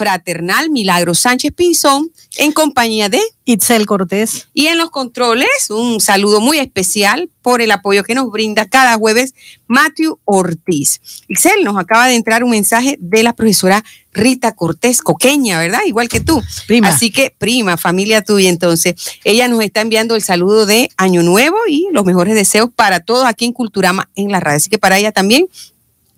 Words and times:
fraternal 0.00 0.70
Milagro 0.70 1.12
Sánchez 1.14 1.52
Pinzón 1.52 2.10
en 2.38 2.52
compañía 2.52 3.10
de 3.10 3.20
Itzel 3.44 3.84
Cortés. 3.84 4.48
Y 4.54 4.68
en 4.68 4.78
los 4.78 4.88
controles, 4.88 5.68
un 5.68 6.00
saludo 6.00 6.40
muy 6.40 6.58
especial 6.58 7.28
por 7.42 7.60
el 7.60 7.70
apoyo 7.70 8.02
que 8.02 8.14
nos 8.14 8.30
brinda 8.30 8.66
cada 8.66 8.96
jueves 8.96 9.34
Matthew 9.66 10.18
Ortiz. 10.24 11.02
Itzel, 11.28 11.64
nos 11.64 11.76
acaba 11.76 12.06
de 12.06 12.14
entrar 12.14 12.42
un 12.42 12.50
mensaje 12.50 12.96
de 12.98 13.22
la 13.22 13.34
profesora 13.34 13.84
Rita 14.14 14.52
Cortés, 14.52 15.02
coqueña, 15.02 15.58
¿verdad? 15.58 15.80
Igual 15.84 16.08
que 16.08 16.20
tú. 16.20 16.42
Prima. 16.66 16.88
Así 16.88 17.10
que, 17.10 17.34
prima, 17.36 17.76
familia 17.76 18.22
tuya. 18.22 18.48
Entonces, 18.48 18.94
ella 19.24 19.48
nos 19.48 19.62
está 19.62 19.82
enviando 19.82 20.16
el 20.16 20.22
saludo 20.22 20.64
de 20.64 20.88
Año 20.96 21.22
Nuevo 21.22 21.58
y 21.68 21.88
los 21.92 22.06
mejores 22.06 22.34
deseos 22.34 22.70
para 22.74 23.00
todos 23.00 23.26
aquí 23.26 23.44
en 23.44 23.52
Culturama 23.52 24.08
en 24.16 24.32
la 24.32 24.40
radio. 24.40 24.56
Así 24.56 24.70
que 24.70 24.78
para 24.78 24.98
ella 24.98 25.12
también, 25.12 25.46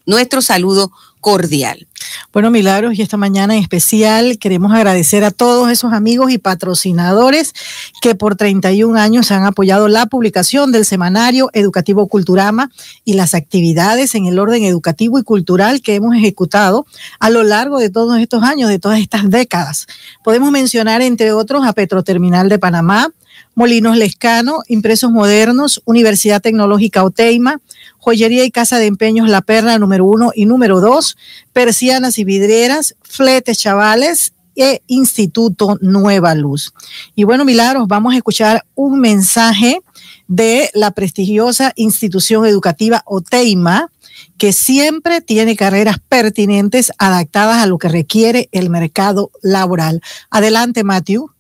nuestro 0.07 0.41
saludo 0.41 0.93
cordial. 1.21 1.89
Bueno, 2.33 2.51
Milagros, 2.51 2.99
y 2.99 3.03
esta 3.03 3.17
mañana 3.17 3.55
en 3.55 3.63
especial 3.63 4.39
queremos 4.39 4.73
agradecer 4.73 5.25
a 5.25 5.31
todos 5.31 5.71
esos 5.71 5.93
amigos 5.93 6.31
y 6.31 6.39
patrocinadores 6.39 7.53
que 8.01 8.15
por 8.15 8.37
31 8.37 8.99
años 8.99 9.31
han 9.31 9.45
apoyado 9.45 9.89
la 9.89 10.07
publicación 10.07 10.73
del 10.73 10.85
semanario 10.85 11.51
educativo 11.53 12.07
Culturama 12.07 12.71
y 13.05 13.15
las 13.15 13.35
actividades 13.35 14.15
en 14.15 14.27
el 14.27 14.39
orden 14.39 14.65
educativo 14.65 15.19
y 15.19 15.23
cultural 15.23 15.83
que 15.83 15.95
hemos 15.95 16.17
ejecutado 16.17 16.87
a 17.19 17.31
lo 17.31 17.43
largo 17.43 17.79
de 17.79 17.91
todos 17.91 18.19
estos 18.19 18.43
años, 18.43 18.69
de 18.69 18.79
todas 18.79 19.01
estas 19.01 19.29
décadas. 19.31 19.87
Podemos 20.25 20.51
mencionar, 20.51 21.03
entre 21.03 21.33
otros, 21.33 21.67
a 21.67 21.73
Petroterminal 21.73 22.49
de 22.49 22.59
Panamá, 22.59 23.09
Molinos 23.55 23.97
Lescano, 23.97 24.63
Impresos 24.69 25.11
Modernos, 25.11 25.83
Universidad 25.85 26.41
Tecnológica 26.41 27.05
Oteima, 27.05 27.61
Joyería 27.99 28.45
y 28.45 28.51
Casa 28.51 28.79
de 28.79 28.87
Empeños 28.87 29.29
La 29.29 29.43
Perla 29.43 29.79
número 29.79 30.07
uno 30.07 30.33
y 30.35 30.47
número 30.47 30.81
dos, 30.81 31.17
Persianas 31.53 32.19
y 32.19 32.25
Vidrieras, 32.25 32.95
Fletes 33.03 33.59
Chavales 33.59 34.33
e 34.57 34.83
Instituto 34.87 35.79
Nueva 35.81 36.35
Luz. 36.35 36.73
Y 37.15 37.25
bueno, 37.25 37.45
Milagros, 37.45 37.89
vamos 37.89 38.15
a 38.15 38.17
escuchar 38.17 38.65
un 38.75 39.01
mensaje 39.01 39.81
de 40.29 40.71
la 40.75 40.91
prestigiosa 40.91 41.73
institución 41.77 42.47
educativa 42.47 43.03
Oteima, 43.07 43.91
que 44.39 44.53
siempre 44.53 45.21
tiene 45.21 45.57
carreras 45.57 45.99
pertinentes 46.09 46.93
adaptadas 46.99 47.63
a 47.63 47.67
lo 47.67 47.79
que 47.79 47.89
requiere 47.89 48.49
el 48.53 48.71
mercado 48.71 49.31
laboral. 49.43 50.03
Adelante, 50.31 50.85
Matthew 50.85 51.31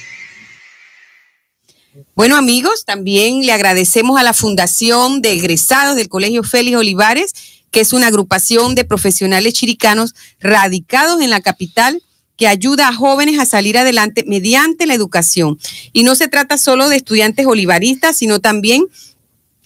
Bueno 2.14 2.36
amigos, 2.36 2.84
también 2.84 3.46
le 3.46 3.54
agradecemos 3.54 4.20
a 4.20 4.24
la 4.24 4.34
Fundación 4.34 5.22
de 5.22 5.32
Egresados 5.32 5.96
del 5.96 6.10
Colegio 6.10 6.44
Félix 6.44 6.78
Olivares, 6.78 7.34
que 7.72 7.80
es 7.80 7.94
una 7.94 8.08
agrupación 8.08 8.76
de 8.76 8.84
profesionales 8.84 9.54
chiricanos 9.54 10.14
radicados 10.42 11.22
en 11.22 11.30
la 11.30 11.42
capital 11.42 12.04
que 12.36 12.48
ayuda 12.48 12.90
a 12.90 12.94
jóvenes 12.94 13.40
a 13.40 13.46
salir 13.46 13.78
adelante 13.78 14.26
mediante 14.28 14.86
la 14.86 14.94
educación. 14.94 15.58
Y 15.94 16.04
no 16.04 16.16
se 16.16 16.28
trata 16.28 16.58
solo 16.58 16.90
de 16.90 16.98
estudiantes 16.98 17.46
olivaristas, 17.46 18.18
sino 18.18 18.40
también 18.42 18.86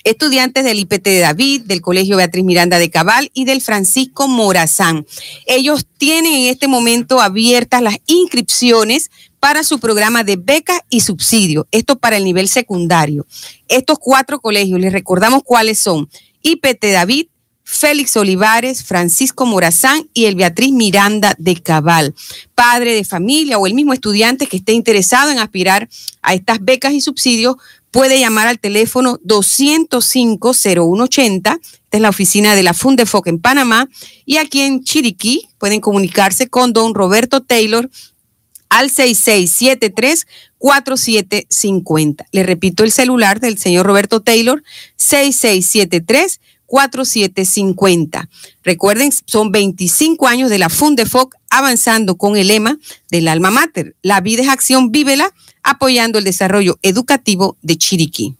estudiantes 0.03 0.63
del 0.63 0.79
IPT 0.79 1.03
de 1.03 1.19
David, 1.19 1.62
del 1.62 1.81
Colegio 1.81 2.17
Beatriz 2.17 2.44
Miranda 2.44 2.79
de 2.79 2.89
Cabal 2.89 3.29
y 3.34 3.45
del 3.45 3.62
Francisco 3.62 4.28
Morazán. 4.28 5.06
Ellos 5.45 5.85
tienen 5.97 6.34
en 6.34 6.50
este 6.50 6.67
momento 6.67 7.22
abiertas 7.22 7.81
las 7.81 7.97
inscripciones 8.07 9.12
para 9.39 9.63
su 9.63 9.79
programa 9.79 10.23
de 10.23 10.35
becas 10.38 10.79
y 10.89 11.01
subsidio, 11.01 11.67
esto 11.72 11.97
para 11.97 12.17
el 12.17 12.23
nivel 12.23 12.47
secundario. 12.47 13.25
Estos 13.67 13.97
cuatro 14.00 14.39
colegios, 14.39 14.79
les 14.79 14.94
recordamos 14.94 15.41
cuáles 15.44 15.79
son. 15.79 16.09
IPT 16.44 16.85
David, 16.91 17.28
Félix 17.63 18.18
Olivares, 18.18 18.83
Francisco 18.83 19.45
Morazán 19.45 20.09
y 20.13 20.25
el 20.25 20.35
Beatriz 20.35 20.73
Miranda 20.73 21.35
de 21.38 21.56
Cabal. 21.56 22.13
Padre 22.53 22.94
de 22.94 23.06
familia 23.06 23.57
o 23.57 23.66
el 23.66 23.73
mismo 23.73 23.94
estudiante 23.94 24.45
que 24.45 24.57
esté 24.57 24.73
interesado 24.73 25.31
en 25.31 25.39
aspirar 25.39 25.88
a 26.22 26.33
estas 26.33 26.59
becas 26.62 26.94
y 26.94 27.01
subsidios 27.01 27.56
puede 27.91 28.19
llamar 28.19 28.47
al 28.47 28.59
teléfono 28.59 29.19
205-0180, 29.19 31.59
esta 31.62 31.79
es 31.91 32.02
la 32.02 32.09
oficina 32.09 32.56
de 32.56 32.63
la 32.63 32.74
Fundefoc 32.74 33.28
en 33.28 33.40
Panamá, 33.40 33.88
y 34.25 34.38
aquí 34.38 34.62
en 34.62 34.84
Chiriquí 34.84 35.47
pueden 35.59 35.81
comunicarse 35.81 36.47
con 36.47 36.74
don 36.74 36.96
Roberto 36.96 37.41
Taylor 37.41 37.88
al 38.69 38.90
6673 38.90 40.25
50 41.50 42.25
Le 42.31 42.44
repito 42.44 42.84
el 42.84 42.91
celular 42.91 43.40
del 43.40 43.57
señor 43.57 43.85
Roberto 43.85 44.22
Taylor, 44.22 44.63
6673 44.96 46.40
4750. 46.72 48.30
Recuerden, 48.64 49.12
son 49.26 49.52
25 49.52 50.26
años 50.26 50.50
de 50.50 50.58
la 50.58 50.70
Fundefoc 50.70 51.36
avanzando 51.50 52.16
con 52.16 52.38
el 52.38 52.48
lema 52.48 52.78
del 53.09 53.28
alma 53.28 53.52
mater. 53.52 53.94
La 54.02 54.22
vida 54.22 54.42
es 54.44 54.48
acción, 54.48 54.90
vívela, 54.90 55.34
apoyando 55.64 56.18
el 56.18 56.24
desarrollo 56.24 56.80
educativo 56.81 57.58
de 57.62 57.78
Chiriquí. 57.78 58.38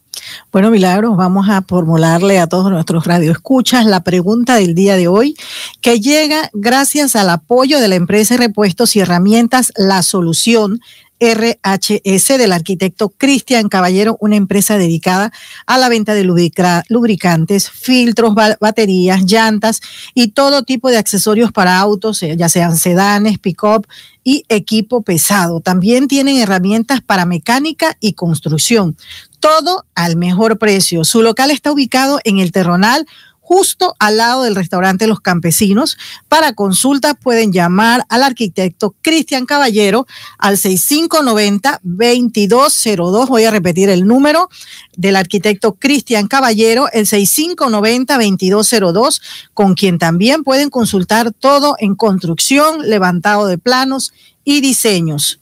Bueno, 0.50 0.70
Milagros, 0.70 1.14
vamos 1.14 1.50
a 1.50 1.60
formularle 1.60 2.38
a 2.38 2.46
todos 2.46 2.70
nuestros 2.70 3.06
radioescuchas 3.06 3.84
la 3.84 4.02
pregunta 4.02 4.56
del 4.56 4.74
día 4.74 4.96
de 4.96 5.08
hoy, 5.08 5.36
que 5.82 6.00
llega 6.00 6.48
gracias 6.54 7.16
al 7.16 7.28
apoyo 7.28 7.80
de 7.80 7.88
la 7.88 7.96
empresa 7.96 8.34
de 8.34 8.46
repuestos 8.46 8.96
y 8.96 9.00
herramientas 9.00 9.74
La 9.76 10.02
Solución 10.02 10.80
RHS 11.22 12.36
del 12.36 12.52
arquitecto 12.52 13.10
Cristian 13.10 13.68
Caballero, 13.68 14.16
una 14.20 14.34
empresa 14.34 14.76
dedicada 14.76 15.32
a 15.66 15.78
la 15.78 15.88
venta 15.88 16.14
de 16.14 16.24
lubricantes, 16.24 17.70
filtros, 17.70 18.34
baterías, 18.60 19.22
llantas 19.24 19.80
y 20.14 20.28
todo 20.28 20.64
tipo 20.64 20.90
de 20.90 20.98
accesorios 20.98 21.52
para 21.52 21.78
autos, 21.78 22.22
eh, 22.24 22.36
ya 22.36 22.48
sean 22.48 22.76
sedanes, 22.76 23.38
pick-up 23.38 23.86
y 24.24 24.44
equipo 24.48 25.02
pesado. 25.02 25.60
También 25.60 26.08
tienen 26.08 26.38
herramientas 26.38 27.00
para 27.00 27.24
mecánica 27.24 27.96
y 28.00 28.14
construcción. 28.14 28.96
Todo 29.38 29.84
al 29.94 30.16
mejor 30.16 30.58
precio. 30.58 31.04
Su 31.04 31.22
local 31.22 31.52
está 31.52 31.70
ubicado 31.70 32.18
en 32.24 32.38
el 32.38 32.50
Terronal 32.50 33.06
justo 33.52 33.94
al 33.98 34.16
lado 34.16 34.44
del 34.44 34.54
restaurante 34.54 35.06
Los 35.06 35.20
Campesinos. 35.20 35.98
Para 36.26 36.54
consultas 36.54 37.16
pueden 37.22 37.52
llamar 37.52 38.06
al 38.08 38.22
arquitecto 38.22 38.94
Cristian 39.02 39.44
Caballero 39.44 40.06
al 40.38 40.56
6590-2202. 40.56 43.28
Voy 43.28 43.44
a 43.44 43.50
repetir 43.50 43.90
el 43.90 44.06
número 44.06 44.48
del 44.96 45.16
arquitecto 45.16 45.74
Cristian 45.74 46.28
Caballero, 46.28 46.88
el 46.94 47.04
6590-2202, 47.04 49.20
con 49.52 49.74
quien 49.74 49.98
también 49.98 50.44
pueden 50.44 50.70
consultar 50.70 51.30
todo 51.30 51.76
en 51.78 51.94
construcción, 51.94 52.88
levantado 52.88 53.46
de 53.46 53.58
planos 53.58 54.14
y 54.44 54.62
diseños. 54.62 55.40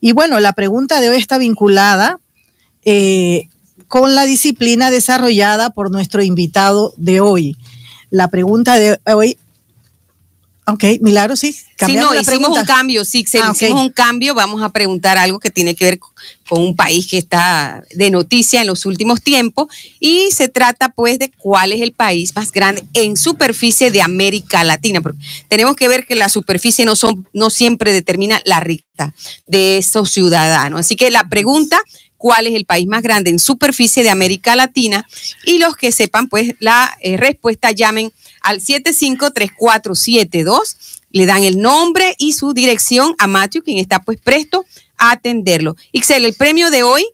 Y 0.00 0.12
bueno, 0.12 0.38
la 0.38 0.52
pregunta 0.52 1.00
de 1.00 1.10
hoy 1.10 1.16
está 1.16 1.36
vinculada 1.36 2.20
eh, 2.84 3.48
con 3.90 4.14
la 4.14 4.24
disciplina 4.24 4.92
desarrollada 4.92 5.70
por 5.70 5.90
nuestro 5.90 6.22
invitado 6.22 6.94
de 6.96 7.20
hoy. 7.20 7.56
La 8.08 8.28
pregunta 8.28 8.76
de 8.76 9.00
hoy 9.12 9.36
Ok, 10.72 10.84
Milagro, 11.00 11.34
sí. 11.34 11.52
Sí, 11.52 11.94
no, 11.94 12.14
hicimos 12.14 12.56
un 12.56 12.64
cambio, 12.64 13.04
sí, 13.04 13.24
ah, 13.42 13.50
hicimos 13.52 13.80
un 13.80 13.90
cambio. 13.90 14.34
Vamos 14.34 14.62
a 14.62 14.68
preguntar 14.68 15.18
algo 15.18 15.40
que 15.40 15.50
tiene 15.50 15.74
que 15.74 15.84
ver 15.84 15.98
con 15.98 16.62
un 16.62 16.76
país 16.76 17.08
que 17.08 17.18
está 17.18 17.82
de 17.92 18.10
noticia 18.10 18.60
en 18.60 18.68
los 18.68 18.86
últimos 18.86 19.22
tiempos 19.22 19.66
y 19.98 20.30
se 20.30 20.48
trata 20.48 20.90
pues 20.90 21.18
de 21.18 21.30
cuál 21.30 21.72
es 21.72 21.80
el 21.80 21.92
país 21.92 22.36
más 22.36 22.52
grande 22.52 22.84
en 22.92 23.16
superficie 23.16 23.90
de 23.90 24.02
América 24.02 24.62
Latina. 24.62 25.00
Porque 25.00 25.18
tenemos 25.48 25.74
que 25.74 25.88
ver 25.88 26.06
que 26.06 26.14
la 26.14 26.28
superficie 26.28 26.84
no, 26.84 26.94
son, 26.94 27.26
no 27.32 27.50
siempre 27.50 27.92
determina 27.92 28.40
la 28.44 28.60
riqueza 28.60 29.12
de 29.46 29.78
esos 29.78 30.10
ciudadanos. 30.12 30.80
Así 30.80 30.94
que 30.94 31.10
la 31.10 31.28
pregunta 31.28 31.80
cuál 32.20 32.46
es 32.46 32.54
el 32.54 32.66
país 32.66 32.86
más 32.86 33.02
grande 33.02 33.30
en 33.30 33.38
superficie 33.38 34.02
de 34.02 34.10
América 34.10 34.54
Latina 34.54 35.08
y 35.44 35.56
los 35.56 35.74
que 35.74 35.90
sepan, 35.90 36.28
pues 36.28 36.54
la 36.60 36.94
eh, 37.00 37.16
respuesta 37.16 37.70
llamen 37.70 38.12
al 38.42 38.60
753472, 38.60 40.76
le 41.12 41.24
dan 41.24 41.44
el 41.44 41.62
nombre 41.62 42.14
y 42.18 42.34
su 42.34 42.52
dirección 42.52 43.14
a 43.18 43.26
Matthew, 43.26 43.62
quien 43.62 43.78
está 43.78 44.02
pues 44.02 44.18
presto 44.22 44.66
a 44.98 45.12
atenderlo. 45.12 45.76
Ixel, 45.92 46.26
el 46.26 46.34
premio 46.34 46.70
de 46.70 46.82
hoy 46.82 47.06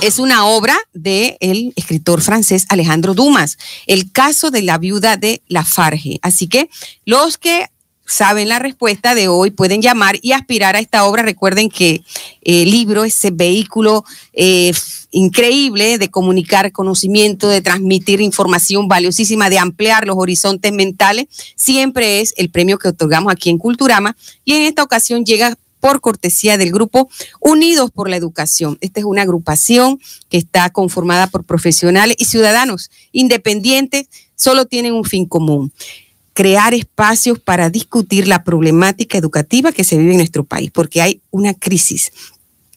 es 0.00 0.18
una 0.18 0.46
obra 0.46 0.78
del 0.94 1.36
el 1.40 1.74
escritor 1.76 2.22
francés 2.22 2.64
Alejandro 2.70 3.12
Dumas, 3.12 3.58
el 3.86 4.12
caso 4.12 4.50
de 4.50 4.62
la 4.62 4.78
viuda 4.78 5.18
de 5.18 5.42
Lafarge. 5.46 6.20
Así 6.22 6.48
que 6.48 6.70
los 7.04 7.36
que 7.36 7.66
saben 8.12 8.48
la 8.48 8.58
respuesta 8.58 9.14
de 9.14 9.28
hoy, 9.28 9.50
pueden 9.50 9.80
llamar 9.80 10.18
y 10.20 10.32
aspirar 10.32 10.76
a 10.76 10.80
esta 10.80 11.04
obra. 11.04 11.22
Recuerden 11.22 11.70
que 11.70 12.02
el 12.42 12.70
libro, 12.70 13.04
ese 13.04 13.30
vehículo 13.30 14.04
eh, 14.34 14.72
increíble 15.10 15.96
de 15.96 16.10
comunicar 16.10 16.72
conocimiento, 16.72 17.48
de 17.48 17.62
transmitir 17.62 18.20
información 18.20 18.86
valiosísima, 18.86 19.48
de 19.48 19.58
ampliar 19.58 20.06
los 20.06 20.16
horizontes 20.18 20.72
mentales, 20.72 21.26
siempre 21.56 22.20
es 22.20 22.34
el 22.36 22.50
premio 22.50 22.78
que 22.78 22.88
otorgamos 22.88 23.32
aquí 23.32 23.48
en 23.48 23.58
Culturama. 23.58 24.14
Y 24.44 24.54
en 24.54 24.62
esta 24.64 24.82
ocasión 24.82 25.24
llega 25.24 25.56
por 25.80 26.00
cortesía 26.00 26.58
del 26.58 26.70
grupo 26.70 27.08
Unidos 27.40 27.90
por 27.90 28.10
la 28.10 28.16
Educación. 28.16 28.76
Esta 28.82 29.00
es 29.00 29.06
una 29.06 29.22
agrupación 29.22 29.98
que 30.28 30.36
está 30.36 30.68
conformada 30.70 31.28
por 31.28 31.44
profesionales 31.44 32.16
y 32.18 32.26
ciudadanos 32.26 32.90
independientes, 33.10 34.06
solo 34.36 34.66
tienen 34.66 34.92
un 34.92 35.04
fin 35.04 35.24
común 35.24 35.72
crear 36.32 36.74
espacios 36.74 37.38
para 37.38 37.70
discutir 37.70 38.26
la 38.28 38.44
problemática 38.44 39.18
educativa 39.18 39.72
que 39.72 39.84
se 39.84 39.98
vive 39.98 40.12
en 40.12 40.18
nuestro 40.18 40.44
país, 40.44 40.70
porque 40.70 41.02
hay 41.02 41.22
una 41.30 41.54
crisis. 41.54 42.12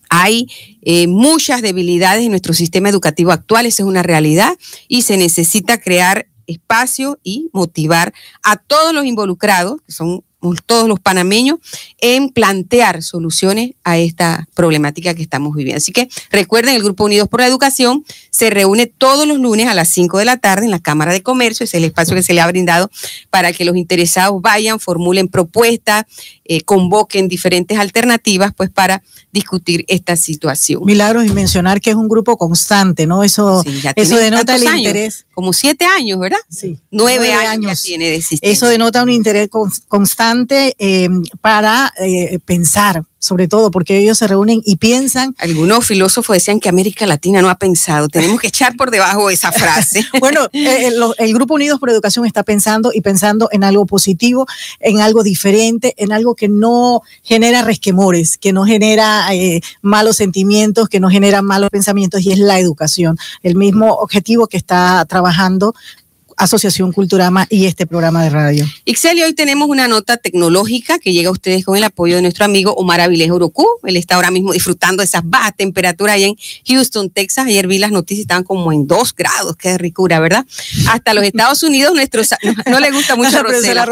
Hay 0.09 0.47
eh, 0.81 1.07
muchas 1.07 1.61
debilidades 1.61 2.23
en 2.23 2.31
nuestro 2.31 2.53
sistema 2.53 2.89
educativo 2.89 3.31
actual, 3.31 3.65
esa 3.65 3.83
es 3.83 3.87
una 3.87 4.03
realidad, 4.03 4.57
y 4.87 5.01
se 5.01 5.17
necesita 5.17 5.79
crear 5.79 6.27
espacio 6.47 7.19
y 7.23 7.49
motivar 7.53 8.13
a 8.43 8.57
todos 8.57 8.93
los 8.93 9.05
involucrados, 9.05 9.81
que 9.85 9.91
son 9.91 10.23
todos 10.65 10.87
los 10.87 10.99
panameños, 10.99 11.59
en 11.99 12.29
plantear 12.29 13.03
soluciones 13.03 13.71
a 13.83 13.97
esta 13.97 14.47
problemática 14.53 15.13
que 15.13 15.21
estamos 15.21 15.55
viviendo. 15.55 15.77
Así 15.77 15.91
que 15.91 16.09
recuerden, 16.31 16.75
el 16.75 16.83
Grupo 16.83 17.05
Unidos 17.05 17.27
por 17.27 17.39
la 17.39 17.47
Educación 17.47 18.05
se 18.29 18.49
reúne 18.49 18.87
todos 18.87 19.27
los 19.27 19.39
lunes 19.39 19.67
a 19.67 19.73
las 19.73 19.89
5 19.89 20.17
de 20.17 20.25
la 20.25 20.37
tarde 20.37 20.65
en 20.65 20.71
la 20.71 20.79
Cámara 20.79 21.13
de 21.13 21.23
Comercio, 21.23 21.63
es 21.63 21.73
el 21.73 21.83
espacio 21.83 22.15
que 22.15 22.23
se 22.23 22.33
le 22.33 22.41
ha 22.41 22.47
brindado 22.47 22.89
para 23.29 23.53
que 23.53 23.65
los 23.65 23.75
interesados 23.75 24.41
vayan, 24.41 24.79
formulen 24.79 25.27
propuestas, 25.27 26.05
eh, 26.45 26.61
convoquen 26.61 27.27
diferentes 27.27 27.77
alternativas, 27.77 28.53
pues 28.55 28.69
para 28.69 29.01
discutir 29.31 29.85
esta 29.87 30.15
situación. 30.15 30.81
Milagros 30.85 31.25
y 31.25 31.29
mencionar 31.29 31.81
que 31.81 31.89
es 31.89 31.95
un 31.95 32.07
grupo 32.07 32.37
constante, 32.37 33.07
¿no? 33.07 33.23
Eso, 33.23 33.63
eso 33.95 34.17
denota 34.17 34.55
el 34.55 34.63
interés. 34.63 35.24
Como 35.35 35.53
siete 35.53 35.85
años, 35.85 36.17
¿verdad? 36.17 36.39
Sí. 36.49 36.79
Nueve, 36.89 37.33
años, 37.33 37.81
tiene 37.83 38.05
de 38.05 38.15
existencia. 38.15 38.51
Eso 38.51 38.67
denota 38.67 39.03
un 39.03 39.09
interés 39.09 39.49
constante 39.87 40.75
eh, 40.79 41.09
para 41.41 41.93
eh, 41.99 42.39
pensar, 42.45 43.03
sobre 43.25 43.47
todo 43.47 43.71
porque 43.71 43.97
ellos 43.97 44.19
se 44.19 44.27
reúnen 44.27 44.61
y 44.63 44.75
piensan. 44.75 45.35
Algunos 45.39 45.85
filósofos 45.85 46.35
decían 46.35 46.59
que 46.59 46.69
América 46.69 47.07
Latina 47.07 47.41
no 47.41 47.49
ha 47.49 47.55
pensado. 47.57 48.07
Tenemos 48.07 48.39
que 48.39 48.47
echar 48.47 48.75
por 48.75 48.91
debajo 48.91 49.29
esa 49.29 49.51
frase. 49.51 50.05
bueno, 50.19 50.47
eh, 50.53 50.91
el, 51.17 51.33
Grupo 51.33 51.55
Unidos 51.55 51.79
por 51.79 51.89
Educación 51.89 52.25
está 52.25 52.43
pensando 52.43 52.91
y 52.93 53.01
pensando 53.01 53.49
en 53.51 53.63
algo 53.63 53.85
positivo, 53.87 54.45
en 54.79 55.01
algo 55.01 55.23
diferente, 55.23 55.95
en 55.97 56.11
algo 56.11 56.35
que 56.35 56.47
no 56.47 57.01
genera 57.23 57.63
resquemores, 57.63 58.37
que 58.37 58.53
no 58.53 58.65
genera 58.65 59.33
eh, 59.33 59.61
malos 59.81 60.17
sentimientos, 60.17 60.87
que 60.87 60.99
no 60.99 61.09
genera 61.09 61.41
malos 61.41 61.71
pensamientos 61.71 62.21
y 62.21 62.31
es 62.31 62.39
la 62.39 62.59
educación. 62.59 63.17
El 63.41 63.55
mismo 63.55 63.93
objetivo 63.95 64.47
que 64.47 64.57
está 64.57 65.03
trabajando 65.05 65.73
Asociación 66.37 66.91
Culturama 66.91 67.47
y 67.49 67.65
este 67.65 67.87
programa 67.87 68.23
de 68.23 68.29
radio. 68.29 68.65
Ixel, 68.85 69.21
hoy 69.23 69.33
tenemos 69.33 69.69
una 69.69 69.87
nota 69.87 70.17
tecnológica 70.17 70.99
que 70.99 71.13
llega 71.13 71.29
a 71.29 71.31
ustedes 71.31 71.65
con 71.65 71.77
el 71.77 71.83
apoyo 71.83 72.15
de 72.15 72.21
nuestro 72.21 72.45
amigo 72.45 72.73
Omar 72.73 73.01
Avilés 73.01 73.31
Urucú. 73.31 73.67
Él 73.83 73.97
está 73.97 74.15
ahora 74.15 74.31
mismo 74.31 74.53
disfrutando 74.53 75.01
de 75.01 75.05
esas 75.05 75.21
bajas 75.23 75.55
temperaturas 75.55 76.15
allá 76.15 76.27
en 76.27 76.35
Houston, 76.67 77.09
Texas. 77.09 77.47
Ayer 77.47 77.67
vi 77.67 77.79
las 77.79 77.91
noticias, 77.91 78.21
estaban 78.21 78.43
como 78.43 78.71
en 78.71 78.87
dos 78.87 79.13
grados. 79.13 79.55
Qué 79.55 79.77
ricura, 79.77 80.19
¿verdad? 80.19 80.45
Hasta 80.89 81.13
los 81.13 81.23
Estados 81.23 81.63
Unidos, 81.63 81.93
nuestro, 81.93 82.21
no, 82.69 82.79
le 82.79 82.91
gusta 82.91 83.15
mucho 83.15 83.41
Rosela. 83.43 83.87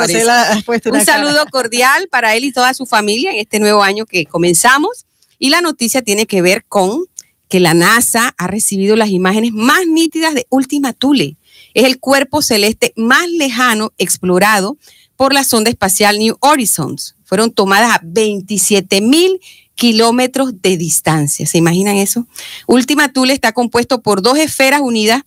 Un 0.92 1.06
saludo 1.06 1.46
cordial 1.52 2.08
para 2.10 2.36
él 2.36 2.46
y 2.46 2.52
toda 2.52 2.74
su 2.74 2.86
familia 2.86 3.32
en 3.32 3.38
este 3.38 3.60
nuevo 3.60 3.84
año 3.84 4.06
que 4.06 4.26
comenzamos. 4.26 5.06
Y 5.40 5.50
la 5.50 5.62
noticia 5.62 6.02
tiene 6.02 6.26
que 6.26 6.42
ver 6.42 6.64
con 6.68 7.06
que 7.50 7.60
la 7.60 7.74
NASA 7.74 8.34
ha 8.38 8.48
recibido 8.48 8.96
las 8.96 9.10
imágenes 9.10 9.52
más 9.52 9.86
nítidas 9.86 10.34
de 10.34 10.48
Última 10.50 10.94
Thule 10.94 11.38
es 11.74 11.86
el 11.86 12.00
cuerpo 12.00 12.42
celeste 12.42 12.94
más 12.96 13.30
lejano 13.30 13.94
explorado 13.98 14.78
por 15.16 15.34
la 15.34 15.44
sonda 15.44 15.70
espacial 15.70 16.20
New 16.20 16.38
Horizons. 16.40 17.16
Fueron 17.24 17.52
tomadas 17.52 17.92
a 17.92 18.02
27 18.04 19.02
mil 19.02 19.40
kilómetros 19.76 20.62
de 20.62 20.78
distancia. 20.78 21.46
¿Se 21.48 21.58
imaginan 21.58 21.96
eso? 21.96 22.28
Última 22.68 23.12
Thule 23.12 23.34
está 23.34 23.54
compuesto 23.54 24.02
por 24.02 24.22
dos 24.22 24.38
esferas 24.38 24.82
unidas 24.82 25.24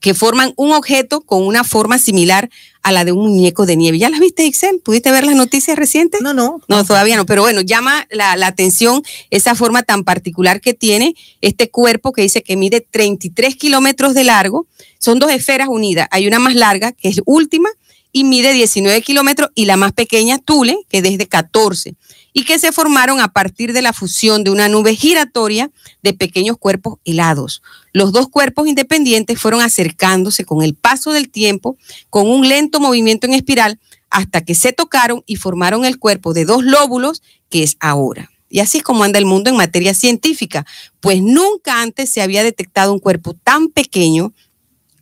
que 0.00 0.14
forman 0.14 0.52
un 0.56 0.72
objeto 0.72 1.20
con 1.20 1.46
una 1.46 1.62
forma 1.62 1.98
similar 1.98 2.50
a 2.82 2.92
la 2.92 3.04
de 3.04 3.12
un 3.12 3.28
muñeco 3.28 3.66
de 3.66 3.76
nieve. 3.76 3.98
¿Ya 3.98 4.08
las 4.08 4.20
viste, 4.20 4.46
Excel? 4.46 4.80
¿Pudiste 4.82 5.10
ver 5.12 5.24
las 5.24 5.36
noticias 5.36 5.76
recientes? 5.76 6.22
No, 6.22 6.32
no. 6.32 6.60
No, 6.66 6.84
todavía 6.84 7.16
no. 7.16 7.26
Pero 7.26 7.42
bueno, 7.42 7.60
llama 7.60 8.06
la, 8.10 8.36
la, 8.36 8.46
atención 8.46 9.02
esa 9.30 9.54
forma 9.54 9.82
tan 9.82 10.02
particular 10.02 10.60
que 10.60 10.72
tiene 10.72 11.14
este 11.42 11.70
cuerpo 11.70 12.12
que 12.12 12.22
dice 12.22 12.42
que 12.42 12.56
mide 12.56 12.80
33 12.80 13.54
kilómetros 13.56 14.14
de 14.14 14.24
largo. 14.24 14.66
Son 14.98 15.18
dos 15.18 15.30
esferas 15.30 15.68
unidas. 15.68 16.08
Hay 16.10 16.26
una 16.26 16.38
más 16.38 16.54
larga, 16.54 16.92
que 16.92 17.08
es 17.08 17.20
última, 17.26 17.68
y 18.12 18.24
mide 18.24 18.52
19 18.52 19.02
kilómetros, 19.02 19.50
y 19.54 19.66
la 19.66 19.76
más 19.76 19.92
pequeña, 19.92 20.38
Tule, 20.38 20.76
que 20.88 20.98
es 20.98 21.18
de 21.18 21.28
14 21.28 21.94
y 22.32 22.44
que 22.44 22.58
se 22.58 22.72
formaron 22.72 23.20
a 23.20 23.28
partir 23.28 23.72
de 23.72 23.82
la 23.82 23.92
fusión 23.92 24.44
de 24.44 24.50
una 24.50 24.68
nube 24.68 24.94
giratoria 24.94 25.70
de 26.02 26.14
pequeños 26.14 26.56
cuerpos 26.58 26.98
helados. 27.04 27.62
Los 27.92 28.12
dos 28.12 28.28
cuerpos 28.28 28.68
independientes 28.68 29.38
fueron 29.38 29.62
acercándose 29.62 30.44
con 30.44 30.62
el 30.62 30.74
paso 30.74 31.12
del 31.12 31.28
tiempo, 31.28 31.76
con 32.08 32.28
un 32.28 32.48
lento 32.48 32.80
movimiento 32.80 33.26
en 33.26 33.34
espiral, 33.34 33.80
hasta 34.10 34.44
que 34.44 34.54
se 34.54 34.72
tocaron 34.72 35.22
y 35.26 35.36
formaron 35.36 35.84
el 35.84 35.98
cuerpo 35.98 36.32
de 36.32 36.44
dos 36.44 36.64
lóbulos, 36.64 37.22
que 37.48 37.62
es 37.62 37.76
ahora. 37.80 38.30
Y 38.48 38.58
así 38.58 38.78
es 38.78 38.84
como 38.84 39.04
anda 39.04 39.18
el 39.18 39.26
mundo 39.26 39.50
en 39.50 39.56
materia 39.56 39.94
científica, 39.94 40.66
pues 41.00 41.22
nunca 41.22 41.82
antes 41.82 42.10
se 42.10 42.20
había 42.20 42.42
detectado 42.42 42.92
un 42.92 42.98
cuerpo 42.98 43.34
tan 43.34 43.68
pequeño, 43.68 44.32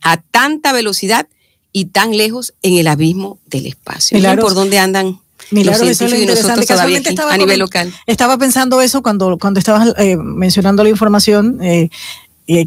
a 0.01 0.21
tanta 0.21 0.71
velocidad 0.71 1.27
y 1.71 1.85
tan 1.85 2.17
lejos 2.17 2.53
en 2.61 2.77
el 2.77 2.87
abismo 2.87 3.39
del 3.45 3.67
espacio. 3.67 4.19
¿Por 4.39 4.53
dónde 4.53 4.79
andan 4.79 5.19
Milagro, 5.51 5.85
eso 5.85 6.05
es 6.05 6.11
lo 6.11 6.17
interesante. 6.17 6.65
Casualmente 6.65 7.09
estaba, 7.09 7.33
a 7.33 7.37
nivel 7.37 7.59
local. 7.59 7.91
estaba 8.05 8.37
pensando 8.37 8.81
eso 8.81 9.01
cuando, 9.01 9.37
cuando 9.39 9.59
estabas 9.59 9.93
eh, 9.97 10.15
mencionando 10.17 10.83
la 10.83 10.89
información. 10.89 11.59
Eh, 11.63 11.89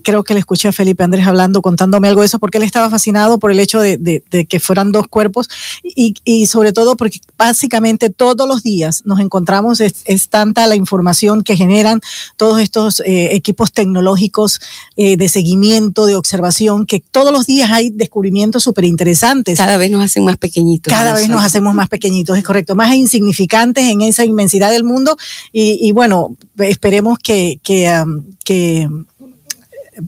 creo 0.02 0.22
que 0.22 0.34
le 0.34 0.40
escuché 0.40 0.68
a 0.68 0.72
Felipe 0.72 1.02
Andrés 1.02 1.26
hablando, 1.26 1.62
contándome 1.62 2.08
algo 2.08 2.20
de 2.20 2.26
eso, 2.26 2.38
porque 2.38 2.58
él 2.58 2.64
estaba 2.64 2.88
fascinado 2.90 3.38
por 3.38 3.50
el 3.50 3.58
hecho 3.58 3.80
de, 3.80 4.22
que 4.48 4.60
fueran 4.60 4.92
dos 4.92 5.08
cuerpos 5.08 5.48
y, 5.82 6.46
sobre 6.46 6.72
todo 6.72 6.96
porque 6.96 7.20
básicamente 7.36 8.10
todos 8.10 8.48
los 8.48 8.62
días 8.62 9.02
nos 9.04 9.20
encontramos, 9.20 9.80
es, 9.80 10.28
tanta 10.28 10.66
la 10.66 10.76
información 10.76 11.42
que 11.42 11.56
generan 11.56 12.00
todos 12.36 12.60
estos 12.60 13.00
eh, 13.00 13.34
equipos 13.34 13.72
tecnológicos 13.72 14.60
eh, 14.96 15.16
de 15.16 15.28
seguimiento, 15.28 16.06
de 16.06 16.16
observación, 16.16 16.86
que 16.86 17.00
todos 17.00 17.32
los 17.32 17.46
días 17.46 17.70
hay 17.70 17.90
descubrimientos 17.90 18.62
súper 18.62 18.84
interesantes. 18.84 19.58
Cada 19.58 19.76
vez 19.76 19.90
nos 19.90 20.04
hacen 20.04 20.24
más 20.24 20.36
pequeñitos. 20.36 20.92
Cada 20.92 21.14
vez 21.14 21.28
nos 21.28 21.44
hacemos 21.44 21.74
más 21.74 21.88
pequeñitos, 21.88 22.38
es 22.38 22.44
correcto, 22.44 22.74
más 22.74 22.94
insignificantes 22.94 23.84
en 23.84 24.02
esa 24.02 24.24
inmensidad 24.24 24.70
del 24.70 24.84
mundo 24.84 25.16
y, 25.52 25.92
bueno, 25.92 26.36
esperemos 26.58 27.18
que, 27.18 27.58
que, 27.62 28.04
que 28.44 28.88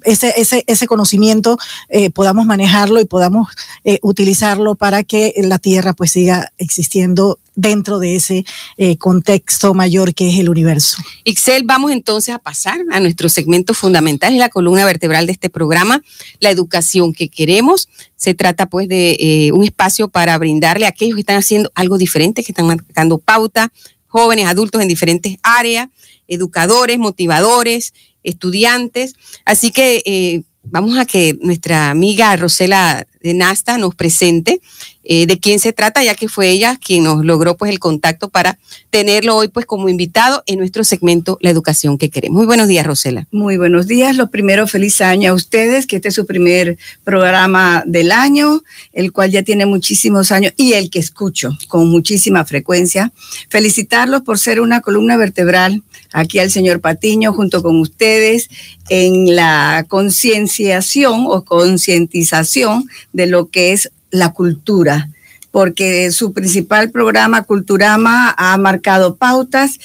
ese, 0.03 0.35
ese, 0.37 0.65
ese 0.67 0.87
conocimiento 0.87 1.59
eh, 1.89 2.11
podamos 2.11 2.47
manejarlo 2.47 3.01
y 3.01 3.05
podamos 3.05 3.49
eh, 3.85 3.99
utilizarlo 4.03 4.75
para 4.75 5.05
que 5.05 5.35
la 5.39 5.59
Tierra 5.59 5.93
pues 5.93 6.13
siga 6.13 6.53
existiendo 6.59 7.39
dentro 7.55 7.99
de 7.99 8.17
ese 8.17 8.45
eh, 8.77 8.97
contexto 8.99 9.75
mayor 9.75 10.15
que 10.15 10.29
es 10.29 10.39
el 10.39 10.49
universo. 10.49 10.99
Ixel, 11.25 11.63
vamos 11.65 11.93
entonces 11.93 12.35
a 12.35 12.39
pasar 12.39 12.81
a 12.91 13.01
nuestro 13.01 13.29
segmento 13.29 13.75
fundamental, 13.75 14.33
es 14.33 14.39
la 14.39 14.49
columna 14.49 14.85
vertebral 14.85 15.27
de 15.27 15.33
este 15.33 15.51
programa, 15.51 16.03
la 16.41 16.51
educación 16.51 17.13
que 17.13 17.29
queremos. 17.29 17.89
Se 18.17 18.35
trata 18.35 18.67
pues 18.67 18.89
de 18.89 19.53
un 19.55 19.65
espacio 19.65 20.09
para 20.09 20.37
brindarle 20.39 20.87
a 20.87 20.89
aquellos 20.89 21.15
que 21.15 21.21
están 21.21 21.37
haciendo 21.37 21.71
algo 21.75 21.99
diferente, 21.99 22.43
que 22.43 22.53
están 22.53 22.67
marcando 22.67 23.19
pauta, 23.19 23.71
jóvenes, 24.09 24.47
adultos 24.47 24.81
en 24.81 24.89
diferentes 24.89 25.37
áreas, 25.43 25.89
educadores, 26.29 26.99
motivadores, 26.99 27.93
estudiantes. 28.25 29.15
Así 29.45 29.71
que 29.71 30.03
eh, 30.05 30.43
vamos 30.65 30.99
a 30.99 31.05
que 31.05 31.39
nuestra 31.41 31.91
amiga 31.91 32.35
Rosela 32.37 33.07
de 33.21 33.35
Nasta 33.35 33.79
nos 33.79 33.95
presente 33.95 34.61
eh, 35.03 35.27
de 35.27 35.39
quién 35.39 35.61
se 35.61 35.73
trata, 35.73 36.03
ya 36.03 36.15
que 36.15 36.29
fue 36.29 36.51
ella 36.51 36.79
quien 36.83 37.05
nos 37.05 37.25
logró 37.25 37.57
pues 37.57 37.71
el 37.71 37.79
contacto 37.79 38.29
para 38.29 38.59
tenerlo 38.91 39.37
hoy 39.37 39.49
pues 39.49 39.67
como 39.67 39.89
invitado 39.89 40.43
en 40.47 40.59
nuestro 40.59 40.85
segmento 40.85 41.39
La 41.41 41.51
Educación 41.51 41.99
que 41.99 42.11
queremos. 42.11 42.37
Muy 42.37 42.47
buenos 42.47 42.69
días, 42.69 42.87
Rosela. 42.87 43.27
Muy 43.31 43.57
buenos 43.57 43.87
días. 43.87 44.17
Lo 44.17 44.31
primero, 44.31 44.67
feliz 44.67 45.01
año 45.01 45.33
a 45.33 45.35
ustedes, 45.35 45.87
que 45.87 45.97
este 45.97 46.09
es 46.09 46.15
su 46.15 46.27
primer 46.27 46.79
programa 47.03 47.83
del 47.87 48.13
año, 48.13 48.63
el 48.93 49.13
cual 49.13 49.31
ya 49.31 49.43
tiene 49.43 49.67
muchísimos 49.67 50.33
años 50.33 50.53
y 50.57 50.73
el 50.73 50.91
que 50.91 50.99
escucho 50.99 51.51
con 51.69 51.91
muchísima 51.91 52.45
frecuencia. 52.45 53.13
Felicitarlos 53.49 54.23
por 54.23 54.39
ser 54.39 54.61
una 54.61 54.81
columna 54.81 55.17
vertebral 55.17 55.83
aquí 56.15 56.39
al 56.39 56.51
señor 56.51 56.81
Patiño 56.81 57.35
junto 57.35 57.63
con 57.63 57.79
ustedes 57.81 58.49
en 58.89 59.37
la 59.37 59.85
concienciación 59.89 61.27
o 61.27 61.45
concientización 61.45 62.89
de 63.13 63.27
lo 63.27 63.51
que 63.51 63.73
es 63.73 63.91
la 64.11 64.33
cultura 64.33 65.11
porque 65.51 66.11
su 66.11 66.33
principal 66.33 66.91
programa, 66.91 67.45
Culturama, 67.45 68.35
ha 68.37 68.57
marcado 68.57 69.15
pautas 69.15 69.79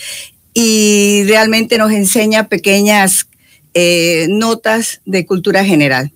y 0.51 1.21
realmente 1.27 1.77
nos 1.77 1.91
enseña 1.91 2.48
pequeñas 2.48 3.27
eh, 3.75 4.25
notas 4.31 5.01
de 5.05 5.27
cultura 5.27 5.63
general. 5.63 6.12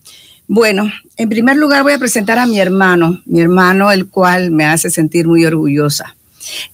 Bueno, 0.48 0.92
en 1.18 1.30
primer 1.30 1.58
lugar 1.58 1.84
voy 1.84 1.94
a 1.94 2.00
presentar 2.00 2.40
a 2.40 2.48
mi 2.48 2.60
hermano, 2.60 3.22
mi 3.28 3.42
hermano, 3.42 3.92
el 3.92 4.08
cual 4.08 4.50
me 4.50 4.66
hace 4.66 4.90
sentir 4.90 5.28
muy 5.28 5.46
orgullosa 5.46 6.16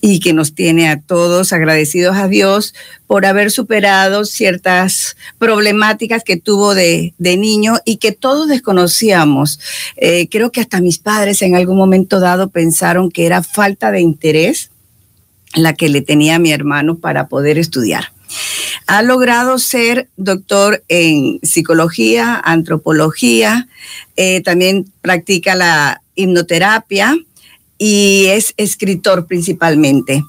y 0.02 0.20
que 0.20 0.34
nos 0.34 0.54
tiene 0.54 0.90
a 0.90 1.00
todos 1.00 1.54
agradecidos 1.54 2.16
a 2.16 2.28
Dios 2.28 2.74
por 3.08 3.26
haber 3.26 3.52
superado 3.52 4.26
ciertas 4.26 5.16
problemáticas 5.38 6.24
que 6.24 6.38
tuvo 6.38 6.76
de, 6.76 7.14
niño 7.20 7.76
y 7.86 7.98
que 7.98 8.12
todos 8.12 8.48
desconocíamos. 8.48 9.60
Eh, 9.98 10.28
creo 10.30 10.52
que 10.52 10.62
hasta 10.62 10.82
mis 10.82 11.00
padres 11.00 11.42
en 11.42 11.56
algún 11.56 11.78
momento 11.78 12.20
dado 12.20 12.50
pensaron 12.50 13.12
que 13.12 13.26
era 13.26 13.44
falta 13.44 13.92
de 13.92 14.02
interés 14.02 14.72
la 15.56 15.74
que 15.74 15.90
le 15.90 16.02
tenía 16.02 16.36
a 16.36 16.40
mi 16.40 16.52
hermano 16.52 16.98
para 17.00 17.28
poder 17.28 17.58
estudiar. 17.58 18.12
Ha 18.86 19.02
logrado 19.02 19.58
ser 19.60 20.10
doctor 20.18 20.84
en 20.88 21.40
psicología, 21.44 22.40
antropología, 22.44 23.68
eh, 24.16 24.42
también 24.42 24.92
practica 25.02 25.56
la 25.56 26.02
hipnoterapia 26.16 27.18
y 27.80 28.28
es 28.28 28.54
escritor 28.58 29.26
principalmente. 29.26 30.24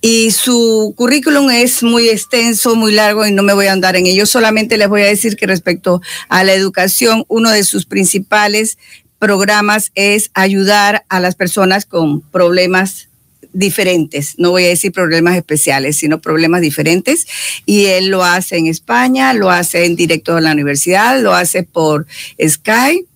Y 0.00 0.30
su 0.30 0.94
currículum 0.96 1.50
es 1.50 1.82
muy 1.82 2.08
extenso, 2.08 2.74
muy 2.74 2.92
largo 2.92 3.26
y 3.26 3.32
no 3.32 3.42
me 3.42 3.52
voy 3.52 3.66
a 3.66 3.72
andar 3.72 3.94
en 3.96 4.06
ello. 4.06 4.24
Solamente 4.24 4.78
les 4.78 4.88
voy 4.88 5.02
a 5.02 5.06
decir 5.06 5.36
que 5.36 5.46
respecto 5.46 6.00
a 6.28 6.42
la 6.42 6.54
educación, 6.54 7.24
uno 7.28 7.50
de 7.50 7.62
sus 7.62 7.84
principales 7.84 8.78
programas 9.18 9.92
es 9.94 10.30
ayudar 10.34 11.04
a 11.08 11.20
las 11.20 11.36
personas 11.36 11.86
con 11.86 12.20
problemas 12.20 13.08
diferentes, 13.52 14.34
no 14.38 14.50
voy 14.50 14.64
a 14.64 14.68
decir 14.68 14.92
problemas 14.92 15.36
especiales, 15.36 15.98
sino 15.98 16.20
problemas 16.20 16.62
diferentes. 16.62 17.26
Y 17.66 17.86
él 17.86 18.08
lo 18.08 18.24
hace 18.24 18.56
en 18.56 18.66
España, 18.66 19.34
lo 19.34 19.50
hace 19.50 19.84
en 19.84 19.94
directo 19.94 20.34
de 20.34 20.40
la 20.40 20.52
universidad, 20.52 21.20
lo 21.20 21.34
hace 21.34 21.62
por 21.62 22.06
Sky 22.44 23.06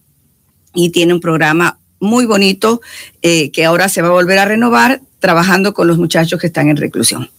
y 0.75 0.91
tiene 0.91 1.15
un 1.15 1.21
programa 1.21 1.79
muy 2.01 2.27
bonito 2.27 2.81
eh, 3.23 3.51
que 3.51 3.65
ahora 3.65 3.89
se 3.89 4.03
va 4.03 4.09
a 4.09 4.13
volver 4.13 4.39
a 4.39 4.45
renovar 4.45 5.01
trabajando 5.21 5.75
con 5.75 5.89
los 5.89 5.99
muchachos 5.99 6.41
que 6.41 6.47
están 6.47 6.69
en 6.69 6.77
reclusión. 6.77 7.31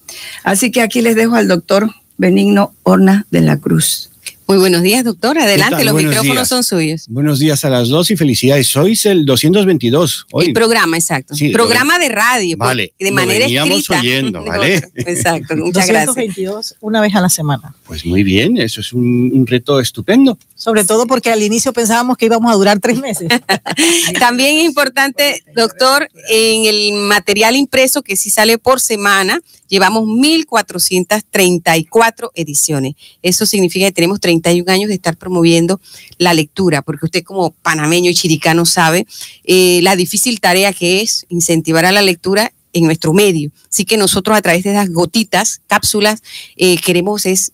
Así 0.44 0.72
que 0.72 0.82
aquí 0.82 1.02
les 1.02 1.16
dejo 1.16 1.36
al 1.36 1.48
doctor 1.48 1.90
Benigno 2.18 2.74
Horna 2.84 3.26
de 3.32 3.42
la 3.42 3.58
Cruz. 3.58 4.10
Muy 4.48 4.58
buenos 4.60 4.82
días, 4.82 5.04
doctor. 5.04 5.38
Adelante, 5.38 5.84
los 5.84 5.94
micrófonos 5.94 6.48
son 6.48 6.64
suyos. 6.64 7.04
Buenos 7.10 7.38
días 7.38 7.66
a 7.66 7.70
las 7.70 7.90
dos 7.90 8.10
y 8.12 8.16
felicidades. 8.16 8.68
Sois 8.68 9.06
el 9.06 9.26
222. 9.26 10.28
Hoy. 10.32 10.46
El 10.46 10.54
programa, 10.54 10.96
exacto. 10.96 11.36
programa 11.52 12.00
de 12.00 12.08
radio. 12.08 12.58
Pues, 12.58 12.66
vale. 12.66 12.94
De 12.98 13.12
manera 13.12 13.46
veníamos 13.46 13.90
oyendo, 13.90 14.42
¿vale? 14.46 14.76
exacto, 14.96 15.54
muchas 15.58 15.88
222 15.88 16.54
gracias. 16.54 16.78
una 16.80 17.02
vez 17.02 17.14
a 17.16 17.20
la 17.20 17.28
semana. 17.28 17.76
Pues 17.86 18.06
muy 18.06 18.24
bien, 18.24 18.56
eso 18.56 18.80
es 18.80 18.94
un, 18.94 19.46
reto 19.48 19.82
estupendo. 19.82 20.38
Sobre 20.56 20.86
todo 20.86 21.08
porque 21.08 21.30
al 21.30 21.44
inicio 21.44 21.74
pensábamos 21.74 22.16
que 22.16 22.28
íbamos 22.28 22.50
a 22.50 22.56
durar 22.56 22.80
tres 22.80 23.00
meses. 23.00 23.28
También 24.20 24.60
es 24.60 24.64
importante, 24.64 25.44
doctor, 25.58 26.08
en 26.30 26.64
el 26.64 26.94
material 26.94 27.58
impreso 27.58 28.02
que 28.02 28.16
sí 28.16 28.30
sale 28.30 28.58
por 28.58 28.80
semana, 28.80 29.42
llevamos 29.68 30.06
1.434 30.06 32.32
ediciones. 32.34 32.94
Eso 33.22 33.46
significa 33.46 33.88
que 33.88 33.92
tenemos 33.92 34.22
31 34.42 34.72
años 34.72 34.90
de 34.90 34.96
estar 34.96 35.18
promoviendo 35.18 35.80
la 36.18 36.34
lectura, 36.34 36.82
porque 36.82 37.06
usted 37.06 37.24
como 37.24 37.52
panameño 37.52 38.10
y 38.10 38.16
chiricano 38.16 38.66
sabe 38.66 39.06
eh, 39.44 39.80
la 39.84 39.96
difícil 39.96 40.40
tarea 40.40 40.74
que 40.74 41.02
es 41.02 41.26
incentivar 41.30 41.86
a 41.86 41.92
la 41.92 42.02
lectura 42.02 42.52
en 42.74 42.86
nuestro 42.86 43.14
medio. 43.14 43.52
Así 43.72 43.86
que 43.86 43.98
nosotros 43.98 44.38
a 44.38 44.42
través 44.42 44.64
de 44.64 44.72
esas 44.72 44.90
gotitas, 44.90 45.62
cápsulas, 45.68 46.22
eh, 46.56 46.78
queremos 46.78 47.26
es 47.26 47.52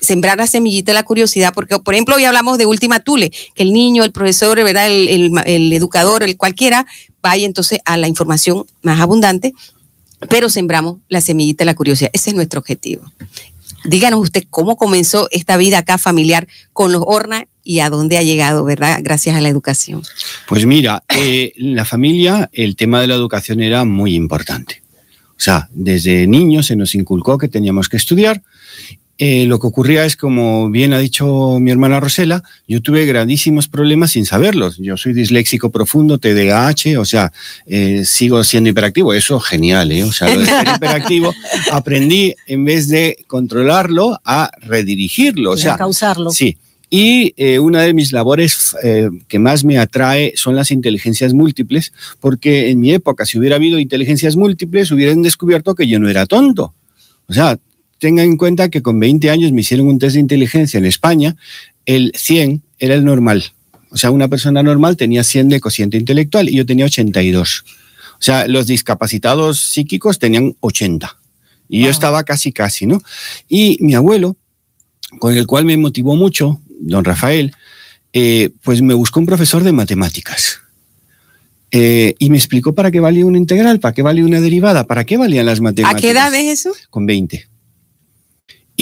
sembrar 0.00 0.38
la 0.38 0.46
semillita 0.46 0.92
de 0.92 0.94
la 0.94 1.02
curiosidad, 1.02 1.52
porque 1.54 1.78
por 1.78 1.94
ejemplo 1.94 2.16
hoy 2.16 2.24
hablamos 2.24 2.58
de 2.58 2.66
Última 2.66 3.00
Tule, 3.00 3.30
que 3.54 3.62
el 3.62 3.72
niño, 3.72 4.02
el 4.02 4.12
profesor, 4.12 4.56
¿verdad? 4.62 4.90
El, 4.90 5.38
el 5.44 5.72
educador, 5.72 6.22
el 6.22 6.36
cualquiera, 6.36 6.86
vaya 7.22 7.44
entonces 7.44 7.80
a 7.84 7.96
la 7.96 8.08
información 8.08 8.64
más 8.82 9.00
abundante 9.00 9.52
pero 10.28 10.50
sembramos 10.50 10.98
la 11.08 11.20
semillita 11.20 11.62
de 11.62 11.66
la 11.66 11.74
curiosidad. 11.74 12.10
Ese 12.12 12.30
es 12.30 12.36
nuestro 12.36 12.60
objetivo. 12.60 13.10
Díganos 13.84 14.20
usted 14.20 14.44
cómo 14.50 14.76
comenzó 14.76 15.28
esta 15.30 15.56
vida 15.56 15.78
acá 15.78 15.98
familiar 15.98 16.46
con 16.72 16.92
los 16.92 17.02
Horna 17.06 17.46
y 17.62 17.80
a 17.80 17.90
dónde 17.90 18.18
ha 18.18 18.22
llegado, 18.22 18.64
¿verdad? 18.64 19.00
Gracias 19.02 19.36
a 19.36 19.40
la 19.40 19.48
educación. 19.48 20.02
Pues 20.48 20.66
mira, 20.66 21.02
eh, 21.08 21.52
la 21.56 21.84
familia 21.84 22.50
el 22.52 22.76
tema 22.76 23.00
de 23.00 23.06
la 23.06 23.14
educación 23.14 23.60
era 23.60 23.84
muy 23.84 24.14
importante. 24.14 24.82
O 25.30 25.42
sea, 25.42 25.68
desde 25.72 26.26
niños 26.26 26.66
se 26.66 26.76
nos 26.76 26.94
inculcó 26.94 27.38
que 27.38 27.48
teníamos 27.48 27.88
que 27.88 27.96
estudiar 27.96 28.42
eh, 29.22 29.44
lo 29.44 29.60
que 29.60 29.66
ocurría 29.66 30.06
es, 30.06 30.16
como 30.16 30.70
bien 30.70 30.94
ha 30.94 30.98
dicho 30.98 31.58
mi 31.60 31.70
hermana 31.70 32.00
Rosela, 32.00 32.42
yo 32.66 32.80
tuve 32.80 33.04
grandísimos 33.04 33.68
problemas 33.68 34.12
sin 34.12 34.24
saberlos. 34.24 34.78
Yo 34.78 34.96
soy 34.96 35.12
disléxico 35.12 35.68
profundo, 35.70 36.16
TDAH, 36.16 36.98
o 36.98 37.04
sea, 37.04 37.30
eh, 37.66 38.06
sigo 38.06 38.42
siendo 38.44 38.70
hiperactivo. 38.70 39.12
Eso 39.12 39.38
genial, 39.38 39.92
¿eh? 39.92 40.04
O 40.04 40.12
sea, 40.12 40.34
lo 40.34 40.40
de 40.40 40.46
ser 40.46 40.68
hiperactivo, 40.74 41.34
aprendí 41.70 42.34
en 42.46 42.64
vez 42.64 42.88
de 42.88 43.18
controlarlo 43.26 44.18
a 44.24 44.50
redirigirlo. 44.62 45.50
O 45.50 45.56
sea, 45.58 45.74
a 45.74 45.76
causarlo. 45.76 46.30
Sí. 46.30 46.56
Y 46.88 47.34
eh, 47.36 47.58
una 47.58 47.82
de 47.82 47.92
mis 47.92 48.12
labores 48.14 48.74
que 49.28 49.38
más 49.38 49.64
me 49.64 49.78
atrae 49.78 50.32
son 50.34 50.56
las 50.56 50.70
inteligencias 50.70 51.34
múltiples, 51.34 51.92
porque 52.20 52.70
en 52.70 52.80
mi 52.80 52.90
época, 52.92 53.26
si 53.26 53.38
hubiera 53.38 53.56
habido 53.56 53.78
inteligencias 53.78 54.34
múltiples, 54.34 54.90
hubieran 54.90 55.20
descubierto 55.20 55.74
que 55.74 55.86
yo 55.86 55.98
no 55.98 56.08
era 56.08 56.24
tonto. 56.24 56.72
O 57.28 57.34
sea, 57.34 57.58
tenga 58.00 58.24
en 58.24 58.36
cuenta 58.36 58.70
que 58.70 58.82
con 58.82 58.98
20 58.98 59.30
años 59.30 59.52
me 59.52 59.60
hicieron 59.60 59.86
un 59.86 59.98
test 59.98 60.14
de 60.14 60.20
inteligencia 60.20 60.78
en 60.78 60.86
España, 60.86 61.36
el 61.86 62.12
100 62.16 62.62
era 62.78 62.94
el 62.94 63.04
normal. 63.04 63.44
O 63.90 63.96
sea, 63.96 64.10
una 64.10 64.26
persona 64.26 64.62
normal 64.62 64.96
tenía 64.96 65.22
100 65.22 65.50
de 65.50 65.60
cociente 65.60 65.96
intelectual 65.96 66.48
y 66.48 66.56
yo 66.56 66.66
tenía 66.66 66.86
82. 66.86 67.64
O 67.66 68.22
sea, 68.22 68.48
los 68.48 68.66
discapacitados 68.66 69.60
psíquicos 69.60 70.18
tenían 70.18 70.56
80. 70.60 71.16
Y 71.68 71.82
yo 71.82 71.90
estaba 71.90 72.24
casi, 72.24 72.52
casi, 72.52 72.86
¿no? 72.86 73.00
Y 73.48 73.78
mi 73.80 73.94
abuelo, 73.94 74.36
con 75.18 75.36
el 75.36 75.46
cual 75.46 75.64
me 75.64 75.76
motivó 75.76 76.16
mucho, 76.16 76.60
don 76.80 77.04
Rafael, 77.04 77.54
eh, 78.12 78.50
pues 78.62 78.82
me 78.82 78.94
buscó 78.94 79.20
un 79.20 79.26
profesor 79.26 79.62
de 79.62 79.72
matemáticas. 79.72 80.58
Eh, 81.70 82.14
y 82.18 82.30
me 82.30 82.36
explicó 82.36 82.74
para 82.74 82.90
qué 82.90 82.98
valía 82.98 83.26
una 83.26 83.38
integral, 83.38 83.78
para 83.78 83.94
qué 83.94 84.02
valía 84.02 84.24
una 84.24 84.40
derivada, 84.40 84.86
para 84.86 85.04
qué 85.04 85.16
valían 85.16 85.46
las 85.46 85.60
matemáticas. 85.60 85.98
¿A 85.98 86.00
qué 86.00 86.10
edad 86.10 86.34
es 86.34 86.60
eso? 86.60 86.72
Con 86.88 87.06
20. 87.06 87.50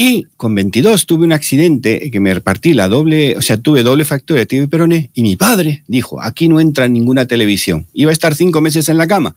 Y 0.00 0.28
con 0.36 0.54
22 0.54 1.06
tuve 1.06 1.24
un 1.24 1.32
accidente 1.32 2.08
que 2.12 2.20
me 2.20 2.32
repartí 2.32 2.72
la 2.72 2.86
doble, 2.86 3.36
o 3.36 3.42
sea, 3.42 3.56
tuve 3.56 3.82
doble 3.82 4.04
fractura 4.04 4.38
de 4.38 4.46
tibia 4.46 4.62
y 4.62 4.68
peroné 4.68 5.10
y 5.12 5.22
mi 5.22 5.34
padre 5.34 5.82
dijo, 5.88 6.22
aquí 6.22 6.46
no 6.46 6.60
entra 6.60 6.86
ninguna 6.86 7.26
televisión. 7.26 7.84
Iba 7.94 8.10
a 8.10 8.12
estar 8.12 8.36
cinco 8.36 8.60
meses 8.60 8.88
en 8.88 8.96
la 8.96 9.08
cama. 9.08 9.34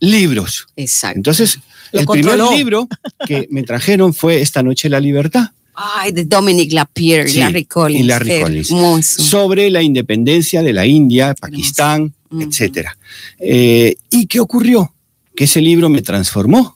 Libros. 0.00 0.66
Exacto. 0.74 1.18
Entonces, 1.18 1.60
el 1.92 2.06
primer 2.06 2.40
libro 2.40 2.88
que 3.24 3.46
me 3.52 3.62
trajeron 3.62 4.12
fue 4.12 4.40
Esta 4.40 4.64
noche 4.64 4.88
la 4.88 4.98
libertad. 4.98 5.50
Ay, 5.74 6.10
de 6.10 6.24
Dominic 6.24 6.72
Lapierre, 6.72 7.30
y 7.30 7.34
Larry 7.34 7.64
Collins. 7.66 8.00
Y 8.00 8.08
Larry 8.08 8.40
Collins. 8.40 9.06
Sobre 9.06 9.70
la 9.70 9.80
independencia 9.80 10.64
de 10.64 10.72
la 10.72 10.86
India, 10.86 11.36
Pakistán, 11.38 12.12
etcétera. 12.36 12.98
Eh, 13.38 13.94
¿Y 14.10 14.26
qué 14.26 14.40
ocurrió? 14.40 14.92
Que 15.36 15.44
ese 15.44 15.60
libro 15.60 15.88
me 15.88 16.02
transformó 16.02 16.74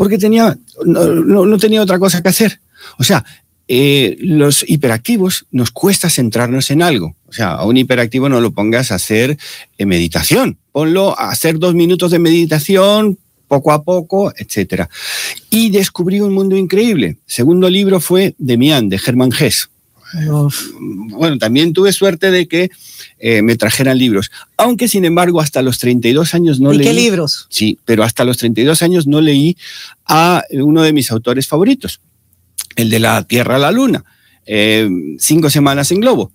porque 0.00 0.16
tenía, 0.16 0.56
no, 0.84 1.58
tenía 1.58 1.82
otra 1.82 1.98
cosa 1.98 2.22
que 2.22 2.28
hacer. 2.28 2.60
O 2.98 3.04
sea, 3.04 3.24
eh, 3.68 4.16
los 4.20 4.64
hiperactivos 4.68 5.46
nos 5.50 5.70
cuesta 5.70 6.10
centrarnos 6.10 6.70
en 6.70 6.82
algo. 6.82 7.14
O 7.26 7.32
sea, 7.32 7.52
a 7.52 7.64
un 7.64 7.76
hiperactivo 7.76 8.28
no 8.28 8.40
lo 8.40 8.52
pongas 8.52 8.90
a 8.90 8.96
hacer 8.96 9.38
eh, 9.78 9.86
meditación. 9.86 10.58
Ponlo 10.72 11.18
a 11.18 11.30
hacer 11.30 11.58
dos 11.58 11.74
minutos 11.74 12.10
de 12.10 12.18
meditación 12.18 13.18
poco 13.46 13.72
a 13.72 13.82
poco, 13.82 14.32
etc. 14.36 14.84
Y 15.50 15.70
descubrí 15.70 16.20
un 16.20 16.32
mundo 16.32 16.56
increíble. 16.56 17.16
segundo 17.26 17.68
libro 17.68 18.00
fue 18.00 18.34
Demián, 18.38 18.88
de 18.88 18.98
Germán 18.98 19.32
Hess. 19.38 19.68
Bueno, 20.78 21.38
también 21.38 21.72
tuve 21.72 21.92
suerte 21.92 22.30
de 22.30 22.48
que 22.48 22.70
eh, 23.22 23.42
me 23.42 23.54
trajeran 23.54 23.98
libros, 23.98 24.30
aunque 24.56 24.88
sin 24.88 25.04
embargo 25.04 25.40
hasta 25.40 25.60
los 25.60 25.78
32 25.78 26.34
años 26.34 26.58
no 26.58 26.72
leí. 26.72 26.86
¿Qué 26.86 26.94
libros? 26.94 27.46
Sí, 27.50 27.78
pero 27.84 28.02
hasta 28.02 28.24
los 28.24 28.38
32 28.38 28.80
años 28.82 29.06
no 29.06 29.20
leí 29.20 29.58
a 30.06 30.42
uno 30.52 30.82
de 30.82 30.94
mis 30.94 31.10
autores 31.10 31.46
favoritos, 31.46 32.00
el 32.76 32.88
de 32.88 32.98
La 32.98 33.22
Tierra 33.24 33.56
a 33.56 33.58
la 33.58 33.72
Luna, 33.72 34.04
eh, 34.46 34.88
Cinco 35.18 35.50
Semanas 35.50 35.92
en 35.92 36.00
Globo. 36.00 36.32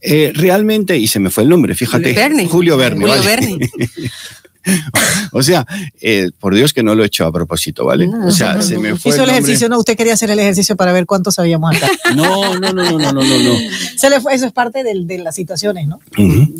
Eh, 0.00 0.32
realmente, 0.34 0.98
y 0.98 1.08
se 1.08 1.18
me 1.18 1.30
fue 1.30 1.42
el 1.42 1.48
nombre, 1.48 1.74
fíjate. 1.74 2.14
Julio 2.46 2.76
Verne. 2.76 3.06
Julio 3.06 3.22
Verne. 3.22 3.70
o 5.32 5.42
sea, 5.42 5.66
eh, 6.00 6.30
por 6.38 6.54
Dios 6.54 6.72
que 6.72 6.82
no 6.82 6.94
lo 6.94 7.02
he 7.02 7.06
hecho 7.06 7.26
a 7.26 7.32
propósito, 7.32 7.84
¿vale? 7.84 8.08
o 8.08 8.30
sea, 8.30 8.60
se 8.62 8.78
me 8.78 8.96
fue. 8.96 9.12
Hizo 9.12 9.24
el, 9.24 9.30
ejercicio, 9.30 9.68
no, 9.68 9.78
usted 9.78 9.96
quería 9.96 10.14
hacer 10.14 10.30
el 10.30 10.38
ejercicio 10.38 10.76
para 10.76 10.92
ver 10.92 11.06
cuánto 11.06 11.30
sabíamos 11.30 11.76
acá. 11.76 11.90
No, 12.14 12.58
no, 12.60 12.72
no, 12.72 12.98
no, 12.98 12.98
no, 12.98 13.12
no, 13.12 13.22
no. 13.22 13.58
Se 13.96 14.08
le 14.08 14.20
fue, 14.20 14.34
eso 14.34 14.46
es 14.46 14.52
parte 14.52 14.84
de, 14.84 15.18
las 15.18 15.34
situaciones, 15.34 15.88
¿no? 15.88 15.98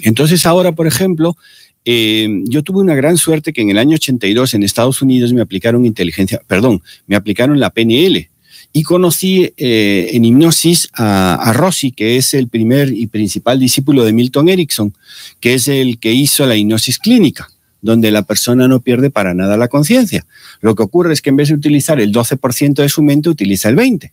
Entonces 0.02 0.46
ahora, 0.46 0.72
por 0.72 0.86
ejemplo, 0.86 1.36
eh, 1.84 2.28
yo 2.44 2.62
tuve 2.62 2.80
una 2.80 2.94
gran 2.94 3.16
suerte 3.16 3.52
que 3.52 3.62
en 3.62 3.70
el 3.70 3.78
año 3.78 3.94
82 3.94 4.54
en 4.54 4.62
Estados 4.62 5.02
Unidos 5.02 5.32
me 5.32 5.42
aplicaron 5.42 5.84
inteligencia, 5.84 6.40
perdón, 6.46 6.82
me 7.06 7.14
aplicaron 7.14 7.60
la 7.60 7.70
PNL 7.70 8.28
y 8.72 8.82
conocí 8.82 9.52
eh, 9.56 10.10
en 10.12 10.24
hipnosis 10.24 10.88
a, 10.94 11.36
a, 11.36 11.52
Rossi, 11.52 11.92
que 11.92 12.16
es 12.16 12.34
el 12.34 12.48
primer 12.48 12.92
y 12.92 13.06
principal 13.06 13.60
discípulo 13.60 14.04
de 14.04 14.12
Milton 14.12 14.48
Erickson, 14.48 14.92
que 15.38 15.54
es 15.54 15.68
el 15.68 15.98
que 16.00 16.12
hizo 16.12 16.44
la 16.44 16.56
hipnosis 16.56 16.98
clínica, 16.98 17.48
donde 17.84 18.10
la 18.10 18.22
persona 18.22 18.66
no 18.66 18.80
pierde 18.80 19.10
para 19.10 19.34
nada 19.34 19.56
la 19.56 19.68
conciencia. 19.68 20.26
Lo 20.60 20.74
que 20.74 20.82
ocurre 20.82 21.12
es 21.12 21.22
que 21.22 21.30
en 21.30 21.36
vez 21.36 21.48
de 21.48 21.54
utilizar 21.54 22.00
el 22.00 22.12
12% 22.12 22.74
de 22.74 22.88
su 22.88 23.02
mente, 23.02 23.28
utiliza 23.28 23.68
el 23.68 23.76
20%. 23.76 24.10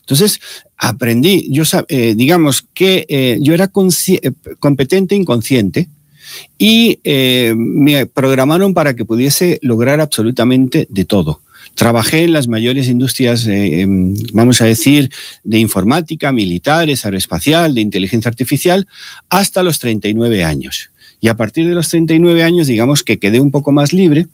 Entonces, 0.00 0.40
aprendí, 0.76 1.46
yo 1.50 1.62
eh, 1.88 2.14
digamos 2.16 2.66
que 2.74 3.06
eh, 3.08 3.38
yo 3.40 3.54
era 3.54 3.70
eh, 3.70 4.32
competente 4.58 5.14
inconsciente 5.14 5.88
y 6.58 6.98
eh, 7.04 7.54
me 7.56 8.06
programaron 8.06 8.74
para 8.74 8.94
que 8.94 9.04
pudiese 9.04 9.58
lograr 9.62 10.00
absolutamente 10.00 10.86
de 10.90 11.04
todo. 11.04 11.42
Trabajé 11.74 12.24
en 12.24 12.32
las 12.32 12.48
mayores 12.48 12.88
industrias, 12.88 13.46
eh, 13.46 13.86
vamos 14.32 14.60
a 14.60 14.64
decir, 14.64 15.10
de 15.44 15.58
informática, 15.58 16.32
militares, 16.32 17.04
aeroespacial, 17.04 17.74
de 17.74 17.82
inteligencia 17.82 18.28
artificial, 18.28 18.88
hasta 19.28 19.62
los 19.62 19.78
39 19.78 20.42
años. 20.44 20.90
Y 21.20 21.28
a 21.28 21.36
partir 21.36 21.68
de 21.68 21.74
los 21.74 21.88
39 21.88 22.42
años, 22.42 22.66
digamos 22.66 23.02
que 23.02 23.18
quedé 23.18 23.40
un 23.40 23.50
poco 23.50 23.72
más 23.72 23.92
libre 23.92 24.26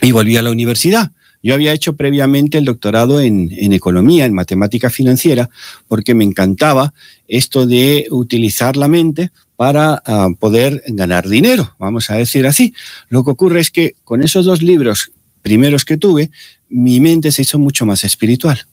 y 0.00 0.12
volví 0.12 0.36
a 0.36 0.42
la 0.42 0.50
universidad. 0.50 1.10
Yo 1.42 1.54
había 1.54 1.72
hecho 1.72 1.96
previamente 1.96 2.58
el 2.58 2.64
doctorado 2.64 3.20
en, 3.20 3.50
en, 3.52 3.72
economía, 3.72 4.26
en 4.26 4.34
matemática 4.34 4.90
financiera, 4.90 5.50
porque 5.88 6.14
me 6.14 6.22
encantaba 6.22 6.94
esto 7.26 7.66
de 7.66 8.06
utilizar 8.10 8.76
la 8.76 8.86
mente 8.86 9.30
para 9.56 10.02
uh, 10.06 10.34
poder 10.36 10.82
ganar 10.88 11.28
dinero, 11.28 11.74
vamos 11.78 12.10
a 12.10 12.16
decir 12.16 12.46
así. 12.46 12.74
Lo 13.08 13.24
que 13.24 13.30
ocurre 13.30 13.60
es 13.60 13.70
que 13.70 13.94
con 14.04 14.22
esos 14.22 14.44
dos 14.44 14.62
libros 14.62 15.12
primeros 15.40 15.84
que 15.84 15.96
tuve, 15.96 16.30
mi 16.68 17.00
mente 17.00 17.32
se 17.32 17.42
hizo 17.42 17.58
mucho 17.58 17.86
más 17.86 18.04
espiritual. 18.04 18.66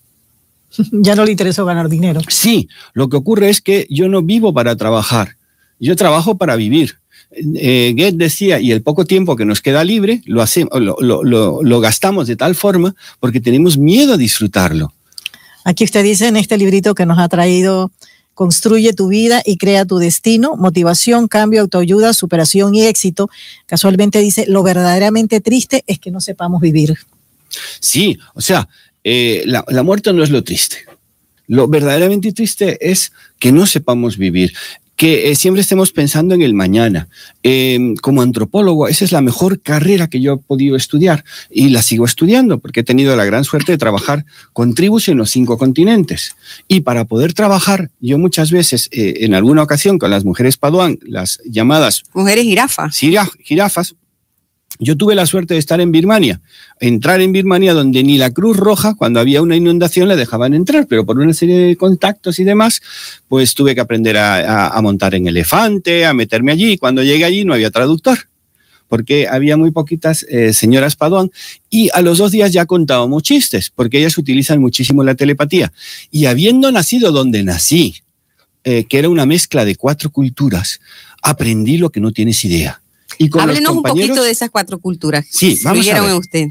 Ya 0.92 1.16
no 1.16 1.26
le 1.26 1.32
interesó 1.32 1.66
ganar 1.66 1.90
dinero. 1.90 2.22
Sí, 2.28 2.70
lo 2.94 3.10
que 3.10 3.18
ocurre 3.18 3.50
es 3.50 3.62
que 3.62 3.88
yo 3.90 4.08
no 4.08 4.22
vivo 4.22 4.54
para 4.54 4.76
trabajar, 4.76 5.36
yo 5.80 5.96
trabajo 5.96 6.38
para 6.38 6.56
vivir. 6.56 6.98
Eh, 7.32 7.94
Goethe 7.96 8.18
decía, 8.18 8.60
y 8.60 8.72
el 8.72 8.82
poco 8.82 9.06
tiempo 9.06 9.36
que 9.36 9.46
nos 9.46 9.62
queda 9.62 9.84
libre, 9.84 10.22
lo, 10.26 10.42
hacemos, 10.42 10.72
lo, 10.80 10.98
lo, 11.00 11.24
lo, 11.24 11.64
lo 11.64 11.80
gastamos 11.80 12.28
de 12.28 12.36
tal 12.36 12.56
forma 12.56 12.96
porque 13.20 13.40
tenemos 13.40 13.78
miedo 13.78 14.14
a 14.14 14.18
disfrutarlo. 14.18 14.94
Aquí 15.64 15.84
usted 15.84 16.04
dice 16.04 16.28
en 16.28 16.38
este 16.38 16.58
librito 16.58 16.96
que 16.96 17.06
nos 17.06 17.20
ha 17.20 17.28
traído 17.28 17.92
Construye 18.40 18.94
tu 18.94 19.10
vida 19.10 19.42
y 19.46 19.58
crea 19.58 19.84
tu 19.84 19.98
destino, 19.98 20.56
motivación, 20.56 21.28
cambio, 21.28 21.60
autoayuda, 21.60 22.14
superación 22.14 22.74
y 22.74 22.86
éxito. 22.86 23.30
Casualmente 23.66 24.20
dice, 24.20 24.46
lo 24.48 24.64
verdaderamente 24.64 25.42
triste 25.42 25.84
es 25.88 26.00
que 26.00 26.10
no 26.10 26.22
sepamos 26.22 26.62
vivir. 26.62 26.98
Sí, 27.82 28.18
o 28.34 28.40
sea, 28.40 28.70
eh, 29.04 29.44
la, 29.46 29.66
la 29.68 29.84
muerte 29.84 30.14
no 30.14 30.24
es 30.24 30.30
lo 30.30 30.42
triste. 30.42 30.78
Lo 31.48 31.68
verdaderamente 31.68 32.32
triste 32.32 32.78
es 32.80 33.12
que 33.40 33.52
no 33.52 33.66
sepamos 33.66 34.18
vivir 34.18 34.54
que 35.00 35.32
eh, 35.32 35.36
siempre 35.36 35.62
estemos 35.62 35.94
pensando 35.94 36.36
en 36.36 36.42
el 36.42 36.54
mañana. 36.54 37.08
Eh, 37.42 37.96
como 38.02 38.22
antropólogo, 38.22 38.90
esa 38.90 39.06
es 39.06 39.14
la 39.14 39.22
mejor 39.22 39.62
carrera 39.62 40.08
que 40.08 40.20
yo 40.20 40.34
he 40.34 40.38
podido 40.38 40.76
estudiar 40.76 41.24
y 41.50 41.70
la 41.70 41.82
sigo 41.82 42.04
estudiando 42.04 42.60
porque 42.60 42.82
he 42.82 42.84
tenido 42.84 43.16
la 43.16 43.24
gran 43.24 43.46
suerte 43.46 43.72
de 43.72 43.78
trabajar 43.78 44.26
con 44.52 44.76
tribus 44.76 45.08
en 45.08 45.18
los 45.18 45.30
cinco 45.30 45.58
continentes. 45.58 46.36
Y 46.68 46.82
para 46.82 47.06
poder 47.06 47.34
trabajar, 47.34 47.92
yo 48.02 48.20
muchas 48.20 48.52
veces, 48.52 48.90
eh, 48.92 49.20
en 49.22 49.36
alguna 49.36 49.64
ocasión 49.64 50.00
con 50.00 50.12
las 50.12 50.26
mujeres 50.26 50.58
paduán, 50.58 51.00
las 51.02 51.40
llamadas... 51.46 52.04
Mujeres 52.14 52.44
jirafas. 52.44 52.98
Jirafas, 52.98 53.96
yo 54.82 54.96
tuve 54.96 55.14
la 55.14 55.26
suerte 55.26 55.56
de 55.56 55.60
estar 55.60 55.82
en 55.82 55.92
Birmania, 55.92 56.40
entrar 56.80 57.20
en 57.20 57.34
Birmania 57.34 57.74
donde 57.74 58.02
ni 58.02 58.18
la 58.18 58.32
Cruz 58.32 58.56
Roja, 58.56 58.96
cuando 58.96 59.20
había 59.20 59.42
una 59.42 59.58
inundación, 59.58 60.08
le 60.08 60.16
dejaban 60.16 60.54
entrar, 60.54 60.88
pero 60.88 61.06
por 61.06 61.20
una 61.20 61.34
serie 61.34 61.60
de 61.60 61.76
contactos 61.76 62.40
y 62.40 62.46
demás, 62.46 62.82
pues 63.28 63.54
tuve 63.56 63.76
que 63.76 63.82
aprender 63.82 64.18
a, 64.18 64.80
montar 64.82 65.16
en 65.16 65.28
elefante, 65.28 66.06
a 66.06 66.14
meterme 66.14 66.54
allí. 66.54 66.78
Cuando 66.78 67.04
llegué 67.04 67.26
allí 67.26 67.44
no 67.44 67.54
había 67.54 67.72
traductor, 67.72 68.18
porque 68.88 69.28
había 69.28 69.58
muy 69.58 69.72
poquitas 69.72 70.26
eh, 70.30 70.54
señoras 70.54 70.96
Paduán 70.96 71.30
y 71.70 71.90
a 71.94 72.02
los 72.02 72.18
dos 72.18 72.32
días 72.32 72.54
ya 72.54 72.66
contábamos 72.66 73.24
chistes, 73.24 73.70
porque 73.76 74.00
ellas 74.00 74.18
utilizan 74.18 74.62
muchísimo 74.62 75.04
la 75.04 75.16
telepatía. 75.16 75.74
Y 76.10 76.26
habiendo 76.26 76.72
nacido 76.72 77.12
donde 77.12 77.44
nací, 77.44 77.96
eh, 78.64 78.86
que 78.86 79.00
era 79.00 79.10
una 79.10 79.26
mezcla 79.26 79.66
de 79.66 79.76
cuatro 79.76 80.10
culturas, 80.10 80.80
aprendí 81.22 81.78
lo 81.78 81.90
que 81.90 82.00
no 82.00 82.14
tienes 82.14 82.46
idea 82.46 82.82
y 83.20 83.30
con 83.30 83.42
Háblenos 83.42 83.76
un 83.76 83.84
poquito 83.84 84.24
de 84.24 84.32
esas 84.32 84.50
cuatro 84.50 84.80
culturas. 84.80 85.28
Sí, 85.30 85.60
vamos 85.62 85.88
a 85.90 86.02
ver. 86.02 86.14
usted. 86.14 86.48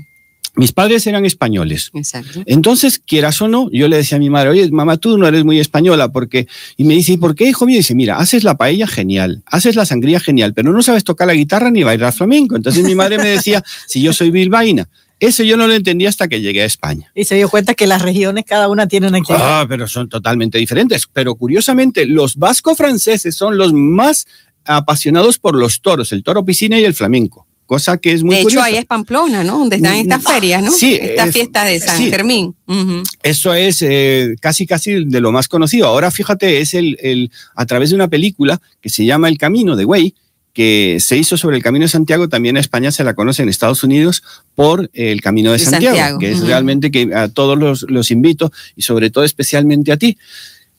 Mis 0.54 0.72
padres 0.72 1.06
eran 1.06 1.24
españoles. 1.24 1.90
Exacto. 1.94 2.42
Entonces, 2.44 3.00
quieras 3.04 3.40
o 3.40 3.48
no, 3.48 3.70
yo 3.72 3.88
le 3.88 3.96
decía 3.96 4.16
a 4.16 4.18
mi 4.18 4.28
madre, 4.28 4.50
oye, 4.50 4.70
mamá, 4.70 4.98
tú 4.98 5.16
no 5.16 5.26
eres 5.26 5.44
muy 5.44 5.58
española, 5.60 6.12
porque. 6.12 6.46
Y 6.76 6.84
me 6.84 6.94
dice, 6.94 7.12
¿y 7.12 7.16
por 7.16 7.34
qué, 7.34 7.48
hijo 7.48 7.64
mío? 7.64 7.76
Y 7.76 7.78
dice, 7.78 7.94
mira, 7.94 8.18
haces 8.18 8.44
la 8.44 8.56
paella 8.56 8.86
genial, 8.86 9.42
haces 9.46 9.76
la 9.76 9.86
sangría 9.86 10.20
genial, 10.20 10.52
pero 10.52 10.72
no 10.72 10.82
sabes 10.82 11.04
tocar 11.04 11.26
la 11.26 11.34
guitarra 11.34 11.70
ni 11.70 11.84
bailar 11.84 12.12
flamenco. 12.12 12.54
Entonces, 12.54 12.84
mi 12.84 12.94
madre 12.94 13.16
me 13.16 13.28
decía, 13.28 13.64
si 13.86 14.02
yo 14.02 14.12
soy 14.12 14.30
bilbaína. 14.30 14.88
Eso 15.20 15.42
yo 15.42 15.56
no 15.56 15.66
lo 15.66 15.74
entendí 15.74 16.06
hasta 16.06 16.28
que 16.28 16.40
llegué 16.40 16.62
a 16.62 16.64
España. 16.64 17.10
Y 17.12 17.24
se 17.24 17.34
dio 17.34 17.48
cuenta 17.48 17.74
que 17.74 17.88
las 17.88 18.02
regiones, 18.02 18.44
cada 18.46 18.68
una 18.68 18.86
tiene 18.86 19.08
una 19.08 19.18
Ah, 19.30 19.66
pero 19.68 19.88
son 19.88 20.08
totalmente 20.08 20.58
diferentes. 20.58 21.08
Pero 21.12 21.34
curiosamente, 21.34 22.06
los 22.06 22.36
vasco-franceses 22.36 23.34
son 23.34 23.58
los 23.58 23.72
más 23.72 24.26
apasionados 24.64 25.38
por 25.38 25.54
los 25.56 25.80
toros, 25.80 26.12
el 26.12 26.22
toro 26.22 26.44
piscina 26.44 26.78
y 26.78 26.84
el 26.84 26.94
flamenco. 26.94 27.46
Cosa 27.66 27.98
que 27.98 28.12
es 28.12 28.22
muy 28.22 28.34
De 28.36 28.40
hecho, 28.40 28.44
curiosa. 28.48 28.66
ahí 28.66 28.76
es 28.76 28.86
Pamplona, 28.86 29.44
¿no? 29.44 29.58
Donde 29.58 29.76
están 29.76 29.96
estas 29.96 30.22
ferias, 30.22 30.62
¿no? 30.62 30.70
Sí, 30.70 30.94
Estas 30.94 31.30
fiestas 31.32 31.66
de 31.66 31.80
San 31.80 31.98
sí. 31.98 32.10
Eso 33.22 33.52
es 33.52 33.82
eh, 33.82 34.36
casi 34.40 34.66
casi 34.66 35.04
de 35.04 35.20
lo 35.20 35.32
más 35.32 35.48
conocido. 35.48 35.86
Ahora 35.86 36.10
fíjate, 36.10 36.60
es 36.62 36.72
el, 36.72 36.96
el, 37.02 37.30
a 37.54 37.66
través 37.66 37.90
de 37.90 37.96
una 37.96 38.08
película 38.08 38.58
que 38.80 38.88
se 38.88 39.04
llama 39.04 39.28
El 39.28 39.36
Camino 39.36 39.76
de 39.76 39.84
Güey, 39.84 40.14
que 40.54 40.96
se 40.98 41.18
hizo 41.18 41.36
sobre 41.36 41.56
el 41.58 41.62
Camino 41.62 41.84
de 41.84 41.88
Santiago, 41.90 42.28
también 42.30 42.56
en 42.56 42.60
España 42.60 42.90
se 42.90 43.04
la 43.04 43.12
conoce 43.12 43.42
en 43.42 43.50
Estados 43.50 43.84
Unidos 43.84 44.22
por 44.54 44.88
el 44.94 45.20
Camino 45.20 45.52
de, 45.52 45.58
De 45.58 45.64
Santiago, 45.66 45.94
Santiago. 45.94 46.18
que 46.20 46.30
es 46.32 46.40
realmente 46.40 46.90
que 46.90 47.14
a 47.14 47.28
todos 47.28 47.58
los, 47.58 47.82
los 47.90 48.10
invito 48.10 48.50
y 48.76 48.82
sobre 48.82 49.10
todo 49.10 49.24
especialmente 49.24 49.92
a 49.92 49.98
ti. 49.98 50.16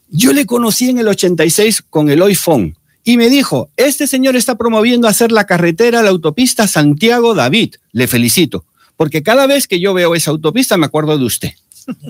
Yo 0.10 0.34
le 0.34 0.48
conocí 0.48 0.90
en 0.90 0.98
el 0.98 1.08
86 1.08 1.84
con 1.88 2.10
el 2.10 2.24
iPhone 2.24 2.76
y 3.04 3.18
me 3.18 3.30
dijo, 3.30 3.70
este 3.78 4.08
señor 4.08 4.36
está 4.36 4.56
promoviendo 4.56 5.08
hacer 5.08 5.32
la 5.32 5.46
carretera, 5.46 6.04
la 6.04 6.10
autopista 6.10 6.68
Santiago-David. 6.68 7.76
Le 7.92 8.08
felicito, 8.08 8.66
porque 8.98 9.24
cada 9.24 9.48
vez 9.48 9.68
que 9.68 9.80
yo 9.80 9.94
veo 9.94 10.16
esa 10.16 10.32
autopista 10.32 10.78
me 10.78 10.86
acuerdo 10.86 11.18
de 11.18 11.26
usted. 11.26 11.52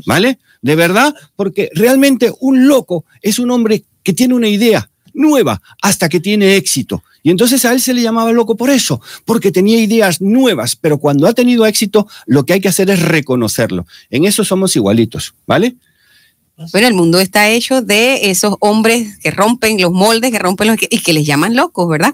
¿Vale? 0.05 0.39
De 0.61 0.75
verdad, 0.75 1.15
porque 1.35 1.69
realmente 1.73 2.33
un 2.41 2.67
loco 2.67 3.05
es 3.21 3.39
un 3.39 3.51
hombre 3.51 3.83
que 4.03 4.11
tiene 4.11 4.33
una 4.33 4.49
idea 4.49 4.89
nueva 5.13 5.61
hasta 5.81 6.09
que 6.09 6.19
tiene 6.19 6.55
éxito. 6.55 7.03
Y 7.23 7.31
entonces 7.31 7.63
a 7.65 7.73
él 7.73 7.81
se 7.81 7.93
le 7.93 8.01
llamaba 8.01 8.31
loco 8.31 8.55
por 8.55 8.69
eso, 8.69 9.01
porque 9.25 9.51
tenía 9.51 9.79
ideas 9.79 10.21
nuevas, 10.21 10.75
pero 10.75 10.97
cuando 10.97 11.27
ha 11.27 11.33
tenido 11.33 11.65
éxito, 11.65 12.07
lo 12.25 12.45
que 12.45 12.53
hay 12.53 12.61
que 12.61 12.69
hacer 12.69 12.89
es 12.89 13.01
reconocerlo. 13.01 13.85
En 14.09 14.25
eso 14.25 14.43
somos 14.43 14.75
igualitos, 14.75 15.33
¿vale? 15.45 15.75
Bueno, 16.71 16.87
el 16.87 16.93
mundo 16.93 17.19
está 17.19 17.49
hecho 17.49 17.81
de 17.81 18.29
esos 18.29 18.55
hombres 18.59 19.17
que 19.19 19.31
rompen 19.31 19.79
los 19.81 19.91
moldes, 19.91 20.31
que 20.31 20.39
rompen 20.39 20.67
los 20.67 20.77
y 20.89 20.99
que 20.99 21.13
les 21.13 21.25
llaman 21.25 21.55
locos, 21.55 21.87
¿verdad? 21.87 22.13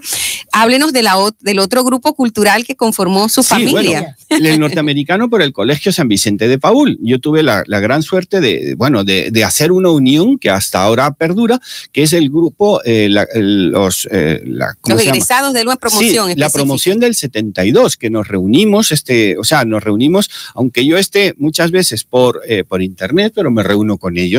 Háblenos 0.52 0.92
de 0.92 1.02
la, 1.02 1.16
del 1.40 1.58
otro 1.58 1.82
grupo 1.84 2.14
cultural 2.14 2.64
que 2.64 2.76
conformó 2.76 3.28
su 3.28 3.42
Sí, 3.42 3.48
familia. 3.48 4.16
bueno, 4.30 4.48
el 4.48 4.60
norteamericano 4.60 5.28
por 5.28 5.42
el 5.42 5.52
Colegio 5.52 5.92
San 5.92 6.08
Vicente 6.08 6.48
de 6.48 6.58
Paul. 6.58 6.98
Yo 7.02 7.18
tuve 7.18 7.42
la, 7.42 7.64
la 7.66 7.80
gran 7.80 8.02
suerte 8.02 8.40
de, 8.40 8.74
bueno, 8.76 9.04
de, 9.04 9.30
de, 9.30 9.44
hacer 9.44 9.72
una 9.72 9.90
unión 9.90 10.38
que 10.38 10.50
hasta 10.50 10.82
ahora 10.82 11.12
perdura, 11.14 11.60
que 11.92 12.02
es 12.02 12.12
el 12.12 12.28
grupo, 12.30 12.80
eh, 12.84 13.08
la, 13.10 13.26
los, 13.34 14.08
eh, 14.12 14.42
la, 14.46 14.76
los 14.86 15.02
egresados 15.02 15.54
de 15.54 15.62
una 15.62 15.76
promoción. 15.76 16.30
Sí, 16.30 16.36
la 16.36 16.50
promoción 16.50 17.00
del 17.00 17.14
72, 17.14 17.96
que 17.96 18.10
nos 18.10 18.28
reunimos, 18.28 18.92
este, 18.92 19.36
o 19.38 19.44
sea, 19.44 19.64
nos 19.64 19.82
reunimos, 19.82 20.30
aunque 20.54 20.84
yo 20.84 20.98
esté 20.98 21.34
muchas 21.38 21.70
veces 21.70 22.04
por, 22.04 22.42
eh, 22.46 22.64
por 22.64 22.82
internet, 22.82 23.32
pero 23.34 23.50
me 23.50 23.62
reúno 23.62 23.98
con 23.98 24.16
ellos, 24.18 24.35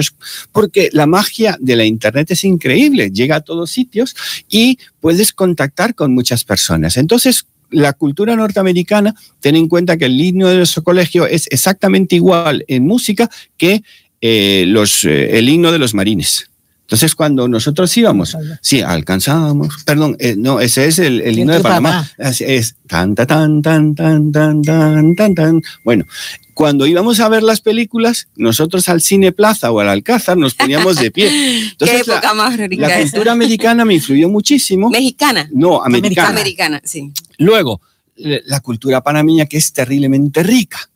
porque 0.51 0.89
la 0.93 1.05
magia 1.05 1.57
de 1.60 1.75
la 1.75 1.86
internet 1.86 2.31
es 2.31 2.43
increíble, 2.43 3.12
llega 3.12 3.38
a 3.38 3.41
todos 3.41 3.71
sitios 3.71 4.15
y 4.49 4.79
puedes 4.99 5.33
contactar 5.33 5.95
con 5.95 6.13
muchas 6.13 6.43
personas. 6.43 6.97
Entonces, 6.97 7.45
la 7.69 7.93
cultura 7.93 8.36
norteamericana, 8.36 9.15
ten 9.39 9.55
en 9.55 9.67
cuenta 9.67 9.97
que 9.97 10.05
el 10.05 10.19
himno 10.19 10.47
de 10.47 10.57
nuestro 10.57 10.83
colegio 10.83 11.27
es 11.27 11.47
exactamente 11.51 12.15
igual 12.15 12.63
en 12.67 12.86
música 12.86 13.29
que 13.57 13.83
eh, 14.21 14.65
eh, 14.65 15.29
el 15.33 15.49
himno 15.49 15.71
de 15.71 15.79
los 15.79 15.93
marines. 15.93 16.49
Entonces, 16.88 17.15
cuando 17.15 17.50
nosotros 17.50 17.95
íbamos, 17.97 18.38
sí, 18.62 18.80
alcanzábamos, 18.80 19.84
perdón, 19.84 20.15
eh, 20.19 20.36
no, 20.38 20.62
ese 20.62 20.86
es 20.86 21.00
el, 21.00 21.19
el 21.19 21.38
himno 21.38 21.52
de 21.52 21.60
Panamá. 21.60 22.10
Es 22.17 22.78
tan, 22.88 23.13
tan, 23.13 23.28
tan, 23.62 23.93
tan, 23.93 24.32
tan, 24.32 24.62
tan, 24.62 25.15
tan, 25.15 25.36
tan. 25.36 25.62
Bueno, 25.84 26.06
cuando 26.54 26.88
íbamos 26.88 27.19
a 27.19 27.28
ver 27.28 27.43
las 27.43 27.60
películas, 27.60 28.30
nosotros 28.38 28.88
al 28.88 29.02
Cine 29.02 29.34
Plaza 29.34 29.69
o 29.69 29.82
al 29.82 29.89
Alcázar 29.89 30.38
nos 30.38 30.56
poníamos 30.56 30.95
de 30.95 31.12
pie. 31.12 31.28
Entonces, 31.71 32.04
¿Qué 32.06 32.10
época 32.10 32.30
la, 32.30 32.34
más 32.34 32.56
rica 32.56 32.88
la 32.88 33.02
cultura 33.02 33.34
americana 33.34 33.84
me 33.84 33.95
influyó 33.95 34.30
muchísimo. 34.30 34.89
¿Mexicana? 34.89 35.50
No, 35.52 35.84
americana. 35.84 36.30
Americana, 36.30 36.82
sí. 36.86 37.12
Luego, 37.38 37.82
la 38.15 38.62
cultura 38.62 39.04
panameña 39.04 39.45
que 39.45 39.58
es 39.58 39.73
terriblemente 39.73 40.41
rica. 40.41 40.89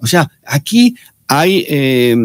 O 0.00 0.06
sea, 0.06 0.30
aquí 0.44 0.94
hay 1.32 1.64
eh, 1.68 2.16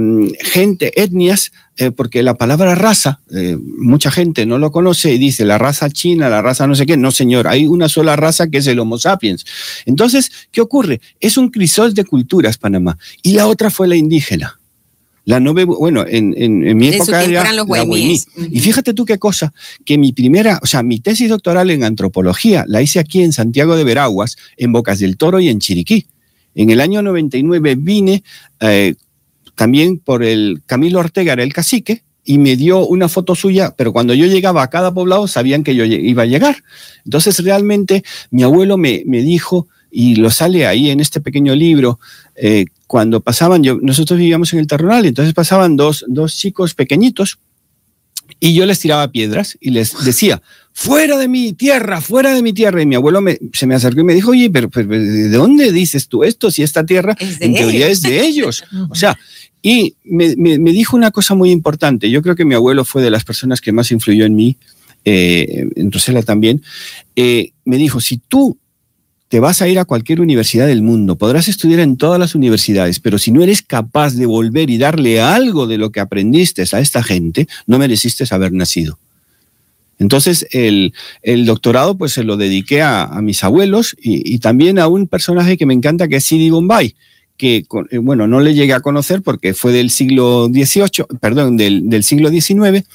gente, 0.42 1.00
etnias, 1.00 1.52
eh, 1.78 1.92
porque 1.92 2.24
la 2.24 2.34
palabra 2.34 2.74
raza, 2.74 3.20
eh, 3.32 3.56
mucha 3.78 4.10
gente 4.10 4.48
no 4.48 4.58
lo 4.58 4.72
conoce 4.72 5.14
y 5.14 5.20
dice 5.20 5.46
la 5.46 5.60
raza 5.60 5.92
china, 5.92 6.28
la 6.28 6.42
raza 6.42 6.66
no 6.66 6.74
sé 6.74 6.88
qué. 6.88 6.98
No, 6.98 7.12
señor, 7.12 7.48
hay 7.48 7.68
una 7.68 7.88
sola 7.88 8.16
raza 8.16 8.48
que 8.48 8.58
es 8.58 8.66
el 8.66 8.80
Homo 8.80 8.98
sapiens. 8.98 9.46
Entonces, 9.86 10.32
¿qué 10.52 10.60
ocurre? 10.60 11.02
Es 11.20 11.38
un 11.38 11.50
crisol 11.50 11.94
de 11.94 12.04
culturas 12.04 12.58
Panamá. 12.58 12.98
Y 13.22 13.34
la 13.34 13.46
otra 13.46 13.70
fue 13.70 13.88
la 13.88 13.96
indígena. 13.96 14.60
La 15.24 15.40
no 15.40 15.54
bueno, 15.54 16.04
en, 16.08 16.34
en, 16.36 16.76
mi 16.76 16.88
época 16.88 17.24
era 17.24 17.44
Y 18.52 18.60
fíjate 18.60 18.96
tú 18.96 19.06
qué 19.06 19.20
cosa, 19.20 19.54
que 19.86 20.00
mi 20.00 20.14
primera, 20.14 20.60
o 20.64 20.66
sea, 20.66 20.82
mi 20.82 21.00
tesis 21.00 21.30
doctoral 21.30 21.70
en 21.70 21.84
antropología 21.84 22.66
la 22.68 22.82
hice 22.82 22.98
aquí 22.98 23.22
en 23.22 23.34
Santiago 23.34 23.76
de 23.76 23.84
Veraguas, 23.84 24.36
en 24.58 24.72
Bocas 24.72 24.98
del 24.98 25.16
Toro 25.18 25.40
y 25.40 25.50
en 25.50 25.60
Chiriquí. 25.60 26.08
En 26.56 26.70
el 26.70 26.82
año 26.82 27.02
99 27.02 27.76
vine 27.76 28.24
eh, 28.62 28.96
también 29.56 30.00
por 30.00 30.24
el 30.24 30.62
Camilo 30.66 31.00
Ortega, 31.00 31.34
era 31.34 31.44
el 31.44 31.54
cacique, 31.54 32.04
y 32.24 32.40
me 32.40 32.56
dio 32.56 32.86
una 32.88 33.08
foto 33.08 33.36
suya, 33.36 33.76
pero 33.78 33.94
cuando 33.94 34.14
yo 34.16 34.26
llegaba 34.26 34.64
a 34.64 34.70
cada 34.70 34.94
poblado 34.94 35.28
sabían 35.28 35.64
que 35.64 35.76
yo 35.76 35.86
iba 35.86 36.24
a 36.24 36.26
llegar. 36.26 36.58
Entonces 37.06 37.38
realmente 37.44 38.04
mi 38.32 38.42
abuelo 38.42 38.78
me, 38.78 39.04
me 39.06 39.22
dijo, 39.22 39.68
y 39.92 40.16
lo 40.16 40.32
sale 40.32 40.66
ahí 40.66 40.90
en 40.90 41.00
este 41.00 41.22
pequeño 41.22 41.56
libro, 41.56 42.00
eh, 42.36 42.66
cuando 42.88 43.22
pasaban, 43.22 43.64
yo, 43.64 43.78
nosotros 43.82 44.20
vivíamos 44.20 44.52
en 44.54 44.60
el 44.60 44.68
Terronal, 44.68 45.06
entonces 45.06 45.34
pasaban 45.34 45.76
dos, 45.78 46.04
dos 46.08 46.36
chicos 46.36 46.74
pequeñitos 46.74 47.40
y 48.40 48.54
yo 48.54 48.66
les 48.66 48.80
tiraba 48.80 49.12
piedras 49.12 49.58
y 49.60 49.72
les 49.72 50.04
decía, 50.04 50.42
fuera 50.74 51.18
de 51.18 51.28
mi 51.28 51.54
tierra, 51.54 52.02
fuera 52.02 52.34
de 52.34 52.44
mi 52.44 52.54
tierra. 52.54 52.82
Y 52.82 52.86
mi 52.86 52.96
abuelo 52.96 53.24
se 53.54 53.66
me 53.66 53.76
acercó 53.76 54.02
y 54.02 54.04
me 54.04 54.14
dijo, 54.14 54.32
oye, 54.32 54.50
pero, 54.50 54.70
¿de 54.70 55.30
dónde 55.30 55.72
dices 55.72 56.08
tú 56.08 56.24
esto 56.24 56.52
si 56.52 56.64
esta 56.64 56.86
tierra 56.86 57.16
en 57.20 57.54
teoría 57.54 57.88
es 57.88 58.02
de 58.02 58.26
ellos? 58.26 58.64
o 58.90 58.96
sea, 58.96 59.18
y 59.62 59.96
me, 60.04 60.36
dijo 60.36 60.96
una 60.96 61.12
cosa 61.12 61.34
muy 61.34 61.50
importante. 61.50 62.10
Yo 62.12 62.22
creo 62.22 62.36
que 62.36 62.46
mi 62.46 62.54
abuelo 62.54 62.86
fue 62.86 63.02
de 63.02 63.10
las 63.10 63.24
personas 63.24 63.62
que 63.62 63.72
más 63.72 63.92
influyó 63.92 64.26
en 64.26 64.36
mí, 64.36 64.58
eh, 65.06 65.68
en 65.76 65.92
Rosela 65.92 66.22
también. 66.22 66.62
Eh, 67.16 67.52
me 67.64 67.78
dijo, 67.78 68.00
si 68.00 68.18
tú 68.18 68.58
te 69.28 69.40
vas 69.40 69.62
a 69.62 69.68
ir 69.68 69.80
a 69.80 69.86
cualquier 69.86 70.22
universidad 70.22 70.68
del 70.68 70.82
mundo, 70.82 71.18
podrás 71.18 71.48
estudiar 71.48 71.80
en 71.80 71.98
todas 71.98 72.20
las 72.20 72.36
universidades, 72.36 73.00
pero 73.00 73.18
si 73.18 73.32
no 73.32 73.42
eres 73.42 73.62
capaz 73.62 74.14
de 74.14 74.26
volver 74.26 74.70
y 74.70 74.78
darle 74.78 75.20
algo 75.20 75.68
de 75.68 75.78
lo 75.78 75.92
que 75.92 76.00
aprendiste 76.00 76.64
a 76.72 76.80
esta 76.80 77.02
gente, 77.04 77.48
no 77.66 77.80
mereciste 77.80 78.24
haber 78.30 78.54
nacido. 78.54 79.00
Entonces, 79.98 80.46
el, 80.52 80.94
doctorado 81.46 81.98
pues 81.98 82.12
se 82.12 82.24
lo 82.24 82.38
dediqué 82.38 82.82
a, 82.82 83.08
mis 83.22 83.44
abuelos 83.44 83.96
y, 84.00 84.40
también 84.40 84.78
a 84.78 84.88
un 84.88 85.08
personaje 85.08 85.58
que 85.58 85.66
me 85.66 85.74
encanta, 85.74 86.08
que 86.08 86.18
es 86.18 86.24
Sidi 86.26 86.50
Bombay, 86.50 86.96
que, 87.38 87.66
eh, 87.92 87.98
bueno, 87.98 88.28
no 88.28 88.42
le 88.42 88.54
llegué 88.54 88.74
a 88.74 88.82
conocer 88.82 89.22
porque 89.22 89.54
fue 89.54 89.72
del 89.72 89.90
siglo 89.90 90.48
XVIII, 90.48 91.06
perdón, 91.20 91.58
del, 91.58 92.04
siglo 92.04 92.30
XIX, 92.30 92.86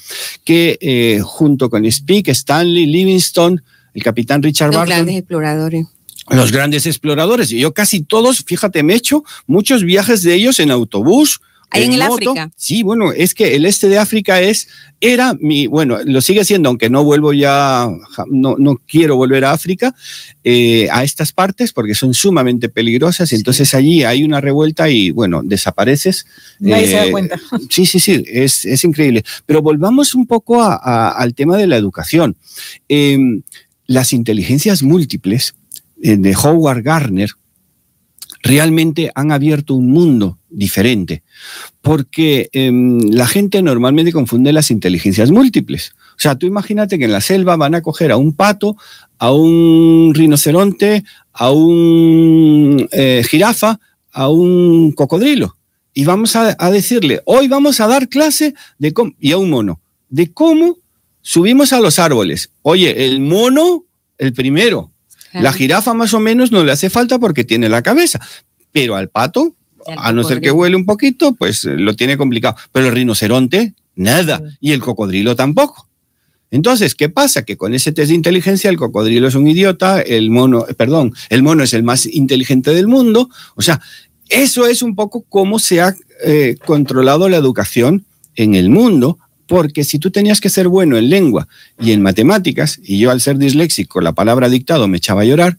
que 0.45 0.77
eh, 0.79 1.19
junto 1.23 1.69
con 1.69 1.91
Speke, 1.91 2.31
Stanley, 2.31 2.85
Livingstone, 2.85 3.57
el 3.93 4.03
capitán 4.03 4.41
Richard 4.41 4.67
Los 4.67 4.77
Barton, 4.77 4.95
grandes 4.95 5.17
exploradores 5.17 5.87
los 6.31 6.51
grandes 6.51 6.85
exploradores. 6.85 7.51
Y 7.51 7.59
yo 7.59 7.73
casi 7.73 8.01
todos, 8.01 8.43
fíjate, 8.45 8.83
me 8.83 8.93
he 8.93 8.97
hecho 8.97 9.23
muchos 9.47 9.83
viajes 9.83 10.23
de 10.23 10.35
ellos 10.35 10.59
en 10.59 10.71
autobús. 10.71 11.41
Ahí 11.73 11.85
en, 11.85 11.93
el 11.93 12.01
África. 12.01 12.51
Sí, 12.57 12.83
bueno, 12.83 13.13
es 13.13 13.33
que 13.33 13.55
el 13.55 13.65
este 13.65 13.87
de 13.87 13.97
África 13.97 14.41
es, 14.41 14.67
era 14.99 15.35
mi, 15.39 15.67
bueno, 15.67 15.99
lo 16.03 16.19
sigue 16.19 16.43
siendo, 16.43 16.67
aunque 16.67 16.89
no 16.89 17.05
vuelvo 17.05 17.31
ya, 17.31 17.87
no, 18.27 18.57
no 18.57 18.75
quiero 18.85 19.15
volver 19.15 19.45
a 19.45 19.53
África, 19.53 19.95
eh, 20.43 20.89
a 20.91 21.05
estas 21.05 21.31
partes, 21.31 21.71
porque 21.71 21.95
son 21.95 22.13
sumamente 22.13 22.67
peligrosas. 22.67 23.31
Y 23.31 23.35
entonces 23.35 23.73
allí 23.73 24.03
hay 24.03 24.25
una 24.25 24.41
revuelta 24.41 24.89
y, 24.89 25.11
bueno, 25.11 25.43
desapareces. 25.45 26.25
Nadie 26.59 26.87
se 26.87 26.95
da 26.95 27.05
eh, 27.05 27.11
cuenta. 27.11 27.39
Sí, 27.69 27.85
sí, 27.85 28.01
sí, 28.01 28.21
es, 28.27 28.65
es 28.65 28.83
increíble. 28.83 29.23
Pero 29.45 29.61
volvamos 29.61 30.13
un 30.13 30.27
poco 30.27 30.61
al 30.61 31.33
tema 31.35 31.55
de 31.55 31.67
la 31.67 31.77
educación. 31.77 32.35
Em, 32.89 33.43
las 33.87 34.11
inteligencias 34.11 34.83
múltiples 34.83 35.53
eh, 35.53 35.60
de 36.01 36.35
Howard 36.35 36.83
Gardner 36.83 37.29
realmente 38.43 39.11
han 39.15 39.31
abierto 39.31 39.75
un 39.75 39.91
mundo 39.91 40.39
diferente, 40.49 41.23
porque 41.81 42.49
em, 42.53 42.99
la 43.11 43.27
gente 43.27 43.61
normalmente 43.61 44.11
confunde 44.11 44.51
las 44.51 44.71
inteligencias 44.71 45.31
múltiples. 45.31 45.93
O 46.11 46.19
sea, 46.19 46.35
tú 46.35 46.45
imagínate 46.45 46.97
que 46.97 47.05
en 47.05 47.11
la 47.11 47.21
selva 47.21 47.55
van 47.55 47.75
a 47.75 47.81
coger 47.81 48.11
a 48.11 48.17
un 48.17 48.33
pato, 48.33 48.75
a 49.17 49.31
un 49.31 50.11
rinoceronte, 50.13 51.03
a 51.33 51.51
un 51.51 52.87
eh, 52.91 53.23
jirafa, 53.27 53.79
a 54.11 54.29
un 54.29 54.91
cocodrilo. 54.91 55.55
Y 55.93 56.05
vamos 56.05 56.35
a, 56.35 56.55
decirle, 56.71 57.21
hoy 57.25 57.47
vamos 57.47 57.81
a 57.81 57.87
dar 57.87 58.07
clase 58.07 58.53
de 58.79 58.93
y 59.19 59.31
a 59.33 59.37
un 59.37 59.49
mono, 59.49 59.81
de 60.09 60.31
cómo 60.31 60.77
subimos 61.21 61.73
a 61.73 61.81
los 61.81 61.99
árboles. 61.99 62.49
Oye, 62.61 63.05
el 63.05 63.19
mono, 63.19 63.83
el 64.17 64.31
primero, 64.31 64.90
la 65.33 65.53
jirafa 65.53 65.93
más 65.93 66.13
o 66.13 66.19
menos 66.19 66.51
no 66.51 66.63
le 66.63 66.71
hace 66.71 66.89
falta 66.89 67.19
porque 67.19 67.43
tiene 67.43 67.69
la 67.69 67.81
cabeza, 67.81 68.19
pero 68.71 68.95
al 68.95 69.09
pato, 69.09 69.55
a 69.97 70.11
no 70.11 70.23
ser 70.23 70.41
que 70.41 70.51
huele 70.51 70.75
un 70.75 70.85
poquito, 70.85 71.33
pues 71.33 71.65
eh, 71.65 71.75
lo 71.77 71.95
tiene 71.95 72.17
complicado. 72.17 72.55
Pero 72.71 72.87
el 72.87 72.93
rinoceronte, 72.93 73.73
nada, 73.95 74.41
y 74.59 74.71
el 74.71 74.81
cocodrilo 74.81 75.35
tampoco. 75.35 75.87
Entonces, 76.51 76.95
¿qué 76.95 77.07
pasa? 77.07 77.43
Que 77.43 77.55
con 77.55 77.73
ese 77.73 77.93
test 77.93 78.09
de 78.09 78.15
inteligencia 78.15 78.69
el 78.69 78.77
cocodrilo 78.77 79.27
es 79.27 79.35
un 79.35 79.47
idiota, 79.47 80.01
el 80.01 80.29
mono, 80.29 80.65
eh, 80.67 80.73
perdón, 80.73 81.13
el 81.29 81.43
mono 81.43 81.63
es 81.63 81.73
el 81.73 81.83
más 81.83 82.05
inteligente 82.05 82.73
del 82.73 82.87
mundo. 82.87 83.29
O 83.55 83.61
sea, 83.61 83.81
eso 84.29 84.67
es 84.67 84.81
un 84.81 84.95
poco 84.95 85.25
cómo 85.27 85.59
se 85.59 85.81
ha 85.81 85.95
eh, 86.25 86.57
controlado 86.65 87.29
la 87.29 87.37
educación 87.37 88.05
en 88.35 88.55
el 88.55 88.69
mundo 88.69 89.17
porque 89.51 89.83
si 89.83 89.99
tú 89.99 90.11
tenías 90.11 90.39
que 90.39 90.49
ser 90.49 90.69
bueno 90.69 90.97
en 90.97 91.09
lengua 91.09 91.45
y 91.77 91.91
en 91.91 92.01
matemáticas, 92.01 92.79
y 92.81 92.99
yo 92.99 93.11
al 93.11 93.19
ser 93.19 93.37
disléxico 93.37 93.99
la 93.99 94.13
palabra 94.13 94.47
dictado 94.47 94.87
me 94.87 94.95
echaba 94.95 95.23
a 95.23 95.25
llorar, 95.25 95.57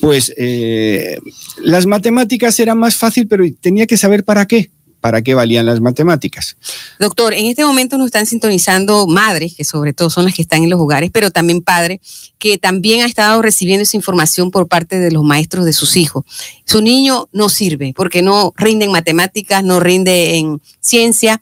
pues 0.00 0.32
eh, 0.36 1.18
las 1.60 1.86
matemáticas 1.86 2.60
eran 2.60 2.78
más 2.78 2.94
fácil, 2.94 3.26
pero 3.26 3.44
tenía 3.60 3.88
que 3.88 3.96
saber 3.96 4.22
para 4.22 4.46
qué 4.46 4.70
para 5.00 5.20
qué 5.20 5.34
valían 5.34 5.66
las 5.66 5.82
matemáticas. 5.82 6.56
Doctor, 6.98 7.34
en 7.34 7.44
este 7.44 7.62
momento 7.62 7.98
nos 7.98 8.06
están 8.06 8.24
sintonizando 8.24 9.06
madres, 9.06 9.54
que 9.54 9.62
sobre 9.62 9.92
todo 9.92 10.08
son 10.08 10.24
las 10.24 10.34
que 10.34 10.40
están 10.40 10.62
en 10.62 10.70
los 10.70 10.80
hogares, 10.80 11.10
pero 11.12 11.30
también 11.30 11.60
padres, 11.60 12.00
que 12.38 12.56
también 12.56 13.02
ha 13.02 13.06
estado 13.06 13.42
recibiendo 13.42 13.82
esa 13.82 13.98
información 13.98 14.50
por 14.50 14.66
parte 14.66 14.98
de 15.00 15.10
los 15.10 15.22
maestros 15.22 15.66
de 15.66 15.74
sus 15.74 15.98
hijos. 15.98 16.24
Su 16.64 16.80
niño 16.80 17.28
no 17.32 17.50
sirve 17.50 17.92
porque 17.94 18.22
no 18.22 18.54
rinde 18.56 18.86
en 18.86 18.92
matemáticas, 18.92 19.62
no 19.62 19.78
rinde 19.78 20.36
en 20.36 20.62
ciencia, 20.80 21.38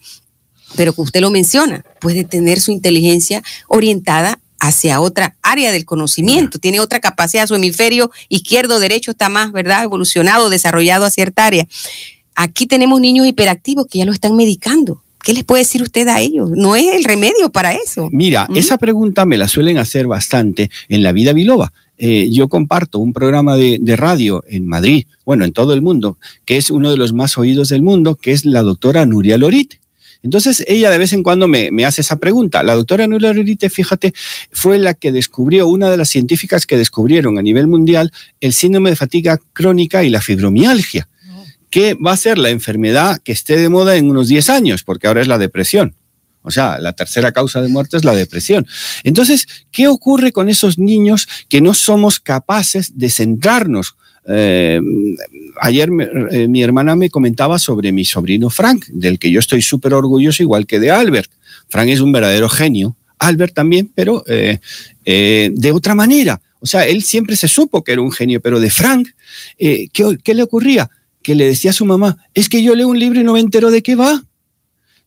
pero 0.76 0.92
que 0.92 1.00
usted 1.00 1.20
lo 1.20 1.30
menciona, 1.30 1.84
puede 2.00 2.24
tener 2.24 2.60
su 2.60 2.70
inteligencia 2.72 3.42
orientada 3.68 4.38
hacia 4.62 5.00
otra 5.00 5.34
área 5.42 5.72
del 5.72 5.84
conocimiento, 5.84 6.60
tiene 6.60 6.78
otra 6.78 7.00
capacidad, 7.00 7.48
su 7.48 7.56
hemisferio 7.56 8.12
izquierdo, 8.28 8.78
derecho 8.78 9.10
está 9.10 9.28
más, 9.28 9.50
¿verdad?, 9.50 9.82
evolucionado, 9.82 10.50
desarrollado 10.50 11.04
a 11.04 11.10
cierta 11.10 11.46
área. 11.46 11.66
Aquí 12.36 12.66
tenemos 12.66 13.00
niños 13.00 13.26
hiperactivos 13.26 13.86
que 13.86 13.98
ya 13.98 14.04
lo 14.04 14.12
están 14.12 14.36
medicando. 14.36 15.02
¿Qué 15.22 15.32
les 15.32 15.44
puede 15.44 15.62
decir 15.62 15.82
usted 15.82 16.06
a 16.08 16.20
ellos? 16.20 16.50
No 16.50 16.76
es 16.76 16.94
el 16.94 17.04
remedio 17.04 17.50
para 17.50 17.72
eso. 17.72 18.08
Mira, 18.12 18.48
esa 18.54 18.78
pregunta 18.78 19.24
me 19.24 19.36
la 19.36 19.48
suelen 19.48 19.78
hacer 19.78 20.06
bastante 20.06 20.70
en 20.88 21.02
la 21.02 21.12
vida 21.12 21.32
biloba. 21.32 21.72
Eh, 21.98 22.28
yo 22.30 22.48
comparto 22.48 22.98
un 22.98 23.12
programa 23.12 23.56
de, 23.56 23.78
de, 23.80 23.96
radio 23.96 24.42
en 24.48 24.66
Madrid, 24.66 25.06
bueno, 25.24 25.44
en 25.44 25.52
todo 25.52 25.74
el 25.74 25.82
mundo, 25.82 26.18
que 26.44 26.56
es 26.56 26.70
uno 26.70 26.90
de 26.90 26.96
los 26.96 27.12
más 27.12 27.38
oídos 27.38 27.68
del 27.68 27.82
mundo, 27.82 28.16
que 28.16 28.32
es 28.32 28.44
la 28.44 28.62
doctora 28.62 29.06
Nuria 29.06 29.38
Lorit. 29.38 29.74
Entonces 30.22 30.64
ella 30.68 30.90
de 30.90 30.98
vez 30.98 31.12
en 31.12 31.22
cuando 31.22 31.48
me, 31.48 31.70
hace 31.84 32.00
esa 32.00 32.16
pregunta. 32.16 32.62
La 32.62 32.74
doctora 32.74 33.06
Nuria 33.06 33.32
Lorite, 33.32 33.70
fíjate, 33.70 34.14
fue 34.52 34.78
la 34.78 34.94
que 34.94 35.12
descubrió, 35.12 35.66
una 35.66 35.90
de 35.90 35.96
las 35.96 36.08
científicas 36.08 36.66
que 36.66 36.76
descubrieron 36.76 37.38
a 37.38 37.42
nivel 37.42 37.66
mundial 37.66 38.12
el 38.40 38.52
síndrome 38.52 38.90
de 38.90 38.96
fatiga 38.96 39.40
crónica 39.52 40.04
y 40.04 40.10
la 40.10 40.20
fibromialgia, 40.20 41.08
que 41.70 41.94
va 41.94 42.12
a 42.12 42.16
ser 42.16 42.38
la 42.38 42.50
enfermedad 42.50 43.20
que 43.22 43.32
esté 43.32 43.56
de 43.56 43.68
moda 43.68 43.96
en 43.96 44.08
unos 44.10 44.28
10 44.28 44.50
años, 44.50 44.84
porque 44.84 45.08
ahora 45.08 45.22
es 45.22 45.28
la 45.28 45.38
depresión. 45.38 45.96
O 46.42 46.50
sea, 46.50 46.78
la 46.78 46.92
tercera 46.92 47.32
causa 47.32 47.62
de 47.62 47.68
muerte 47.68 47.96
es 47.96 48.04
la 48.04 48.14
depresión. 48.14 48.66
Entonces, 49.04 49.46
¿qué 49.70 49.88
ocurre 49.88 50.32
con 50.32 50.48
esos 50.48 50.78
niños 50.78 51.28
que 51.48 51.60
no 51.60 51.72
somos 51.72 52.18
capaces 52.18 52.98
de 52.98 53.10
centrarnos 53.10 53.96
eh, 54.28 54.80
ayer 55.60 55.90
eh, 56.30 56.48
mi 56.48 56.62
hermana 56.62 56.94
me 56.94 57.10
comentaba 57.10 57.58
sobre 57.58 57.92
mi 57.92 58.04
sobrino 58.04 58.50
Frank, 58.50 58.86
del 58.88 59.18
que 59.18 59.30
yo 59.30 59.40
estoy 59.40 59.62
súper 59.62 59.94
orgulloso, 59.94 60.42
igual 60.42 60.66
que 60.66 60.80
de 60.80 60.90
Albert. 60.90 61.30
Frank 61.68 61.88
es 61.88 62.00
un 62.00 62.12
verdadero 62.12 62.48
genio, 62.48 62.96
Albert 63.18 63.54
también, 63.54 63.90
pero 63.94 64.24
eh, 64.26 64.58
de 65.04 65.72
otra 65.72 65.94
manera. 65.94 66.40
O 66.60 66.66
sea, 66.66 66.86
él 66.86 67.02
siempre 67.02 67.34
se 67.34 67.48
supo 67.48 67.82
que 67.82 67.92
era 67.92 68.02
un 68.02 68.12
genio, 68.12 68.40
pero 68.40 68.60
de 68.60 68.70
Frank, 68.70 69.08
¿qué, 69.58 69.88
¿qué 70.22 70.34
le 70.34 70.44
ocurría? 70.44 70.88
Que 71.22 71.34
le 71.34 71.46
decía 71.46 71.70
a 71.70 71.74
su 71.74 71.84
mamá, 71.84 72.16
es 72.34 72.48
que 72.48 72.62
yo 72.62 72.74
leo 72.74 72.88
un 72.88 72.98
libro 72.98 73.20
y 73.20 73.24
no 73.24 73.32
me 73.32 73.40
entero 73.40 73.70
de 73.70 73.82
qué 73.82 73.96
va. 73.96 74.22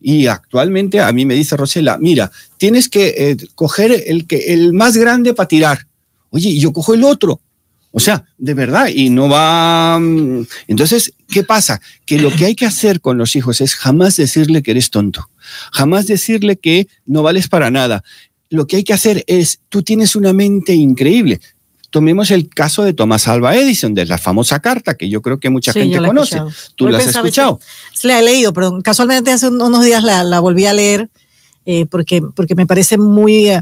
Y 0.01 0.28
actualmente 0.28 0.99
a 0.99 1.12
mí 1.13 1.25
me 1.25 1.34
dice 1.34 1.56
Rosela, 1.56 1.97
mira, 1.97 2.30
tienes 2.58 2.89
que 2.89 3.38
coger 3.56 4.04
el, 4.06 4.28
que, 4.28 4.54
el 4.54 4.73
más 4.73 4.97
grande 4.97 5.34
para 5.34 5.47
tirar. 5.47 5.88
Oye, 6.30 6.49
y 6.49 6.60
yo 6.60 6.73
cojo 6.73 6.93
el 6.93 7.06
otro. 7.06 7.39
O 7.97 8.01
sea, 8.01 8.25
de 8.38 8.53
verdad, 8.53 8.89
y 8.93 9.10
no 9.10 9.29
va... 9.29 9.97
Mm, 9.97 10.45
entonces, 10.67 11.13
¿qué 11.29 11.45
pasa? 11.45 11.79
Que 12.05 12.19
lo 12.19 12.29
que 12.29 12.43
hay 12.43 12.53
que 12.53 12.65
hacer 12.65 12.99
con 12.99 13.17
los 13.17 13.38
hijos 13.38 13.62
es 13.62 13.73
jamás 13.73 14.17
decirle 14.17 14.62
que 14.62 14.71
eres 14.71 14.89
tonto, 14.89 15.29
jamás 15.71 16.05
decirle 16.05 16.58
que 16.58 16.89
no 17.05 17.23
vales 17.23 17.47
para 17.47 17.71
nada. 17.71 18.03
Lo 18.49 18.67
que 18.67 18.75
hay 18.75 18.84
que 18.84 18.91
hacer 18.91 19.23
es, 19.27 19.62
tú 19.69 19.81
tienes 19.81 20.17
una 20.17 20.34
mente 20.34 20.73
increíble. 20.73 21.39
Tomemos 21.89 22.31
el 22.31 22.49
caso 22.49 22.84
de 22.84 22.91
Thomas 22.91 23.29
Alva 23.29 23.55
Edison, 23.55 23.93
de 23.93 24.05
la 24.05 24.17
famosa 24.17 24.60
carta 24.60 24.95
que 24.95 25.08
yo 25.08 25.21
creo 25.21 25.39
que 25.39 25.49
mucha 25.49 25.71
gente 25.71 25.97
conoce. 25.99 26.41
¿Tú 26.75 26.89
la 26.89 26.97
has 26.97 27.08
escuchado? 27.08 27.62
La 28.03 28.19
he 28.19 28.23
leído, 28.23 28.51
pero 28.51 28.77
casualmente 28.84 29.31
hace 29.31 29.47
unos 29.47 29.86
días 29.86 30.03
la, 30.03 30.39
volví 30.41 30.65
a 30.65 30.73
leer 30.73 31.10
eh, 31.65 31.86
porque, 31.86 32.21
porque 32.21 32.55
me 32.55 32.67
parece 32.67 32.97
muy... 32.97 33.51
Eh, 33.51 33.62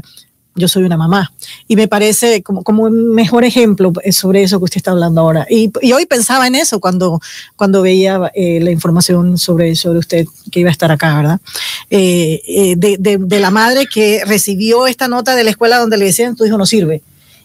yo 0.54 0.68
soy 0.68 0.84
una 0.84 0.96
mamá. 0.96 1.32
Y 1.68 1.76
me 1.76 1.88
parece 1.88 2.42
como, 2.42 2.62
como 2.62 2.88
mejor 2.90 3.44
ejemplo 3.44 3.92
sobre 4.10 4.42
eso 4.42 4.58
que 4.58 4.64
usted 4.64 4.76
está 4.78 4.92
hablando 4.92 5.20
ahora. 5.20 5.46
Y, 5.50 5.72
y 5.82 5.92
hoy 5.92 6.06
pensaba 6.06 6.46
en 6.46 6.54
eso 6.54 6.80
cuando, 6.80 7.20
cuando 7.56 7.82
veía 7.82 8.30
eh, 8.34 8.60
la 8.60 8.70
información 8.70 9.38
sobre, 9.38 9.74
sobre 9.74 9.98
usted 9.98 10.26
que 10.50 10.60
iba 10.60 10.68
a 10.68 10.72
estar 10.72 10.90
acá, 10.90 11.16
¿verdad? 11.16 11.40
Eh, 11.90 12.42
eh, 12.46 12.74
de, 12.76 12.96
de, 12.98 13.18
de, 13.18 13.40
la 13.40 13.50
madre 13.50 13.86
que 13.86 14.22
recibió 14.26 14.86
esta 14.86 15.08
nota 15.08 15.34
de 15.34 15.44
la 15.44 15.50
escuela 15.50 15.78
donde 15.78 15.98
le 15.98 16.06
decían, 16.06 16.36
tu 16.36 16.44
hijo 16.44 16.58
no 16.58 16.66
sirve. 16.66 17.02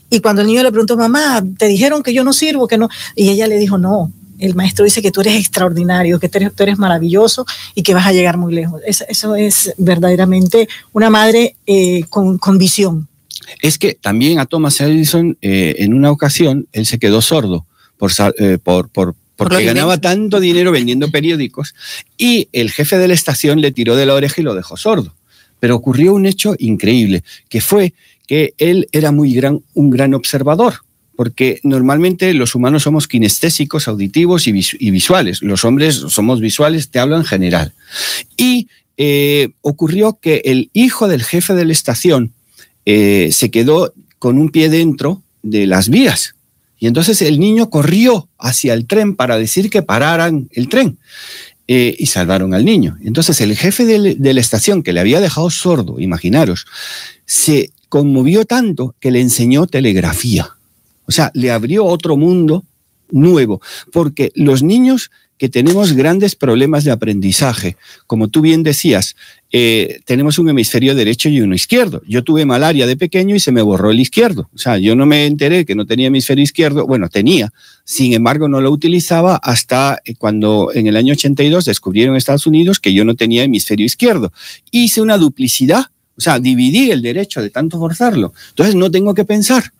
Y 0.10 0.22
cuando 0.22 0.42
el 0.42 0.48
niño 0.48 0.64
le 0.64 0.72
preguntó, 0.72 0.98
mamá, 0.98 1.44
te 1.58 1.68
dijeron 1.68 2.02
que 2.02 2.14
yo 2.14 2.24
no 2.24 2.34
sirvo, 2.34 2.68
que 2.68 2.78
no. 2.78 2.90
Y 3.16 3.30
ella 3.30 3.48
le 3.48 3.58
dijo, 3.58 3.78
no, 3.78 4.12
el 4.40 4.56
maestro 4.56 4.86
dice 4.86 5.02
que 5.02 5.12
tú 5.12 5.22
eres 5.22 5.36
extraordinario, 5.36 6.20
que 6.20 6.30
tú 6.30 6.40
eres, 6.58 6.78
maravilloso 6.78 7.46
y 7.76 7.84
que 7.84 7.94
vas 7.94 8.08
a 8.08 8.14
llegar 8.14 8.38
muy 8.38 8.54
lejos. 8.54 8.82
Eso, 8.86 9.36
es 9.36 9.74
verdaderamente 9.78 10.68
una 10.94 11.10
madre 11.10 11.56
eh, 11.68 12.04
con, 12.10 12.58
visión. 12.58 13.08
Es 13.62 13.78
que 13.78 13.94
también 13.94 14.40
a 14.40 14.46
Thomas 14.46 14.80
Edison, 14.82 15.38
eh, 15.42 15.76
en 15.80 15.94
una 15.94 16.12
ocasión, 16.12 16.68
él 16.72 16.86
se 16.86 17.00
quedó 17.00 17.22
sordo 17.22 17.66
por, 17.98 18.12
eh, 18.38 18.58
por, 18.64 18.90
por 18.90 19.16
porque 19.36 19.64
ganaba 19.64 20.02
tanto 20.02 20.42
dinero 20.42 20.74
vendiendo 20.74 21.10
periódicos 21.12 21.74
y 22.18 22.50
el 22.52 22.72
jefe 22.72 22.98
de 22.98 23.08
la 23.08 23.14
estación 23.14 23.62
le 23.62 23.72
tiró 23.72 23.96
de 23.96 24.06
la 24.06 24.14
oreja 24.14 24.42
y 24.42 24.44
lo 24.44 24.54
dejó 24.54 24.76
sordo. 24.76 25.16
Pero 25.62 25.78
ocurrió 25.78 26.14
un 26.14 26.26
hecho 26.26 26.56
increíble, 26.60 27.24
que 27.48 27.62
fue 27.62 27.94
que 28.28 28.54
él 28.58 28.90
era 28.92 29.14
muy 29.14 29.34
gran, 29.34 29.62
un 29.74 29.90
gran 29.92 30.14
observador 30.14 30.82
porque 31.20 31.60
normalmente 31.64 32.34
los 32.34 32.56
humanos 32.56 32.84
somos 32.84 33.06
kinestésicos, 33.10 33.90
auditivos 33.90 34.48
y, 34.48 34.54
visuales. 34.54 35.42
Los 35.42 35.66
hombres 35.66 35.96
somos 35.96 36.40
visuales, 36.40 36.92
te 36.92 37.00
hablo 37.00 37.18
en 37.18 37.26
general. 37.26 37.74
Y 38.38 38.70
eh, 38.96 39.50
ocurrió 39.60 40.18
que 40.22 40.42
el 40.46 40.70
hijo 40.72 41.10
del 41.10 41.22
jefe 41.22 41.56
de 41.56 41.66
la 41.66 41.74
estación 41.74 42.32
eh, 42.86 43.32
se 43.34 43.52
quedó 43.52 43.94
con 44.18 44.38
un 44.38 44.48
pie 44.48 44.70
dentro 44.70 45.22
de 45.44 45.68
las 45.68 45.90
vías. 45.90 46.36
Y 46.80 46.88
entonces 46.88 47.22
el 47.22 47.38
niño 47.38 47.70
corrió 47.70 48.30
hacia 48.38 48.74
el 48.74 48.88
tren 48.88 49.18
para 49.18 49.38
decir 49.38 49.70
que 49.70 49.82
pararan 49.82 50.48
el 50.54 50.70
tren. 50.70 51.00
Eh, 51.68 51.98
y 52.00 52.06
salvaron 52.06 52.54
al 52.54 52.64
niño. 52.64 52.98
Entonces 53.04 53.42
el 53.42 53.58
jefe 53.58 53.84
de 53.84 54.34
la 54.34 54.40
estación, 54.40 54.84
que 54.84 54.94
le 54.94 55.02
había 55.02 55.20
dejado 55.20 55.50
sordo, 55.50 56.00
imaginaros, 56.00 56.66
se 57.26 57.72
conmovió 57.90 58.46
tanto 58.46 58.96
que 59.02 59.12
le 59.12 59.20
enseñó 59.20 59.68
telegrafía. 59.68 60.56
O 61.10 61.12
sea, 61.12 61.32
le 61.34 61.50
abrió 61.50 61.86
otro 61.86 62.16
mundo 62.18 62.64
nuevo, 63.10 63.62
porque 63.92 64.32
los 64.36 64.62
niños 64.62 65.10
que 65.40 65.50
tenemos 65.50 65.94
grandes 65.94 66.36
problemas 66.36 66.84
de 66.84 66.92
aprendizaje, 66.92 67.78
como 68.06 68.28
tú 68.28 68.42
bien 68.42 68.62
decías, 68.62 69.16
eh, 69.52 70.02
tenemos 70.06 70.38
un 70.38 70.50
hemisferio 70.50 70.94
derecho 70.94 71.30
y 71.30 71.42
uno 71.42 71.56
izquierdo. 71.56 72.04
Yo 72.06 72.24
tuve 72.24 72.46
malaria 72.46 72.86
de 72.86 72.96
pequeño 72.96 73.36
y 73.36 73.40
se 73.40 73.52
me 73.52 73.64
borró 73.64 73.90
el 73.90 74.00
izquierdo. 74.00 74.52
O 74.54 74.60
sea, 74.60 74.78
yo 74.78 74.96
no 74.96 75.08
me 75.08 75.26
enteré 75.26 75.66
que 75.66 75.74
no 75.74 75.88
tenía 75.88 76.10
hemisferio 76.10 76.44
izquierdo. 76.44 76.86
Bueno, 76.86 77.10
tenía. 77.10 77.52
Sin 77.86 78.14
embargo, 78.14 78.48
no 78.48 78.62
lo 78.62 78.70
utilizaba 78.70 79.38
hasta 79.38 80.00
eh, 80.06 80.14
cuando 80.16 80.70
en 80.76 80.86
el 80.86 80.96
año 80.96 81.14
82 81.14 81.66
descubrieron 81.66 82.14
en 82.14 82.18
Estados 82.18 82.46
Unidos 82.46 82.80
que 82.80 82.94
yo 82.94 83.04
no 83.04 83.16
tenía 83.16 83.44
hemisferio 83.44 83.88
izquierdo. 83.88 84.32
Hice 84.70 85.02
una 85.02 85.18
duplicidad. 85.18 85.86
O 86.16 86.22
sea, 86.22 86.38
dividí 86.38 86.92
el 86.92 87.02
derecho 87.02 87.42
de 87.42 87.50
tanto 87.50 87.80
forzarlo. 87.80 88.34
Entonces 88.50 88.76
no 88.76 88.92
tengo 88.92 89.16
que 89.16 89.26
pensar. 89.26 89.72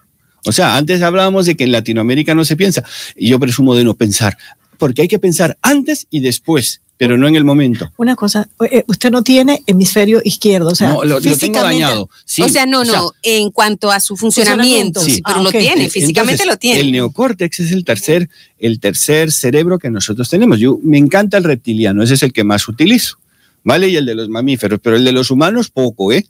O 0.46 0.52
sea, 0.52 0.78
antes 0.78 1.02
hablábamos 1.02 1.46
de 1.46 1.56
que 1.56 1.66
en 1.66 1.72
Latinoamérica 1.72 2.36
no 2.36 2.46
se 2.46 2.56
piensa, 2.56 2.84
y 3.16 3.30
yo 3.30 3.40
presumo 3.40 3.76
de 3.76 3.84
no 3.84 3.96
pensar, 3.96 4.38
porque 4.78 5.04
hay 5.04 5.08
que 5.08 5.20
pensar 5.20 5.58
antes 5.62 6.08
y 6.10 6.22
después, 6.22 6.82
pero 6.98 7.18
no 7.18 7.28
en 7.28 7.36
el 7.36 7.46
momento. 7.46 7.92
Una 7.98 8.16
cosa, 8.16 8.50
eh, 8.70 8.84
usted 8.88 9.10
no 9.10 9.24
tiene 9.24 9.64
hemisferio 9.68 10.22
izquierdo, 10.24 10.70
o 10.72 10.76
sea, 10.76 10.90
no, 10.90 11.04
lo, 11.06 11.22
tengo 11.22 11.62
dañado. 11.62 12.04
o 12.04 12.50
sea, 12.50 12.66
no, 12.66 12.84
no, 12.84 13.14
en 13.24 13.52
cuanto 13.52 13.92
a 13.92 14.00
su 14.00 14.18
funcionamiento, 14.18 15.02
sí, 15.02 15.22
pero 15.26 15.42
lo 15.42 15.52
tiene, 15.52 15.90
físicamente 15.90 16.46
lo 16.46 16.58
tiene. 16.58 16.82
El 16.82 16.92
neocórtex 16.92 17.62
es 17.62 17.72
el 17.72 17.86
tercer, 17.86 18.30
el 18.58 18.80
tercer 18.80 19.32
cerebro 19.32 19.80
que 19.80 19.90
nosotros 19.90 20.30
tenemos. 20.30 20.60
Yo 20.60 20.80
me 20.84 20.98
encanta 20.98 21.38
el 21.38 21.44
reptiliano, 21.44 22.04
ese 22.04 22.16
es 22.16 22.24
el 22.24 22.34
que 22.34 22.44
más 22.44 22.68
utilizo. 22.68 23.18
¿Vale? 23.62 23.90
Y 23.90 23.98
el 23.98 24.06
de 24.06 24.16
los 24.16 24.30
mamíferos, 24.30 24.80
pero 24.82 24.96
el 24.96 25.04
de 25.04 25.12
los 25.12 25.32
humanos 25.32 25.70
poco, 25.70 26.14
¿eh? 26.14 26.26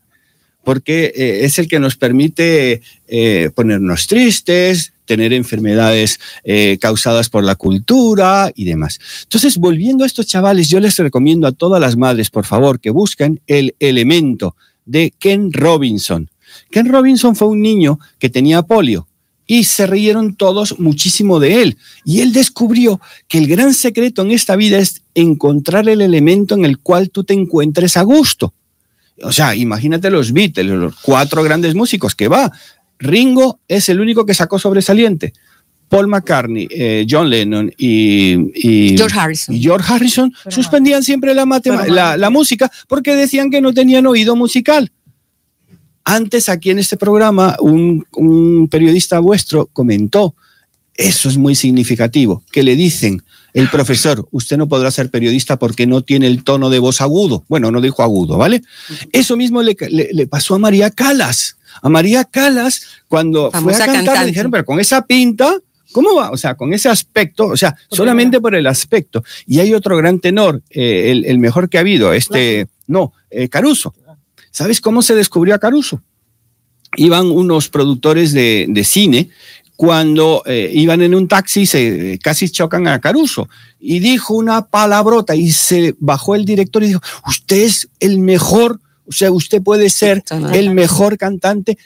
Porque 0.64 1.12
eh, 1.16 1.46
es 1.46 1.60
el 1.60 1.68
que 1.68 1.80
nos 1.80 1.96
permite 1.96 2.82
eh, 3.08 3.50
ponernos 3.56 4.08
tristes, 4.08 4.94
tener 5.06 5.34
enfermedades 5.34 6.20
eh, 6.44 6.78
causadas 6.80 7.30
por 7.30 7.44
la 7.44 7.56
cultura 7.56 8.52
y 8.56 8.66
demás. 8.66 9.00
Entonces, 9.24 9.58
volviendo 9.58 10.04
a 10.04 10.08
estos 10.08 10.28
chavales, 10.28 10.70
yo 10.70 10.80
les 10.80 10.98
recomiendo 10.98 11.48
a 11.48 11.52
todas 11.52 11.82
las 11.82 11.98
madres, 11.98 12.30
por 12.30 12.46
favor, 12.46 12.80
que 12.80 12.92
busquen 12.92 13.42
el 13.48 13.76
elemento 13.80 14.56
de 14.86 15.12
Ken 15.18 15.52
Robinson. 15.52 16.30
Ken 16.70 16.88
Robinson 16.88 17.36
fue 17.36 17.48
un 17.48 17.62
niño 17.62 18.00
que 18.20 18.30
tenía 18.30 18.62
polio 18.62 19.08
y 19.48 19.64
se 19.64 19.88
rieron 19.88 20.36
todos 20.36 20.80
muchísimo 20.80 21.40
de 21.40 21.64
él. 21.64 21.78
Y 22.06 22.22
él 22.22 22.32
descubrió 22.32 23.02
que 23.28 23.40
el 23.40 23.48
gran 23.48 23.74
secreto 23.74 24.22
en 24.22 24.30
esta 24.30 24.56
vida 24.56 24.78
es 24.78 25.02
encontrar 25.16 25.90
el 25.90 26.02
elemento 26.02 26.54
en 26.54 26.66
el 26.66 26.78
cual 26.78 27.10
tú 27.10 27.24
te 27.24 27.34
encuentres 27.34 27.98
a 27.98 28.04
gusto. 28.04 28.54
O 29.24 29.32
sea, 29.32 29.56
imagínate 29.56 30.10
los 30.10 30.32
Beatles, 30.32 30.68
los 30.72 30.96
cuatro 30.96 31.44
grandes 31.44 31.76
músicos 31.76 32.16
que 32.16 32.28
va. 32.28 32.52
Ringo 33.00 33.60
es 33.68 33.90
el 33.90 34.00
único 34.00 34.26
que 34.26 34.34
sacó 34.34 34.60
sobresaliente. 34.60 35.34
Paul 35.90 36.08
McCartney, 36.08 36.68
eh, 36.70 37.06
John 37.10 37.30
Lennon 37.30 37.72
y, 37.76 38.96
George 38.96 39.20
Harrison, 39.20 39.60
George 39.60 39.92
Harrison 39.92 40.32
suspendían 40.48 41.04
siempre 41.04 41.34
la, 41.34 41.46
la, 42.16 42.30
música 42.30 42.72
porque 42.88 43.16
decían 43.16 43.50
que 43.50 43.60
no 43.60 43.74
tenían 43.74 44.06
oído 44.06 44.36
musical. 44.36 44.92
Antes 46.04 46.48
aquí 46.48 46.70
en 46.70 46.80
este 46.80 46.96
programa 46.96 47.58
un, 47.60 48.06
un 48.12 48.68
periodista 48.70 49.20
vuestro 49.20 49.66
comentó, 49.66 50.36
eso 50.94 51.28
es 51.28 51.38
muy 51.38 51.56
significativo, 51.56 52.44
que 52.52 52.62
le 52.62 52.76
dicen, 52.76 53.24
el 53.54 53.70
profesor, 53.70 54.28
usted 54.32 54.58
no 54.58 54.68
podrá 54.68 54.92
ser 54.92 55.10
periodista 55.10 55.58
porque 55.58 55.88
no 55.88 56.02
tiene 56.02 56.28
el 56.28 56.44
tono 56.44 56.70
de 56.70 56.80
voz 56.80 57.02
agudo. 57.02 57.46
Bueno, 57.48 57.72
no 57.72 57.82
dijo 57.82 58.04
agudo, 58.04 58.38
¿vale? 58.38 58.62
Eso 59.12 59.38
mismo 59.38 59.62
le, 59.62 60.28
pasó 60.28 60.56
a 60.56 60.60
María 60.60 60.92
Calas. 60.92 61.58
A 61.82 61.90
María 61.90 62.26
Calas, 62.26 62.82
cuando 63.08 63.52
fue 63.52 63.76
a 63.76 63.86
cantar, 63.86 64.20
le 64.20 64.28
dijeron, 64.28 64.52
pero 64.52 64.66
con 64.66 64.80
esa 64.80 65.06
pinta, 65.06 65.56
¿Cómo 65.92 66.14
va? 66.14 66.30
O 66.30 66.38
sea, 66.38 66.56
con 66.56 66.72
ese 66.72 66.88
aspecto, 66.88 67.48
o 67.48 67.58
sea, 67.58 67.76
solamente 67.90 68.40
por 68.40 68.54
el 68.54 68.68
aspecto. 68.68 69.24
Y 69.48 69.60
hay 69.60 69.74
otro 69.74 69.98
gran 69.98 70.20
tenor, 70.20 70.62
eh, 70.70 71.24
el, 71.26 71.40
mejor 71.40 71.68
que 71.68 71.78
ha 71.78 71.82
habido, 71.82 72.14
este, 72.14 72.68
no, 72.86 73.14
eh, 73.32 73.50
Caruso. 73.50 73.96
¿Sabes 74.52 74.82
cómo 74.82 75.02
se 75.02 75.16
descubrió 75.16 75.56
a 75.56 75.60
Caruso? 75.60 76.04
Iban 76.96 77.32
unos 77.32 77.70
productores 77.70 78.34
de, 78.34 78.68
de 78.70 78.84
cine 78.84 79.30
cuando 79.80 80.44
eh, 80.46 80.70
iban 80.74 81.02
en 81.04 81.16
un 81.16 81.30
taxi, 81.30 81.66
se 81.66 82.20
casi 82.22 82.50
chocan 82.50 82.86
a 82.86 83.00
Caruso 83.00 83.48
y 83.80 84.00
dijo 84.00 84.34
una 84.34 84.66
palabrota 84.66 85.38
y 85.38 85.54
se 85.54 85.96
bajó 86.00 86.36
el 86.36 86.44
director 86.44 86.84
y 86.84 86.88
dijo, 86.88 87.02
usted 87.26 87.62
es 87.62 87.88
el 88.02 88.20
mejor, 88.20 88.82
o 89.08 89.14
sea, 89.14 89.32
usted 89.32 89.62
puede 89.62 89.90
ser 89.90 90.22
el 90.52 90.72
mejor 90.72 91.18
cantante, 91.18 91.78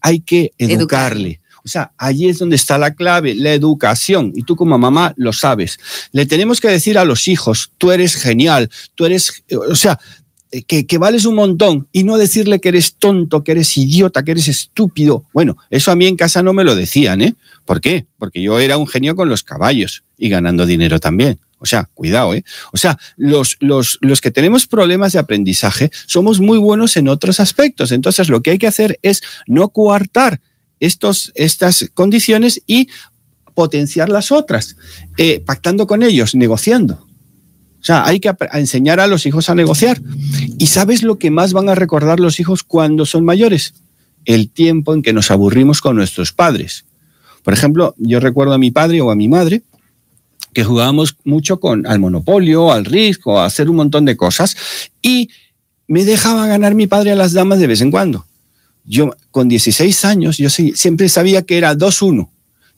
hay 0.00 0.20
que 0.20 0.52
educarle. 0.56 1.40
O 1.62 1.68
sea, 1.68 1.92
allí 1.98 2.30
es 2.30 2.38
donde 2.38 2.56
está 2.56 2.78
la 2.78 2.94
clave, 2.94 3.34
la 3.34 3.52
educación. 3.52 4.32
Y 4.34 4.44
tú 4.44 4.56
como 4.56 4.78
mamá 4.78 5.12
lo 5.18 5.34
sabes. 5.34 5.78
Le 6.10 6.24
tenemos 6.24 6.58
que 6.58 6.68
decir 6.68 6.96
a 6.96 7.04
los 7.04 7.28
hijos, 7.28 7.70
tú 7.76 7.92
eres 7.92 8.16
genial, 8.16 8.70
tú 8.94 9.04
eres, 9.04 9.44
o 9.68 9.76
sea, 9.76 9.92
eh, 9.92 10.21
que, 10.66 10.86
que, 10.86 10.98
vales 10.98 11.24
un 11.24 11.34
montón 11.34 11.88
y 11.92 12.04
no 12.04 12.18
decirle 12.18 12.60
que 12.60 12.68
eres 12.68 12.96
tonto, 12.96 13.42
que 13.42 13.52
eres 13.52 13.76
idiota, 13.78 14.22
que 14.22 14.32
eres 14.32 14.48
estúpido. 14.48 15.24
Bueno, 15.32 15.56
eso 15.70 15.90
a 15.90 15.96
mí 15.96 16.06
en 16.06 16.16
casa 16.16 16.42
no 16.42 16.52
me 16.52 16.64
lo 16.64 16.74
decían, 16.74 17.22
¿eh? 17.22 17.34
¿Por 17.64 17.80
qué? 17.80 18.06
Porque 18.18 18.42
yo 18.42 18.60
era 18.60 18.76
un 18.76 18.86
genio 18.86 19.16
con 19.16 19.28
los 19.28 19.42
caballos 19.42 20.04
y 20.18 20.28
ganando 20.28 20.66
dinero 20.66 21.00
también. 21.00 21.38
O 21.58 21.66
sea, 21.66 21.88
cuidado, 21.94 22.34
¿eh? 22.34 22.44
O 22.72 22.76
sea, 22.76 22.98
los, 23.16 23.56
los, 23.60 23.98
los 24.00 24.20
que 24.20 24.30
tenemos 24.30 24.66
problemas 24.66 25.12
de 25.12 25.20
aprendizaje 25.20 25.90
somos 26.06 26.40
muy 26.40 26.58
buenos 26.58 26.96
en 26.96 27.08
otros 27.08 27.40
aspectos. 27.40 27.92
Entonces, 27.92 28.28
lo 28.28 28.42
que 28.42 28.50
hay 28.50 28.58
que 28.58 28.66
hacer 28.66 28.98
es 29.02 29.22
no 29.46 29.68
coartar 29.68 30.40
estos, 30.80 31.32
estas 31.36 31.88
condiciones 31.94 32.60
y 32.66 32.88
potenciar 33.54 34.08
las 34.08 34.32
otras, 34.32 34.76
eh, 35.16 35.40
pactando 35.40 35.86
con 35.86 36.02
ellos, 36.02 36.34
negociando. 36.34 37.06
O 37.82 37.84
sea, 37.84 38.06
hay 38.06 38.20
que 38.20 38.32
enseñar 38.52 39.00
a 39.00 39.08
los 39.08 39.26
hijos 39.26 39.50
a 39.50 39.56
negociar. 39.56 40.00
¿Y 40.56 40.68
sabes 40.68 41.02
lo 41.02 41.18
que 41.18 41.32
más 41.32 41.52
van 41.52 41.68
a 41.68 41.74
recordar 41.74 42.20
los 42.20 42.38
hijos 42.38 42.62
cuando 42.62 43.06
son 43.06 43.24
mayores? 43.24 43.74
El 44.24 44.50
tiempo 44.50 44.94
en 44.94 45.02
que 45.02 45.12
nos 45.12 45.32
aburrimos 45.32 45.80
con 45.80 45.96
nuestros 45.96 46.32
padres. 46.32 46.84
Por 47.42 47.52
ejemplo, 47.54 47.96
yo 47.98 48.20
recuerdo 48.20 48.54
a 48.54 48.58
mi 48.58 48.70
padre 48.70 49.00
o 49.00 49.10
a 49.10 49.16
mi 49.16 49.28
madre 49.28 49.62
que 50.52 50.62
jugábamos 50.62 51.16
mucho 51.24 51.58
con 51.58 51.84
al 51.84 51.98
monopolio, 51.98 52.70
al 52.70 52.84
risco, 52.84 53.40
a 53.40 53.46
hacer 53.46 53.68
un 53.68 53.76
montón 53.76 54.04
de 54.04 54.16
cosas 54.16 54.56
y 55.00 55.30
me 55.88 56.04
dejaba 56.04 56.46
ganar 56.46 56.76
mi 56.76 56.86
padre 56.86 57.10
a 57.10 57.16
las 57.16 57.32
damas 57.32 57.58
de 57.58 57.66
vez 57.66 57.80
en 57.80 57.90
cuando. 57.90 58.26
Yo 58.84 59.16
con 59.32 59.48
16 59.48 60.04
años, 60.04 60.36
yo 60.38 60.50
siempre 60.50 61.08
sabía 61.08 61.42
que 61.42 61.58
era 61.58 61.74
2-1, 61.74 62.28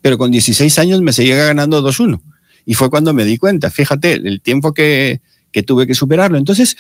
pero 0.01 0.17
con 0.17 0.31
16 0.31 0.79
años 0.79 1.03
me 1.03 1.13
seguía 1.13 1.37
ganando 1.37 1.87
2-1. 1.87 2.23
Y 2.67 2.75
fue 2.75 2.91
cuando 2.91 3.13
me 3.13 3.25
di 3.25 3.39
cuenta, 3.39 3.71
fíjate, 3.71 4.15
el 4.15 4.41
tiempo 4.41 4.73
que, 4.73 5.21
que 5.53 5.63
tuve 5.63 5.87
que 5.87 5.95
superarlo. 5.95 6.39
Entonces, 6.39 6.77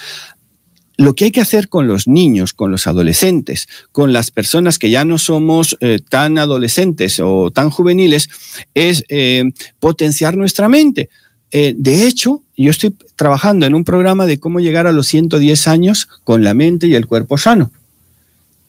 lo 0.96 1.14
que 1.14 1.26
hay 1.26 1.30
que 1.30 1.40
hacer 1.40 1.68
con 1.68 1.88
los 1.88 2.06
niños, 2.06 2.52
con 2.52 2.70
los 2.70 2.86
adolescentes, 2.86 3.68
con 3.92 4.12
las 4.12 4.30
personas 4.30 4.78
que 4.78 4.90
ya 4.90 5.04
no 5.04 5.18
somos 5.18 5.76
eh, 5.80 5.98
tan 6.08 6.38
adolescentes 6.38 7.20
o 7.20 7.50
tan 7.50 7.70
juveniles, 7.70 8.28
es 8.74 9.04
eh, 9.08 9.50
potenciar 9.80 10.36
nuestra 10.36 10.68
mente. 10.68 11.08
Eh, 11.50 11.74
de 11.76 12.06
hecho, 12.06 12.42
yo 12.56 12.70
estoy 12.70 12.94
trabajando 13.16 13.66
en 13.66 13.74
un 13.74 13.84
programa 13.84 14.26
de 14.26 14.38
cómo 14.38 14.60
llegar 14.60 14.86
a 14.86 14.92
los 14.92 15.06
110 15.08 15.68
años 15.68 16.08
con 16.24 16.44
la 16.44 16.54
mente 16.54 16.86
y 16.86 16.94
el 16.94 17.06
cuerpo 17.06 17.38
sano. 17.38 17.70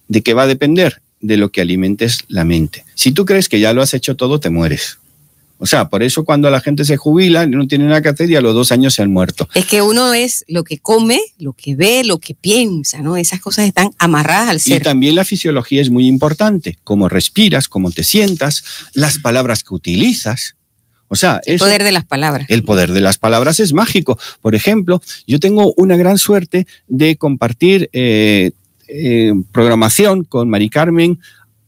¿De 0.08 0.21
qué 0.21 0.34
va 0.34 0.43
a 0.43 0.47
depender? 0.47 1.01
De 1.19 1.38
lo 1.38 1.49
que 1.49 1.62
alimentes 1.62 2.25
la 2.28 2.43
mente. 2.43 2.86
Si 2.93 3.12
tú 3.12 3.25
crees 3.25 3.49
que 3.49 3.60
ya 3.60 3.73
lo 3.73 3.82
has 3.82 3.93
hecho 3.93 4.15
todo, 4.15 4.39
te 4.39 4.49
mueres. 4.49 4.99
O 5.58 5.65
sea, 5.65 5.88
por 5.88 6.04
eso 6.04 6.26
cuando 6.26 6.50
la 6.50 6.60
gente 6.60 6.84
se 6.84 6.98
jubila, 6.98 7.46
no 7.46 7.65
tiene 7.68 7.86
nada 7.86 8.02
que 8.02 8.10
hacer 8.10 8.30
y 8.30 8.36
a 8.36 8.41
los 8.41 8.54
dos 8.54 8.72
años 8.72 8.94
se 8.94 9.02
han 9.02 9.12
muerto. 9.12 9.48
Es 9.54 9.65
que 9.65 9.82
uno 9.82 10.13
es 10.13 10.44
lo 10.48 10.63
que 10.63 10.80
come, 10.80 11.20
lo 11.38 11.54
que 11.54 11.76
ve, 11.76 12.04
lo 12.04 12.20
que 12.20 12.36
piensa, 12.36 13.02
¿no? 13.02 13.15
Esas 13.15 13.39
cosas 13.39 13.65
están 13.65 13.91
amarradas 13.98 14.50
al 14.50 14.60
ser. 14.60 14.82
Y 14.82 14.84
también 14.84 15.15
la 15.15 15.24
fisiología 15.24 15.82
es 15.82 15.89
muy 15.89 16.08
importante, 16.08 16.78
cómo 16.84 17.08
respiras, 17.08 17.70
cómo 17.70 17.91
te 17.91 18.04
sientas, 18.04 18.63
las 18.94 19.18
palabras 19.20 19.63
que 19.63 19.74
utilizas. 19.74 20.56
O 21.08 21.15
sea, 21.15 21.39
el 21.46 21.60
poder 21.60 21.84
de 21.84 21.91
las 21.91 22.06
palabras. 22.06 22.48
El 22.50 22.63
poder 22.63 22.91
de 22.91 23.00
las 23.00 23.18
palabras 23.18 23.60
es 23.60 23.74
mágico. 23.74 24.20
Por 24.41 24.56
ejemplo, 24.56 25.02
yo 25.26 25.39
tengo 25.39 25.74
una 25.78 25.96
gran 25.96 26.18
suerte 26.18 26.68
de 26.88 27.15
compartir 27.15 27.89
eh, 27.94 28.52
eh, 28.88 29.34
programación 29.52 30.24
con 30.24 30.50
Mari 30.50 30.70
Carmen 30.70 31.20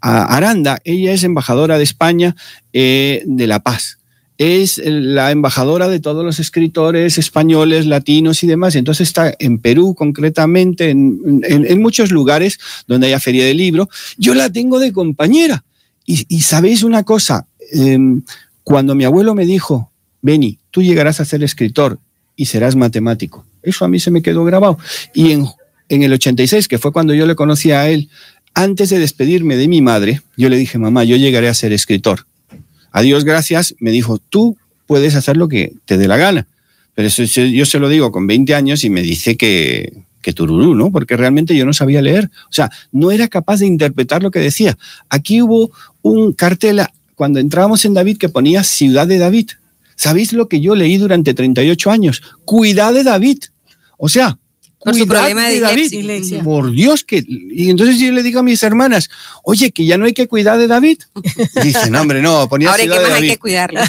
Aranda. 0.08 0.80
Ella 0.84 1.12
es 1.12 1.24
embajadora 1.24 1.78
de 1.78 1.84
España 1.84 2.36
eh, 2.74 3.24
de 3.26 3.48
la 3.48 3.60
paz. 3.60 4.00
Es 4.38 4.80
la 4.86 5.32
embajadora 5.32 5.88
de 5.88 6.00
todos 6.00 6.24
los 6.24 6.40
escritores 6.40 7.18
españoles, 7.18 7.88
latinos 7.88 8.44
y 8.44 8.48
demás. 8.48 8.76
Entonces 8.76 9.08
está 9.08 9.34
en 9.40 9.58
Perú 9.58 9.96
concretamente, 9.96 10.92
en, 10.92 11.82
muchos 11.82 12.12
lugares 12.12 12.60
donde 12.86 13.08
haya 13.08 13.20
feria 13.20 13.46
de 13.46 13.56
libro. 13.56 13.90
Yo 14.18 14.36
la 14.36 14.52
tengo 14.52 14.80
de 14.80 14.94
compañera. 14.94 15.64
Y, 16.06 16.42
sabéis 16.42 16.84
una 16.84 17.04
cosa, 17.04 17.48
em, 17.74 18.22
cuando 18.64 18.96
mi 18.96 19.04
abuelo 19.04 19.36
me 19.36 19.46
dijo, 19.46 19.92
Beni, 20.22 20.60
tú 20.72 20.82
llegarás 20.82 21.20
a 21.20 21.26
ser 21.26 21.44
escritor 21.44 22.00
y 22.36 22.46
serás 22.46 22.78
matemático. 22.78 23.46
Eso 23.62 23.84
a 23.84 23.90
mí 23.90 24.00
se 24.00 24.12
me 24.12 24.22
quedó 24.22 24.46
grabado. 24.46 24.78
Y 25.14 25.32
en, 25.32 25.48
en 25.90 26.04
el 26.04 26.14
86, 26.14 26.68
que 26.68 26.78
fue 26.78 26.94
cuando 26.94 27.14
yo 27.14 27.26
le 27.26 27.36
conocí 27.36 27.72
a 27.72 27.90
él, 27.90 28.10
antes 28.58 28.90
de 28.90 28.98
despedirme 28.98 29.56
de 29.56 29.68
mi 29.68 29.84
madre, 29.84 30.24
yo 30.36 30.50
le 30.50 30.58
dije, 30.58 30.80
mamá, 30.80 31.04
yo 31.04 31.16
llegaré 31.16 31.48
a 31.48 31.54
ser 31.54 31.74
escritor. 31.74 32.26
A 32.92 33.04
Dios 33.04 33.24
gracias, 33.24 33.76
me 33.80 33.92
dijo, 33.92 34.18
tú 34.18 34.58
puedes 34.88 35.14
hacer 35.14 35.38
lo 35.38 35.48
que 35.48 35.74
te 35.86 35.96
dé 36.00 36.08
la 36.08 36.18
gana. 36.18 36.48
Pero 36.96 37.08
eso, 37.08 37.24
yo 37.24 37.66
se 37.68 37.78
lo 37.78 37.88
digo 37.88 38.12
con 38.12 38.26
20 38.26 38.56
años 38.56 38.84
y 38.84 38.90
me 38.90 39.04
dice 39.04 39.38
que, 39.38 39.94
que 40.24 40.34
tururú, 40.34 40.74
¿no? 40.74 40.92
Porque 40.92 41.16
realmente 41.16 41.56
yo 41.56 41.68
no 41.68 41.74
sabía 41.74 42.02
leer. 42.02 42.32
O 42.50 42.52
sea, 42.52 42.72
no 42.92 43.12
era 43.12 43.28
capaz 43.28 43.60
de 43.60 43.68
interpretar 43.68 44.24
lo 44.24 44.32
que 44.32 44.40
decía. 44.40 44.76
Aquí 45.08 45.40
hubo 45.44 45.70
un 46.02 46.34
cartel 46.34 46.82
cuando 47.14 47.40
entrábamos 47.40 47.86
en 47.86 47.94
David 47.94 48.18
que 48.18 48.30
ponía 48.30 48.64
Ciudad 48.64 49.06
de 49.06 49.20
David. 49.20 49.52
¿Sabéis 49.96 50.34
lo 50.34 50.48
que 50.48 50.62
yo 50.62 50.74
leí 50.74 50.98
durante 50.98 51.36
38 51.36 51.92
años? 51.92 52.24
Cuidad 52.44 52.96
de 52.96 53.04
David. 53.04 53.38
O 54.00 54.10
sea, 54.10 54.40
por 54.80 54.96
su 54.96 55.08
problema 55.08 55.48
de, 55.48 55.60
David. 55.60 56.44
Por 56.44 56.72
Dios 56.72 57.04
que. 57.04 57.24
Y 57.28 57.70
entonces 57.70 58.00
yo 58.00 58.12
le 58.12 58.24
digo 58.24 58.40
a 58.40 58.44
mis 58.44 58.62
hermanas, 58.64 59.10
oye, 59.44 59.72
que 59.72 59.86
ya 59.86 59.98
no 59.98 60.06
hay 60.06 60.14
que 60.14 60.28
cuidar 60.28 60.58
de 60.58 60.68
David. 60.68 61.00
Dicen, 61.64 61.96
hombre, 61.96 62.22
no, 62.22 62.48
ponía 62.48 62.70
Ahora, 62.70 62.84
¿qué 62.84 62.90
más 62.90 63.12
hay 63.12 63.28
que 63.28 63.40
cuidarlo? 63.40 63.82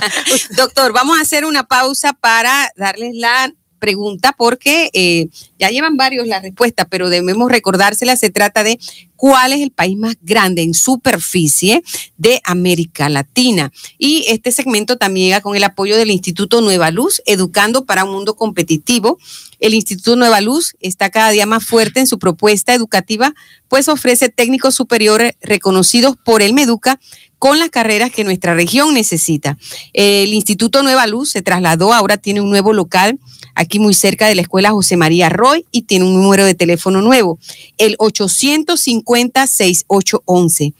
Doctor, 0.56 0.92
vamos 0.92 1.18
a 1.18 1.22
hacer 1.22 1.44
una 1.44 1.64
pausa 1.64 2.12
para 2.12 2.70
darles 2.76 3.14
la 3.14 3.52
pregunta 3.86 4.34
porque 4.36 4.90
eh, 4.94 5.28
ya 5.60 5.70
llevan 5.70 5.96
varios 5.96 6.26
la 6.26 6.40
respuesta, 6.40 6.86
pero 6.86 7.08
debemos 7.08 7.48
recordársela. 7.48 8.16
Se 8.16 8.30
trata 8.30 8.64
de 8.64 8.80
cuál 9.14 9.52
es 9.52 9.60
el 9.60 9.70
país 9.70 9.96
más 9.96 10.16
grande 10.22 10.62
en 10.62 10.74
superficie 10.74 11.84
de 12.16 12.40
América 12.42 13.08
Latina. 13.08 13.70
Y 13.96 14.24
este 14.26 14.50
segmento 14.50 14.96
también 14.96 15.28
llega 15.28 15.40
con 15.40 15.54
el 15.54 15.62
apoyo 15.62 15.96
del 15.96 16.10
Instituto 16.10 16.62
Nueva 16.62 16.90
Luz, 16.90 17.22
Educando 17.26 17.84
para 17.84 18.02
un 18.02 18.10
Mundo 18.10 18.34
Competitivo. 18.34 19.18
El 19.60 19.72
Instituto 19.72 20.16
Nueva 20.16 20.40
Luz 20.40 20.74
está 20.80 21.10
cada 21.10 21.30
día 21.30 21.46
más 21.46 21.64
fuerte 21.64 22.00
en 22.00 22.08
su 22.08 22.18
propuesta 22.18 22.74
educativa, 22.74 23.34
pues 23.68 23.88
ofrece 23.88 24.30
técnicos 24.30 24.74
superiores 24.74 25.34
reconocidos 25.40 26.16
por 26.24 26.42
el 26.42 26.54
Meduca 26.54 26.98
con 27.38 27.60
las 27.60 27.70
carreras 27.70 28.10
que 28.10 28.24
nuestra 28.24 28.54
región 28.54 28.94
necesita. 28.94 29.56
El 29.92 30.34
Instituto 30.34 30.82
Nueva 30.82 31.06
Luz 31.06 31.30
se 31.30 31.42
trasladó, 31.42 31.92
ahora 31.92 32.16
tiene 32.16 32.40
un 32.40 32.50
nuevo 32.50 32.72
local 32.72 33.20
aquí 33.56 33.80
muy 33.80 33.94
cerca 33.94 34.28
de 34.28 34.36
la 34.36 34.42
Escuela 34.42 34.70
José 34.70 34.96
María 34.96 35.28
Roy 35.28 35.66
y 35.72 35.82
tiene 35.82 36.04
un 36.04 36.14
número 36.14 36.44
de 36.44 36.54
teléfono 36.54 37.02
nuevo, 37.02 37.40
el 37.78 37.98
850-6811. 37.98 40.72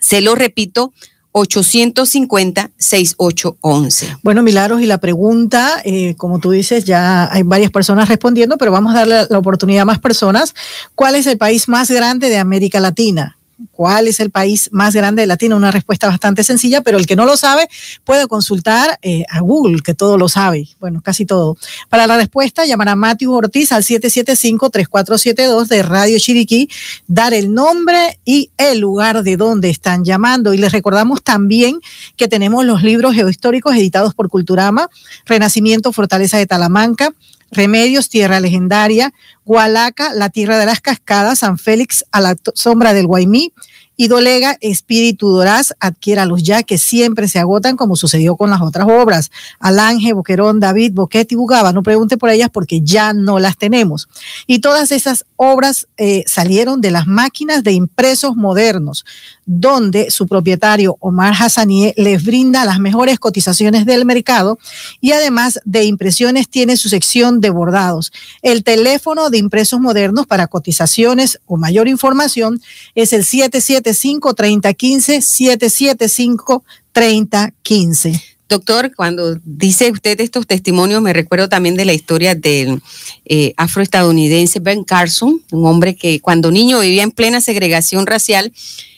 Se 0.00 0.20
lo 0.20 0.34
repito, 0.34 0.92
850-6811. 1.32 4.18
Bueno, 4.22 4.42
Milagros, 4.42 4.82
y 4.82 4.86
la 4.86 4.98
pregunta, 4.98 5.80
eh, 5.84 6.16
como 6.16 6.40
tú 6.40 6.50
dices, 6.50 6.84
ya 6.84 7.32
hay 7.32 7.44
varias 7.44 7.70
personas 7.70 8.08
respondiendo, 8.08 8.58
pero 8.58 8.72
vamos 8.72 8.92
a 8.94 8.98
darle 8.98 9.26
la 9.28 9.38
oportunidad 9.38 9.82
a 9.82 9.86
más 9.86 10.00
personas. 10.00 10.54
¿Cuál 10.94 11.14
es 11.14 11.26
el 11.26 11.38
país 11.38 11.68
más 11.68 11.90
grande 11.90 12.28
de 12.28 12.36
América 12.38 12.80
Latina? 12.80 13.37
¿Cuál 13.72 14.06
es 14.06 14.20
el 14.20 14.30
país 14.30 14.68
más 14.72 14.94
grande 14.94 15.22
de 15.22 15.26
Latino? 15.26 15.56
Una 15.56 15.72
respuesta 15.72 16.06
bastante 16.06 16.44
sencilla, 16.44 16.80
pero 16.82 16.96
el 16.96 17.06
que 17.06 17.16
no 17.16 17.24
lo 17.24 17.36
sabe 17.36 17.68
puede 18.04 18.28
consultar 18.28 18.98
eh, 19.02 19.24
a 19.28 19.40
Google, 19.40 19.82
que 19.82 19.94
todo 19.94 20.16
lo 20.16 20.28
sabe. 20.28 20.68
Bueno, 20.78 21.00
casi 21.02 21.26
todo. 21.26 21.56
Para 21.88 22.06
la 22.06 22.16
respuesta, 22.16 22.64
llamar 22.66 22.90
a 22.90 22.96
Matthew 22.96 23.32
Ortiz 23.32 23.72
al 23.72 23.82
775-3472 23.82 25.66
de 25.66 25.82
Radio 25.82 26.18
Chiriquí, 26.18 26.68
dar 27.08 27.34
el 27.34 27.52
nombre 27.52 28.20
y 28.24 28.50
el 28.56 28.78
lugar 28.78 29.24
de 29.24 29.36
donde 29.36 29.70
están 29.70 30.04
llamando. 30.04 30.54
Y 30.54 30.58
les 30.58 30.70
recordamos 30.70 31.22
también 31.22 31.80
que 32.16 32.28
tenemos 32.28 32.64
los 32.64 32.82
libros 32.84 33.14
geohistóricos 33.14 33.74
editados 33.74 34.14
por 34.14 34.28
Culturama, 34.28 34.88
Renacimiento, 35.26 35.92
Fortaleza 35.92 36.38
de 36.38 36.46
Talamanca, 36.46 37.12
Remedios, 37.50 38.08
Tierra 38.08 38.40
Legendaria, 38.40 39.12
Hualaca, 39.44 40.12
La 40.14 40.30
Tierra 40.30 40.58
de 40.58 40.66
las 40.66 40.80
Cascadas, 40.80 41.40
San 41.40 41.58
Félix, 41.58 42.04
a 42.12 42.20
la 42.20 42.36
sombra 42.54 42.92
del 42.92 43.06
Guaymí, 43.06 43.52
y 44.00 44.06
Dolega, 44.06 44.56
Espíritu 44.60 45.28
Doraz, 45.28 45.74
adquiéralos 45.80 46.44
ya 46.44 46.62
que 46.62 46.78
siempre 46.78 47.26
se 47.26 47.40
agotan 47.40 47.76
como 47.76 47.96
sucedió 47.96 48.36
con 48.36 48.48
las 48.48 48.62
otras 48.62 48.86
obras. 48.88 49.32
Alange, 49.58 50.12
Boquerón, 50.12 50.60
David, 50.60 50.92
Boquete 50.94 51.34
y 51.34 51.36
Bugaba, 51.36 51.72
no 51.72 51.82
pregunte 51.82 52.16
por 52.16 52.30
ellas 52.30 52.48
porque 52.52 52.80
ya 52.80 53.12
no 53.12 53.40
las 53.40 53.58
tenemos. 53.58 54.08
Y 54.46 54.60
todas 54.60 54.92
esas 54.92 55.26
obras 55.34 55.88
eh, 55.96 56.22
salieron 56.28 56.80
de 56.80 56.92
las 56.92 57.08
máquinas 57.08 57.64
de 57.64 57.72
impresos 57.72 58.36
modernos, 58.36 59.04
donde 59.46 60.12
su 60.12 60.28
propietario 60.28 60.96
Omar 61.00 61.34
Hassanieh 61.36 61.92
les 61.96 62.24
brinda 62.24 62.64
las 62.64 62.78
mejores 62.78 63.18
cotizaciones 63.18 63.84
del 63.84 64.04
mercado 64.04 64.60
y 65.00 65.10
además 65.10 65.58
de 65.64 65.82
impresiones 65.82 66.48
tiene 66.48 66.76
su 66.76 66.88
sección 66.88 67.40
de 67.40 67.50
bordados. 67.50 68.12
El 68.42 68.62
teléfono 68.62 69.28
de 69.28 69.38
impresos 69.38 69.80
modernos 69.80 70.28
para 70.28 70.46
cotizaciones 70.46 71.40
o 71.46 71.56
mayor 71.56 71.88
información 71.88 72.62
es 72.94 73.12
el 73.12 73.24
77 73.24 73.87
775 73.94 74.34
3015 74.34 75.22
775 75.22 76.64
3015. 76.92 78.22
Doctor, 78.48 78.94
cuando 78.94 79.38
dice 79.44 79.90
usted 79.90 80.18
estos 80.22 80.46
testimonios, 80.46 81.02
me 81.02 81.12
recuerdo 81.12 81.50
también 81.50 81.76
de 81.76 81.84
la 81.84 81.92
historia 81.92 82.34
del 82.34 82.80
eh, 83.26 83.52
afroestadounidense 83.58 84.58
Ben 84.60 84.84
Carson, 84.84 85.42
un 85.52 85.66
hombre 85.66 85.94
que 85.96 86.20
cuando 86.20 86.50
niño 86.50 86.80
vivía 86.80 87.02
en 87.02 87.10
plena 87.10 87.42
segregación 87.42 88.06
racial 88.06 88.52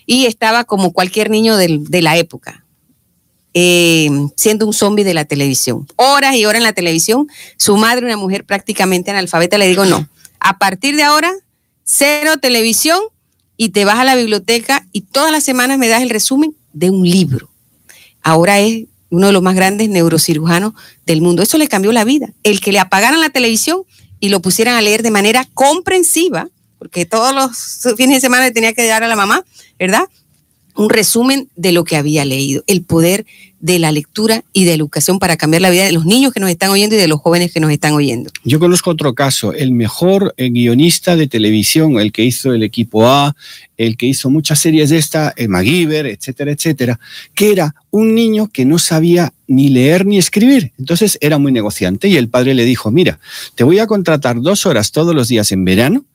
y 0.06 0.26
estaba 0.26 0.62
como 0.64 0.92
cualquier 0.92 1.30
niño 1.30 1.56
del- 1.56 1.84
de 1.84 2.00
la 2.00 2.16
época, 2.16 2.64
eh, 3.54 4.08
siendo 4.36 4.66
un 4.66 4.72
zombie 4.72 5.04
de 5.04 5.14
la 5.14 5.24
televisión. 5.24 5.84
Horas 5.96 6.36
y 6.36 6.44
horas 6.46 6.58
en 6.60 6.64
la 6.64 6.72
televisión. 6.72 7.26
Su 7.56 7.76
madre, 7.76 8.06
una 8.06 8.16
mujer 8.16 8.44
prácticamente 8.44 9.10
analfabeta, 9.10 9.58
le 9.58 9.66
digo, 9.66 9.84
no, 9.84 10.08
a 10.38 10.58
partir 10.58 10.94
de 10.94 11.02
ahora, 11.02 11.32
cero 11.82 12.34
televisión 12.40 13.00
y 13.60 13.68
te 13.68 13.84
vas 13.84 13.98
a 13.98 14.04
la 14.04 14.16
biblioteca 14.16 14.86
y 14.90 15.02
todas 15.02 15.30
las 15.30 15.44
semanas 15.44 15.76
me 15.76 15.86
das 15.86 16.00
el 16.00 16.08
resumen 16.08 16.56
de 16.72 16.88
un 16.88 17.06
libro. 17.06 17.50
Ahora 18.22 18.58
es 18.58 18.86
uno 19.10 19.26
de 19.26 19.34
los 19.34 19.42
más 19.42 19.54
grandes 19.54 19.90
neurocirujanos 19.90 20.72
del 21.04 21.20
mundo. 21.20 21.42
Eso 21.42 21.58
le 21.58 21.68
cambió 21.68 21.92
la 21.92 22.04
vida. 22.04 22.32
El 22.42 22.60
que 22.60 22.72
le 22.72 22.78
apagaran 22.78 23.20
la 23.20 23.28
televisión 23.28 23.82
y 24.18 24.30
lo 24.30 24.40
pusieran 24.40 24.76
a 24.76 24.80
leer 24.80 25.02
de 25.02 25.10
manera 25.10 25.46
comprensiva, 25.52 26.48
porque 26.78 27.04
todos 27.04 27.34
los 27.34 27.96
fines 27.98 28.16
de 28.16 28.20
semana 28.22 28.44
le 28.44 28.50
tenía 28.50 28.72
que 28.72 28.86
dar 28.86 29.04
a 29.04 29.08
la 29.08 29.14
mamá, 29.14 29.44
¿verdad? 29.78 30.04
Un 30.80 30.88
resumen 30.88 31.48
de 31.56 31.72
lo 31.72 31.84
que 31.84 31.96
había 31.96 32.24
leído, 32.24 32.64
el 32.66 32.82
poder 32.82 33.26
de 33.60 33.78
la 33.78 33.92
lectura 33.92 34.44
y 34.54 34.64
de 34.64 34.70
la 34.70 34.76
educación 34.76 35.18
para 35.18 35.36
cambiar 35.36 35.60
la 35.60 35.68
vida 35.68 35.84
de 35.84 35.92
los 35.92 36.06
niños 36.06 36.32
que 36.32 36.40
nos 36.40 36.48
están 36.48 36.70
oyendo 36.70 36.96
y 36.96 36.98
de 36.98 37.06
los 37.06 37.20
jóvenes 37.20 37.52
que 37.52 37.60
nos 37.60 37.70
están 37.70 37.92
oyendo. 37.92 38.30
Yo 38.44 38.58
conozco 38.58 38.88
otro 38.88 39.14
caso, 39.14 39.52
el 39.52 39.72
mejor 39.72 40.32
eh, 40.38 40.48
guionista 40.48 41.16
de 41.16 41.26
televisión, 41.26 42.00
el 42.00 42.12
que 42.12 42.24
hizo 42.24 42.54
el 42.54 42.62
equipo 42.62 43.06
A, 43.06 43.36
el 43.76 43.98
que 43.98 44.06
hizo 44.06 44.30
muchas 44.30 44.58
series 44.58 44.88
de 44.88 44.96
esta, 44.96 45.34
el 45.36 45.50
MacGyver, 45.50 46.06
etcétera, 46.06 46.52
etcétera, 46.52 46.98
que 47.34 47.52
era 47.52 47.74
un 47.90 48.14
niño 48.14 48.48
que 48.50 48.64
no 48.64 48.78
sabía 48.78 49.34
ni 49.48 49.68
leer 49.68 50.06
ni 50.06 50.16
escribir. 50.16 50.72
Entonces 50.78 51.18
era 51.20 51.36
muy 51.36 51.52
negociante 51.52 52.08
y 52.08 52.16
el 52.16 52.30
padre 52.30 52.54
le 52.54 52.64
dijo, 52.64 52.90
mira, 52.90 53.20
te 53.54 53.64
voy 53.64 53.80
a 53.80 53.86
contratar 53.86 54.40
dos 54.40 54.64
horas 54.64 54.92
todos 54.92 55.14
los 55.14 55.28
días 55.28 55.52
en 55.52 55.62
verano. 55.66 56.06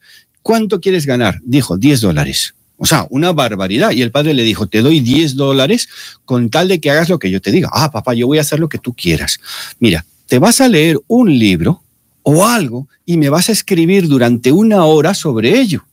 ¿Cuánto 0.42 0.82
quieres 0.82 1.06
ganar? 1.06 1.40
Dijo, 1.44 1.78
10 1.78 2.02
dólares. 2.02 2.56
O 2.78 2.86
sea, 2.86 3.08
una 3.10 3.32
barbaridad. 3.32 3.92
Y 3.92 4.02
el 4.02 4.12
padre 4.12 4.34
le 4.34 4.44
dijo, 4.44 4.68
te 4.68 4.82
doy 4.82 5.00
10 5.00 5.36
dólares 5.36 5.88
con 6.26 6.50
tal 6.50 6.68
de 6.68 6.80
que 6.80 6.92
hagas 6.92 7.10
lo 7.10 7.20
que 7.20 7.32
yo 7.32 7.42
te 7.42 7.52
diga. 7.52 7.70
Ah, 7.72 7.92
papá, 7.92 8.14
yo 8.14 8.28
voy 8.28 8.38
a 8.38 8.42
hacer 8.42 8.60
lo 8.60 8.70
que 8.70 8.80
tú 8.80 8.94
quieras. 8.94 9.40
Mira, 9.80 10.06
te 10.28 10.40
vas 10.40 10.62
a 10.62 10.68
leer 10.68 11.00
un 11.08 11.38
libro 11.38 11.82
o 12.24 12.46
algo 12.46 12.88
y 13.06 13.18
me 13.18 13.30
vas 13.30 13.50
a 13.50 13.52
escribir 13.52 14.08
durante 14.08 14.52
una 14.52 14.86
hora 14.86 15.14
sobre 15.14 15.60
ello. 15.60 15.86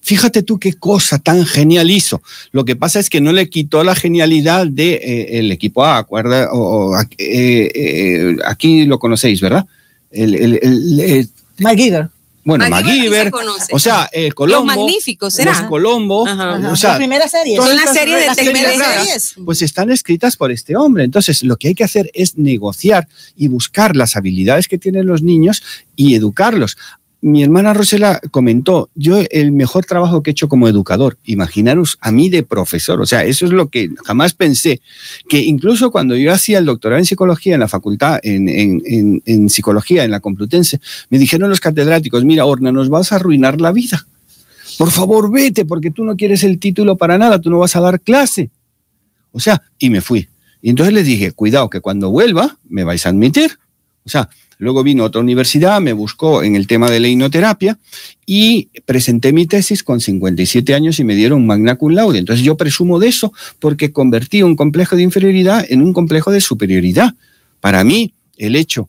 Fíjate 0.00 0.44
tú 0.44 0.60
qué 0.60 0.74
cosa 0.74 1.18
tan 1.18 1.44
genial 1.44 1.90
hizo. 1.90 2.22
Lo 2.52 2.64
que 2.64 2.76
pasa 2.76 3.00
es 3.00 3.10
que 3.10 3.20
no 3.20 3.32
le 3.32 3.50
quitó 3.50 3.82
la 3.82 3.96
genialidad 3.96 4.60
del 4.60 4.74
de, 4.76 4.92
eh, 4.94 5.38
el 5.38 5.50
equipo 5.50 5.84
A, 5.84 5.98
acuerda, 5.98 6.52
o, 6.52 6.92
o, 6.92 7.00
eh, 7.00 7.08
eh, 7.18 8.36
aquí 8.46 8.84
lo 8.84 9.00
conocéis, 9.00 9.40
¿verdad? 9.40 9.66
El, 10.12 10.34
el, 10.36 10.60
el, 10.62 11.00
el 11.00 11.30
MacGyver. 11.58 12.08
Bueno, 12.46 12.68
MacGyver, 12.70 13.32
o 13.72 13.78
sea, 13.80 14.08
eh, 14.12 14.30
Colombo, 14.30 14.72
Los 14.72 14.76
magníficos, 14.76 15.34
¿será? 15.34 15.50
los 15.50 15.62
Colombo, 15.62 16.28
Ajá. 16.28 16.70
o 16.70 16.76
sea, 16.76 16.92
la 16.92 16.98
primera 16.98 17.28
serie. 17.28 17.56
todas 17.56 17.70
Son 17.70 17.84
las 17.84 17.92
series 17.92 18.36
de 18.36 18.52
las 18.52 18.78
raras, 18.78 19.34
Pues 19.44 19.62
están 19.62 19.90
escritas 19.90 20.36
por 20.36 20.52
este 20.52 20.76
hombre. 20.76 21.02
Entonces, 21.02 21.42
lo 21.42 21.56
que 21.56 21.68
hay 21.68 21.74
que 21.74 21.82
hacer 21.82 22.08
es 22.14 22.38
negociar 22.38 23.08
y 23.34 23.48
buscar 23.48 23.96
las 23.96 24.14
habilidades 24.14 24.68
que 24.68 24.78
tienen 24.78 25.06
los 25.06 25.22
niños 25.22 25.60
y 25.96 26.14
educarlos. 26.14 26.76
Mi 27.22 27.42
hermana 27.42 27.72
Rosela 27.72 28.20
comentó, 28.30 28.90
yo 28.94 29.18
el 29.30 29.50
mejor 29.50 29.86
trabajo 29.86 30.22
que 30.22 30.30
he 30.30 30.32
hecho 30.32 30.48
como 30.48 30.68
educador, 30.68 31.16
imaginaros 31.24 31.96
a 32.00 32.12
mí 32.12 32.28
de 32.28 32.42
profesor, 32.42 33.00
o 33.00 33.06
sea, 33.06 33.24
eso 33.24 33.46
es 33.46 33.52
lo 33.52 33.68
que 33.68 33.90
jamás 34.04 34.34
pensé, 34.34 34.80
que 35.28 35.40
incluso 35.40 35.90
cuando 35.90 36.14
yo 36.14 36.32
hacía 36.32 36.58
el 36.58 36.66
doctorado 36.66 36.98
en 36.98 37.06
psicología 37.06 37.54
en 37.54 37.60
la 37.60 37.68
facultad, 37.68 38.20
en, 38.22 39.48
psicología, 39.48 40.04
en 40.04 40.10
la 40.10 40.20
Complutense, 40.20 40.78
me 41.08 41.18
dijeron 41.18 41.48
los 41.48 41.60
catedráticos, 41.60 42.24
mira, 42.24 42.44
Orna, 42.44 42.70
nos 42.70 42.90
vas 42.90 43.12
a 43.12 43.16
arruinar 43.16 43.60
la 43.60 43.72
vida. 43.72 44.06
Por 44.78 44.90
favor, 44.90 45.32
vete, 45.32 45.64
porque 45.64 45.90
tú 45.90 46.04
no 46.04 46.16
quieres 46.16 46.44
el 46.44 46.58
título 46.58 46.96
para 46.96 47.16
nada, 47.16 47.40
tú 47.40 47.50
no 47.50 47.58
vas 47.58 47.74
a 47.76 47.80
dar 47.80 48.00
clase. 48.00 48.50
O 49.32 49.40
sea, 49.40 49.62
y 49.78 49.90
me 49.90 50.00
fui. 50.02 50.28
Y 50.60 50.70
entonces 50.70 50.92
les 50.92 51.06
dije, 51.06 51.32
cuidado, 51.32 51.70
que 51.70 51.80
cuando 51.80 52.10
vuelva 52.10 52.58
me 52.68 52.84
vais 52.84 53.06
a 53.06 53.08
admitir. 53.08 53.58
O 54.06 54.08
sea, 54.08 54.28
luego 54.58 54.82
vino 54.82 55.04
otra 55.04 55.20
universidad, 55.20 55.80
me 55.80 55.92
buscó 55.92 56.42
en 56.42 56.56
el 56.56 56.66
tema 56.66 56.90
de 56.90 57.00
la 57.00 57.08
hipnoterapia 57.08 57.78
y 58.24 58.68
presenté 58.84 59.32
mi 59.32 59.46
tesis 59.46 59.82
con 59.82 60.00
57 60.00 60.74
años 60.74 60.98
y 60.98 61.04
me 61.04 61.14
dieron 61.14 61.46
magna 61.46 61.76
cum 61.76 61.92
laude. 61.92 62.18
Entonces 62.18 62.44
yo 62.44 62.56
presumo 62.56 62.98
de 62.98 63.08
eso 63.08 63.32
porque 63.58 63.92
convertí 63.92 64.42
un 64.42 64.56
complejo 64.56 64.96
de 64.96 65.02
inferioridad 65.02 65.64
en 65.68 65.82
un 65.82 65.92
complejo 65.92 66.30
de 66.30 66.40
superioridad. 66.40 67.14
Para 67.60 67.84
mí, 67.84 68.14
el 68.38 68.56
hecho 68.56 68.88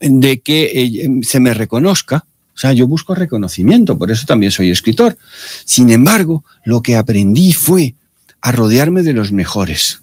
de 0.00 0.40
que 0.40 0.64
eh, 0.64 1.10
se 1.22 1.40
me 1.40 1.54
reconozca, 1.54 2.24
o 2.54 2.58
sea, 2.58 2.72
yo 2.72 2.86
busco 2.86 3.14
reconocimiento, 3.14 3.98
por 3.98 4.10
eso 4.10 4.24
también 4.26 4.50
soy 4.50 4.70
escritor. 4.70 5.18
Sin 5.66 5.90
embargo, 5.90 6.42
lo 6.64 6.80
que 6.80 6.96
aprendí 6.96 7.52
fue 7.52 7.94
a 8.40 8.50
rodearme 8.50 9.02
de 9.02 9.12
los 9.12 9.30
mejores. 9.30 10.00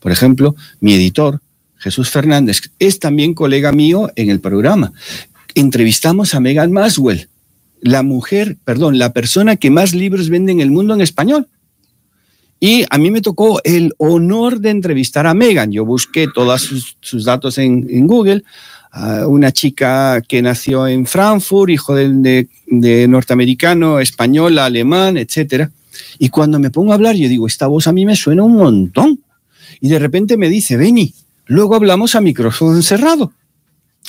Por 0.00 0.12
ejemplo, 0.12 0.54
mi 0.80 0.92
editor, 0.92 1.40
Jesús 1.78 2.10
Fernández, 2.10 2.62
es 2.78 2.98
también 2.98 3.34
colega 3.34 3.72
mío 3.72 4.10
en 4.16 4.30
el 4.30 4.40
programa. 4.40 4.92
Entrevistamos 5.54 6.34
a 6.34 6.40
Megan 6.40 6.72
Maswell, 6.72 7.28
la 7.80 8.02
mujer, 8.02 8.56
perdón, 8.64 8.98
la 8.98 9.12
persona 9.12 9.56
que 9.56 9.70
más 9.70 9.94
libros 9.94 10.28
vende 10.28 10.52
en 10.52 10.60
el 10.60 10.70
mundo 10.70 10.94
en 10.94 11.00
español. 11.00 11.48
Y 12.58 12.84
a 12.88 12.98
mí 12.98 13.10
me 13.10 13.20
tocó 13.20 13.60
el 13.64 13.92
honor 13.98 14.60
de 14.60 14.70
entrevistar 14.70 15.26
a 15.26 15.34
Megan. 15.34 15.70
Yo 15.72 15.84
busqué 15.84 16.26
todos 16.32 16.62
sus, 17.00 17.24
datos 17.24 17.58
en, 17.58 18.06
Google. 18.06 18.44
Una 19.26 19.52
chica 19.52 20.22
que 20.26 20.40
nació 20.40 20.86
en 20.86 21.04
Frankfurt, 21.04 21.70
hijo 21.70 21.94
de, 21.94 22.48
norteamericano, 23.08 24.00
español, 24.00 24.58
alemán, 24.58 25.18
etc. 25.18 25.68
Y 26.18 26.30
cuando 26.30 26.58
me 26.58 26.70
pongo 26.70 26.92
a 26.92 26.94
hablar, 26.94 27.14
yo 27.14 27.28
digo, 27.28 27.46
esta 27.46 27.66
voz 27.66 27.86
a 27.86 27.92
mí 27.92 28.06
me 28.06 28.16
suena 28.16 28.42
un 28.42 28.56
montón. 28.56 29.20
Y 29.80 29.88
de 29.88 29.98
repente 29.98 30.38
me 30.38 30.48
dice, 30.48 30.78
Beni, 30.78 31.12
luego 31.46 31.74
hablamos 31.74 32.14
a 32.14 32.20
micrófono 32.20 32.80
cerrado. 32.82 33.32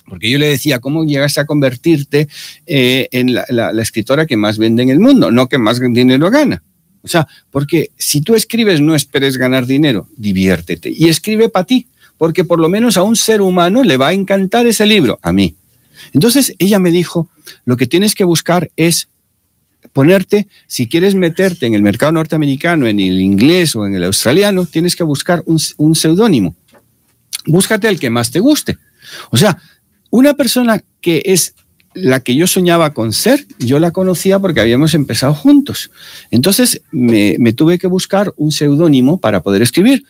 Porque 0.07 0.29
yo 0.29 0.37
le 0.37 0.47
decía, 0.47 0.79
¿cómo 0.79 1.03
llegaste 1.03 1.41
a 1.41 1.45
convertirte 1.45 2.27
eh, 2.65 3.09
en 3.11 3.33
la, 3.33 3.71
escritora 3.81 4.25
que 4.25 4.37
más 4.37 4.57
vende 4.57 4.83
en 4.83 4.89
el 4.89 4.99
mundo? 4.99 5.31
No 5.31 5.47
que 5.47 5.57
más 5.57 5.79
dinero 5.79 6.29
gana. 6.29 6.63
O 7.01 7.07
sea, 7.07 7.27
porque 7.51 7.91
si 7.97 8.21
tú 8.21 8.35
escribes, 8.35 8.81
no 8.81 8.95
esperes 8.95 9.37
ganar 9.37 9.65
dinero, 9.65 10.07
diviértete. 10.15 10.89
Y 10.89 11.09
escribe 11.09 11.49
para 11.49 11.65
ti, 11.65 11.87
porque 12.17 12.43
por 12.43 12.59
lo 12.59 12.69
menos 12.69 12.97
a 12.97 13.03
un 13.03 13.15
ser 13.15 13.41
humano 13.41 13.83
le 13.83 13.97
va 13.97 14.09
a 14.09 14.13
encantar 14.13 14.65
ese 14.65 14.85
libro, 14.85 15.19
a 15.21 15.31
mí. 15.31 15.55
Entonces 16.13 16.53
ella 16.59 16.79
me 16.79 16.91
dijo, 16.91 17.29
lo 17.65 17.75
que 17.77 17.87
tienes 17.87 18.15
que 18.15 18.23
buscar 18.23 18.71
es 18.75 19.09
ponerte, 19.93 20.47
si 20.67 20.87
quieres 20.87 21.15
meterte 21.15 21.65
en 21.65 21.73
el 21.73 21.81
mercado 21.81 22.11
norteamericano, 22.11 22.87
en 22.87 22.99
el 22.99 23.21
inglés 23.21 23.75
o 23.75 23.85
en 23.85 23.95
el 23.95 24.03
australiano, 24.03 24.65
tienes 24.65 24.95
que 24.95 25.03
buscar 25.03 25.43
un, 25.45 25.59
un 25.77 25.95
seudónimo. 25.95 26.55
Búscate 27.47 27.87
el 27.87 27.99
que 27.99 28.09
más 28.09 28.31
te 28.31 28.39
guste. 28.39 28.77
O 29.31 29.37
sea, 29.37 29.57
una 30.09 30.35
persona 30.35 30.83
que 31.01 31.23
es 31.25 31.55
la 31.93 32.19
que 32.19 32.35
yo 32.35 32.45
soñaba 32.45 32.93
con 32.93 33.11
ser, 33.11 33.45
yo 33.57 33.79
la 33.79 33.91
conocía 33.91 34.39
porque 34.39 34.61
habíamos 34.61 34.93
empezado 34.93 35.33
juntos. 35.33 35.89
Entonces 36.29 36.81
me, 36.91 37.37
tuve 37.53 37.79
que 37.79 37.87
buscar 37.87 38.33
un 38.37 38.51
seudónimo 38.51 39.19
para 39.19 39.41
poder 39.41 39.61
escribir. 39.61 40.03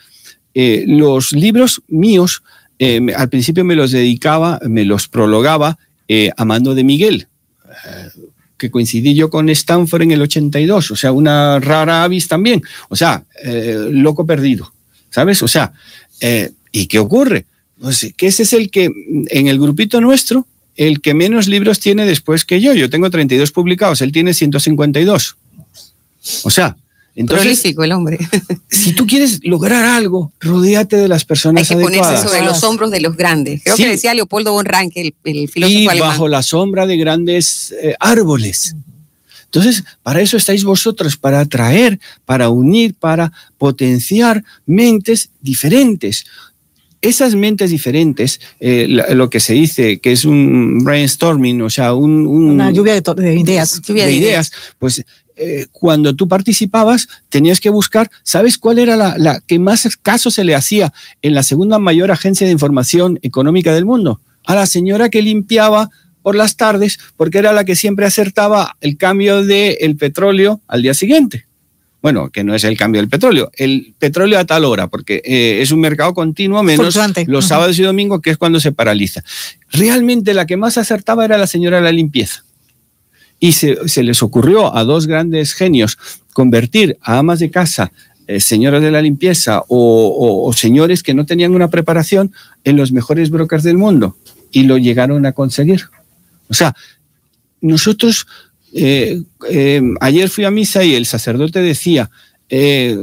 Eh, 0.54 0.84
los 0.88 1.32
libros 1.32 1.82
míos, 1.88 2.44
eh, 2.80 3.00
al 3.16 3.30
principio 3.30 3.64
me 3.64 3.76
los 3.76 3.92
dedicaba, 3.92 4.60
me 4.68 4.84
los 4.84 5.08
prologaba 5.08 5.78
eh, 6.08 6.32
Amando 6.36 6.76
de 6.76 6.84
Miguel, 6.84 7.28
que 8.58 8.72
coincidí 8.72 9.14
yo 9.14 9.30
con 9.30 9.50
Stanford 9.50 10.02
en 10.02 10.12
el 10.12 10.22
82, 10.22 10.92
o 10.92 10.96
sea, 10.96 11.12
una 11.12 11.60
rara 11.60 12.04
avis 12.04 12.28
también, 12.28 12.62
o 12.90 12.96
sea, 12.96 13.24
eh, 13.44 13.90
loco 13.92 14.26
perdido, 14.26 14.74
¿sabes? 15.10 15.44
O 15.44 15.48
sea, 15.48 15.74
¿y 16.82 16.88
qué 16.88 17.00
ocurre? 17.00 17.46
Pues 17.80 18.08
que 18.18 18.28
ese 18.28 18.44
es 18.44 18.54
el 18.54 18.70
que 18.72 18.90
en 19.30 19.48
el 19.48 19.60
grupito 19.60 20.02
nuestro, 20.02 20.48
el 20.76 21.02
que 21.02 21.14
menos 21.14 21.48
libros 21.48 21.80
tiene 21.80 22.06
después 22.06 22.44
que 22.46 22.60
yo. 22.62 22.74
Yo 22.74 22.90
tengo 22.90 23.10
32 23.10 23.52
publicados, 23.52 24.02
él 24.02 24.12
tiene 24.12 24.34
152. 24.34 25.38
O 26.44 26.50
sea, 26.50 26.76
entonces, 27.16 27.46
Prolífico 27.46 27.84
el 27.84 27.92
hombre. 27.94 28.20
si 28.70 28.94
tú 28.94 29.08
quieres 29.08 29.40
lograr 29.44 29.86
algo, 29.86 30.32
rodéate 30.40 30.98
de 30.98 31.08
las 31.08 31.26
personas 31.26 31.62
Hay 31.64 31.68
que 31.78 31.84
adecuadas. 31.84 32.08
ponerse 32.22 32.28
sobre 32.28 32.46
los 32.46 32.64
hombros 32.64 32.92
de 32.92 33.02
los 33.02 33.16
grandes. 33.18 33.62
Creo 33.64 33.76
Sí. 33.76 33.84
que 33.84 33.90
decía 33.90 34.14
Leopoldo 34.14 34.52
von 34.54 34.66
Ranke, 34.66 35.02
el, 35.02 35.16
el 35.24 35.50
filósofo 35.50 35.80
y 35.80 35.88
alemán. 35.88 36.10
bajo 36.10 36.28
la 36.28 36.44
sombra 36.44 36.86
de 36.86 36.98
grandes 36.98 37.74
eh, 37.82 37.96
árboles. 38.00 38.76
Entonces, 39.46 39.84
para 40.04 40.22
eso 40.22 40.38
estáis 40.38 40.64
vosotros, 40.64 41.16
para 41.18 41.40
atraer, 41.40 42.00
para 42.26 42.50
unir, 42.50 42.94
para 42.94 43.32
potenciar 43.58 44.44
mentes 44.68 45.30
diferentes. 45.42 46.26
Esas 47.02 47.36
mentes 47.36 47.70
diferentes, 47.70 48.40
eh, 48.60 48.88
la- 48.90 49.10
lo 49.14 49.30
que 49.30 49.40
se 49.40 49.54
dice 49.54 50.00
que 50.00 50.12
es 50.12 50.26
un 50.26 50.84
brainstorming, 50.84 51.62
o 51.62 51.70
sea, 51.70 51.94
un, 51.94 52.26
un- 52.28 52.50
Una 52.52 52.72
lluvia 52.72 52.94
de, 53.00 53.02
de 53.02 53.40
ideas. 53.40 53.82
Lluvia 53.82 54.06
de 54.06 54.12
de 54.12 54.18
ideas, 54.18 54.52
pues 54.80 55.04
eh, 55.40 55.68
cuando 55.72 56.16
tú 56.16 56.28
participabas 56.28 57.08
tenías 57.30 57.60
que 57.60 57.70
buscar, 57.70 58.10
¿sabes 58.24 58.58
cuál 58.58 58.80
era 58.80 58.96
la, 58.96 59.16
la, 59.18 59.40
que 59.46 59.60
más 59.60 59.88
caso 60.02 60.32
se 60.32 60.44
le 60.44 60.56
hacía 60.56 60.92
en 61.22 61.36
la 61.36 61.44
segunda 61.44 61.78
mayor 61.78 62.10
agencia 62.12 62.48
de 62.48 62.54
información 62.54 63.20
económica 63.22 63.74
del 63.74 63.86
mundo? 63.86 64.20
A 64.46 64.56
la 64.56 64.66
señora 64.66 65.10
que 65.10 65.22
limpiaba 65.22 65.90
por 66.24 66.36
las 66.36 66.56
tardes 66.58 67.00
porque 67.16 67.38
era 67.38 67.54
la 67.54 67.64
que 67.66 67.76
siempre 67.76 68.06
acertaba 68.06 68.76
el 68.82 68.98
cambio 68.98 69.44
del 69.46 69.96
petróleo 69.98 70.62
al 70.68 70.82
día 70.82 70.94
siguiente. 70.94 71.46
Bueno, 72.02 72.30
que 72.30 72.44
no 72.44 72.54
es 72.54 72.64
el 72.64 72.78
cambio 72.78 73.02
del 73.02 73.10
petróleo, 73.10 73.50
el 73.56 73.94
petróleo 73.98 74.38
a 74.40 74.46
tal 74.46 74.66
hora, 74.66 74.88
porque 74.88 75.22
eh, 75.26 75.60
es 75.62 75.72
un 75.72 75.80
mercado 75.80 76.14
continuo 76.14 76.62
menos 76.64 76.94
los 77.28 77.46
sábados 77.48 77.80
y 77.80 77.84
domingos, 77.84 78.22
que 78.22 78.30
es 78.30 78.38
cuando 78.38 78.60
se 78.60 78.72
paraliza. 78.72 79.24
Realmente 79.72 80.34
la 80.34 80.46
que 80.46 80.58
más 80.58 80.78
acertaba 80.78 81.26
era 81.26 81.38
la 81.38 81.48
señora 81.48 81.78
de 81.78 81.84
la 81.84 81.92
limpieza. 81.92 82.44
Y 83.40 83.52
se, 83.54 83.88
se 83.90 84.04
les 84.04 84.22
ocurrió 84.24 84.76
a 84.76 84.84
dos 84.84 85.08
grandes 85.08 85.54
genios 85.54 85.98
convertir 86.34 86.98
a 87.02 87.18
amas 87.18 87.40
de 87.40 87.50
casa, 87.52 87.92
eh, 88.28 88.40
señoras 88.40 88.82
de 88.82 88.92
la 88.92 89.02
limpieza 89.02 89.62
o, 89.68 90.08
o- 90.08 90.48
o 90.48 90.54
señores 90.54 91.02
que 91.02 91.14
no 91.16 91.26
tenían 91.26 91.56
una 91.56 91.70
preparación 91.70 92.32
en 92.64 92.78
los 92.78 92.92
mejores 92.92 93.30
brokers 93.32 93.64
del 93.64 93.78
mundo. 93.78 94.18
Y 94.52 94.64
lo 94.64 94.78
llegaron 94.78 95.26
a 95.26 95.32
conseguir. 95.34 95.82
O 96.48 96.54
sea, 96.54 96.76
nosotros, 97.62 98.28
eh, 98.74 99.22
eh, 99.50 99.82
ayer 100.02 100.30
fui 100.30 100.46
a 100.46 100.52
misa 100.52 100.84
y 100.84 100.96
el 100.96 101.06
sacerdote 101.06 101.60
decía, 101.62 102.10
eh, 102.50 102.98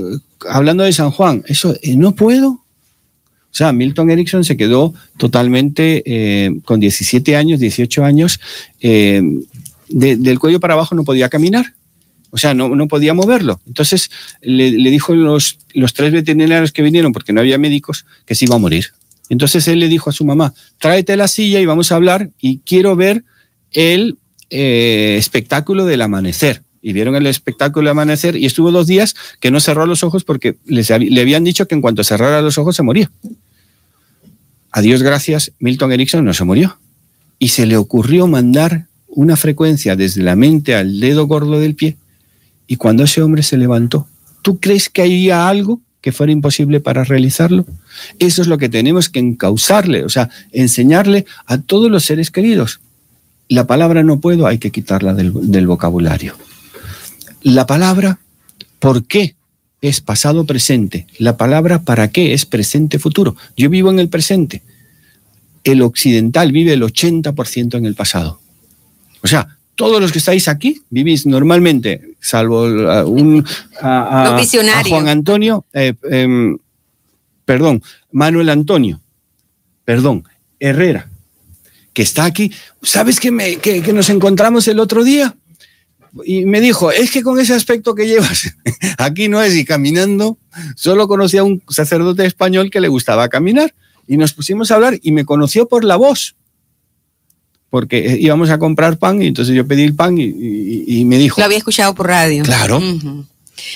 hablando 0.49 0.85
de 0.85 0.93
San 0.93 1.11
Juan, 1.11 1.43
eso, 1.47 1.75
no 1.97 2.15
puedo. 2.15 2.49
O 2.51 3.57
sea, 3.57 3.73
Milton 3.73 4.11
Erickson 4.11 4.45
se 4.45 4.57
quedó 4.57 4.95
totalmente 5.17 6.03
con 6.65 6.81
17 6.81 7.37
años, 7.37 7.61
18 7.61 8.05
años, 8.05 8.41
de- 8.81 10.17
del 10.17 10.39
cuello 10.41 10.59
para 10.59 10.75
abajo 10.75 10.95
no 10.97 11.05
podía 11.05 11.29
caminar. 11.29 11.67
O 12.31 12.37
sea, 12.37 12.53
no, 12.53 12.75
no 12.75 12.89
podía 12.89 13.15
moverlo. 13.15 13.61
Entonces 13.65 14.11
le, 14.43 14.73
le 14.73 14.91
dijo 14.91 15.15
los, 15.15 15.59
los 15.73 15.95
tres 15.95 16.11
veterinarios 16.13 16.73
que 16.73 16.83
vinieron, 16.83 17.13
porque 17.13 17.33
no 17.33 17.41
había 17.41 17.59
médicos, 17.59 18.07
que 18.27 18.35
se 18.35 18.47
iba 18.47 18.57
a 18.57 18.59
morir. 18.59 18.87
Entonces 19.29 19.69
él 19.69 19.79
le 19.79 19.89
dijo 19.89 20.11
a 20.11 20.13
su 20.13 20.25
mamá, 20.25 20.53
tráete 20.79 21.17
la 21.17 21.29
silla 21.29 21.61
y 21.61 21.67
vamos 21.67 21.93
a 21.93 21.95
hablar 21.95 22.31
y 22.41 22.59
quiero 22.59 22.97
ver 22.97 23.23
el 23.71 24.19
eh, 24.51 25.17
espectáculo 25.19 25.85
del 25.85 26.03
amanecer. 26.03 26.63
Y 26.83 26.93
vieron 26.93 27.17
el 27.17 27.27
espectáculo 27.27 27.85
del 27.85 27.93
amanecer 27.93 28.37
y 28.37 28.45
estuvo 28.45 28.71
dos 28.71 28.87
días 28.87 29.15
que 29.41 29.51
no 29.51 29.59
cerró 29.61 29.87
los 29.87 30.05
ojos 30.05 30.25
porque 30.25 30.57
les 30.67 30.91
le 30.91 31.21
habían 31.21 31.45
dicho 31.45 31.67
que 31.67 31.75
en 31.75 31.81
cuanto 31.81 32.05
cerrara 32.05 32.43
los 32.43 32.59
ojos 32.59 32.77
se 32.77 32.83
moría. 32.83 33.11
A 34.71 34.81
Dios 34.81 35.03
gracias, 35.03 35.53
Milton 35.61 35.93
Erickson 35.93 36.25
no 36.25 36.35
se 36.35 36.45
murió. 36.45 36.79
Y 37.39 37.49
se 37.49 37.65
le 37.65 37.77
ocurrió 37.77 38.27
mandar 38.27 38.87
una 39.07 39.37
frecuencia 39.37 39.97
desde 39.97 40.23
la 40.23 40.37
mente 40.37 40.75
al 40.75 40.99
dedo 41.01 41.27
gordo 41.27 41.61
del 41.61 41.75
pie. 41.75 41.97
Y 42.67 42.77
cuando 42.77 43.05
ese 43.05 43.23
hombre 43.23 43.43
se 43.43 43.57
levantó, 43.57 44.09
¿tú 44.43 44.59
crees 44.59 44.89
que 44.89 45.03
había 45.03 45.49
algo 45.49 45.81
que 46.01 46.13
fuera 46.13 46.33
imposible 46.33 46.81
para 46.81 47.05
realizarlo? 47.05 47.65
Eso 48.19 48.43
es 48.43 48.49
lo 48.49 48.59
que 48.59 48.69
tenemos 48.69 49.09
que 49.09 49.21
encauzarle, 49.21 50.05
o 50.05 50.09
sea, 50.09 50.29
enseñarle 50.53 51.25
a 51.47 51.59
todos 51.59 51.91
los 51.91 52.05
seres 52.05 52.31
queridos. 52.31 52.81
La 53.49 53.67
palabra 53.67 54.03
no 54.03 54.21
puedo, 54.21 54.47
hay 54.47 54.59
que 54.59 54.71
quitarla 54.71 55.15
del, 55.15 55.33
del 55.51 55.67
vocabulario. 55.67 56.35
La 57.43 57.67
palabra, 57.67 58.19
¿por 58.79 59.05
qué? 59.05 59.37
Es 59.81 60.01
pasado 60.01 60.47
presente. 60.47 61.07
La 61.19 61.37
palabra, 61.37 61.83
¿para 61.83 62.09
qué? 62.09 62.33
Es 62.33 62.47
presente 62.47 62.99
futuro. 62.99 63.37
Yo 63.57 63.69
vivo 63.69 63.91
en 63.91 63.99
el 63.99 64.09
presente. 64.09 64.63
El 65.63 65.83
occidental 65.83 66.53
vive 66.53 66.73
el 66.73 66.83
80% 66.83 67.77
en 67.77 67.85
el 67.85 67.95
pasado. 67.95 68.41
O 69.23 69.27
sea, 69.27 69.59
todos 69.75 70.01
los 70.01 70.13
que 70.13 70.19
estáis 70.19 70.49
aquí 70.49 70.83
vivís 70.91 71.27
normalmente, 71.27 72.15
salvo 72.21 72.63
uh, 72.63 73.09
un, 73.09 73.45
a 73.81 74.41
Juan 74.89 75.09
Antonio, 75.09 75.65
eh, 75.73 75.95
em, 76.11 76.59
perdón, 77.45 77.83
Manuel 78.13 78.51
Antonio, 78.51 79.01
perdón, 79.85 80.25
Herrera, 80.61 81.11
que 81.95 82.03
está 82.03 82.27
aquí. 82.27 82.53
¿Sabes 82.83 83.19
que, 83.21 83.31
me, 83.31 83.57
que, 83.57 83.81
que 83.81 83.93
nos 83.95 84.11
encontramos 84.11 84.69
el 84.69 84.79
otro 84.81 85.03
día? 85.05 85.35
Y 86.25 86.45
me 86.45 86.61
dijo, 86.61 86.93
es 86.93 87.11
que 87.11 87.23
con 87.23 87.41
ese 87.41 87.55
aspecto 87.55 87.95
que 87.95 88.07
llevas, 88.07 88.55
aquí 88.99 89.29
no 89.29 89.43
es, 89.43 89.55
y 89.57 89.65
caminando, 89.65 90.37
solo 90.77 91.09
conocía 91.09 91.41
a 91.41 91.45
un 91.45 91.63
sacerdote 91.71 92.27
español 92.27 92.71
que 92.71 92.81
le 92.81 92.89
gustaba 92.89 93.29
caminar. 93.29 93.75
Y 94.07 94.17
nos 94.19 94.35
pusimos 94.35 94.71
a 94.71 94.75
hablar 94.75 94.99
y 95.03 95.13
me 95.13 95.25
conoció 95.25 95.67
por 95.67 95.83
la 95.83 95.97
voz 95.97 96.37
porque 97.71 97.99
eh, 98.07 98.19
íbamos 98.21 98.51
a 98.51 98.59
comprar 98.59 98.99
pan 98.99 99.21
y 99.21 99.27
entonces 99.27 99.55
yo 99.57 99.67
pedí 99.67 99.83
el 99.83 99.95
pan 99.97 100.17
y, 100.19 100.25
y- 100.25 100.85
y 100.87 101.05
me 101.05 101.19
dijo, 101.19 101.41
Lo 101.41 101.45
había 101.47 101.59
escuchado 101.59 101.93
por 101.95 102.07
radio. 102.07 102.45
Claro. 102.45 102.81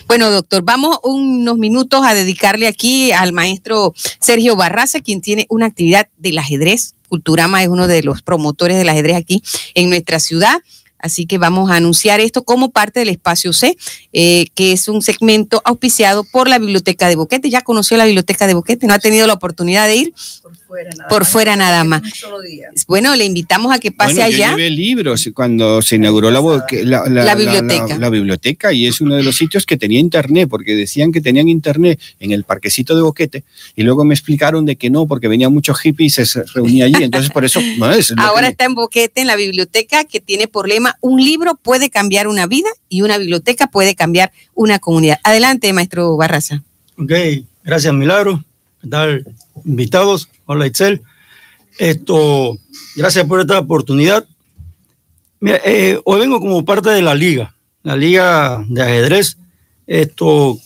Bueno, 0.07 0.31
doctor, 0.31 0.63
vamos 0.63 0.99
unos 1.03 1.59
minutos 1.59 2.03
a 2.05 2.15
dedicarle 2.15 2.67
aquí 2.69 3.11
al 3.11 3.33
maestro 3.33 3.95
Sergio 4.21 4.55
Barraza, 4.55 5.01
quien 5.01 5.21
tiene 5.21 5.47
una 5.49 5.67
actividad 5.67 6.09
del 6.17 6.39
ajedrez. 6.39 6.95
Culturama 7.09 7.63
es 7.63 7.69
uno 7.69 7.87
de 7.87 8.03
los 8.03 8.23
promotores 8.23 8.77
del 8.77 8.89
ajedrez 8.89 9.17
aquí 9.17 9.43
en 9.75 9.91
nuestra 9.91 10.21
ciudad. 10.21 10.63
Así 10.99 11.27
que 11.27 11.39
vamos 11.39 11.71
a 11.71 11.77
anunciar 11.77 12.21
esto 12.21 12.43
como 12.43 12.71
parte 12.71 13.01
del 13.01 13.09
espacio 13.09 13.53
C, 13.53 13.77
eh, 14.13 14.49
que 14.55 14.73
es 14.73 14.89
un 14.89 15.01
segmento 15.01 15.63
auspiciado 15.65 16.25
por 16.25 16.49
la 16.49 16.59
Biblioteca 16.59 17.09
de 17.09 17.17
Boquete. 17.17 17.51
Ya 17.51 17.63
conoció 17.63 17.97
la 17.97 18.05
Biblioteca 18.05 18.47
de 18.47 18.55
Boquete, 18.55 18.87
no 18.87 18.95
ha 18.95 18.99
tenido 18.99 19.27
la 19.27 19.35
oportunidad 19.35 19.87
de 19.87 19.97
ir. 19.97 20.15
Por 20.49 20.57
fuera 20.67 20.91
nada 20.97 21.09
Por 21.09 21.21
más. 21.21 21.29
fuera 21.31 21.57
nada 21.57 21.85
más. 21.85 22.03
Un 22.03 22.11
solo 22.11 22.41
día. 22.41 22.69
Bueno, 22.87 23.15
le 23.15 23.25
invitamos 23.27 23.75
a 23.75 23.79
que 23.79 23.93
pase 23.93 24.15
bueno, 24.15 24.27
allá. 24.27 24.51
yo 24.53 24.57
llevé 24.57 24.71
libros 24.71 25.29
cuando 25.35 25.83
se 25.83 25.97
inauguró 25.97 26.31
la, 26.31 26.41
biblioteca. 27.35 27.99
la 27.99 28.11
biblioteca 28.11 28.73
y 28.73 28.87
es 28.87 29.01
uno 29.01 29.17
de 29.17 29.23
los 29.23 29.37
sitios 29.37 29.67
que 29.67 29.77
tenía 29.77 30.01
internet, 30.01 30.49
porque 30.49 30.75
decían 30.75 31.13
que 31.13 31.21
tenían 31.21 31.49
internet 31.49 32.01
en 32.21 32.33
el 32.33 32.45
parquecito 32.45 32.97
de 32.97 33.03
Boquete 33.03 33.45
y 33.77 33.83
luego 33.83 34.05
me 34.05 34.15
explicaron 34.15 34.65
de 34.65 34.77
que 34.77 34.89
no, 34.91 35.07
porque 35.07 35.29
venía 35.29 35.49
mucho 35.49 35.75
hippie 35.83 36.07
y 36.07 36.11
se 36.11 36.25
reunía 36.55 36.87
allí. 36.87 37.03
Entonces, 37.03 37.31
por 37.31 37.45
eso, 37.45 37.61
es 37.61 38.13
Ahora 38.17 38.47
que- 38.47 38.53
está 38.53 38.65
en 38.65 38.75
Boquete, 38.75 39.21
en 39.21 39.27
la 39.27 39.37
biblioteca, 39.37 40.05
que 40.05 40.21
tiene 40.21 40.49
por 40.49 40.69
lema, 40.69 40.97
un 41.01 41.23
libro 41.23 41.57
puede 41.57 41.91
cambiar 41.91 42.29
una 42.29 42.47
vida 42.47 42.69
y 42.89 43.03
una 43.03 43.19
biblioteca 43.19 43.67
puede 43.67 43.95
cambiar 43.95 44.33
una 44.55 44.79
comunidad. 44.79 45.19
Adelante, 45.25 45.73
maestro 45.73 46.17
Barraza. 46.17 46.63
Ok, 46.97 47.13
gracias 47.65 47.93
Milagro. 47.93 48.45
¿Qué 48.81 48.89
tal? 48.89 49.25
Invitados. 49.65 50.29
Hola 50.47 50.67
Itzel. 50.67 51.03
Esto, 51.79 52.57
gracias 52.95 53.27
por 53.27 53.41
esta 53.41 53.59
oportunidad. 53.59 54.25
Mira, 55.41 55.61
eh, 55.65 56.01
hoy 56.05 56.21
vengo 56.21 56.39
como 56.41 56.65
parte 56.65 56.91
de 56.91 57.03
la 57.03 57.15
liga, 57.15 57.55
la 57.83 57.97
liga 57.97 58.65
de 58.69 58.83
ajedrez. 58.83 59.37
Esto, 59.87 60.59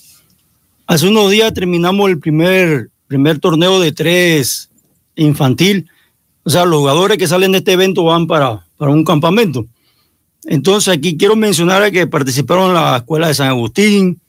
hace 0.87 1.09
unos 1.09 1.31
días 1.31 1.55
terminamos 1.55 2.11
el 2.11 2.19
primer, 2.19 2.91
primer 3.07 3.39
torneo 3.39 3.81
de 3.81 3.93
tres 3.93 4.69
infantil. 5.17 5.89
O 6.45 6.51
sea, 6.51 6.67
los 6.67 6.81
jugadores 6.81 7.17
que 7.17 7.29
salen 7.29 7.53
de 7.53 7.59
este 7.59 7.73
evento 7.73 8.05
van 8.05 8.27
para, 8.27 8.67
para 8.77 8.91
un 8.91 9.05
campamento. 9.05 9.65
Entonces 10.45 10.93
aquí 10.93 11.17
quiero 11.17 11.37
mencionar 11.37 11.83
a 11.83 11.91
que 11.91 12.07
participaron 12.07 12.75
la 12.75 12.99
escuela 12.99 13.29
de 13.29 13.35
San 13.35 13.49
Agustín, 13.49 14.21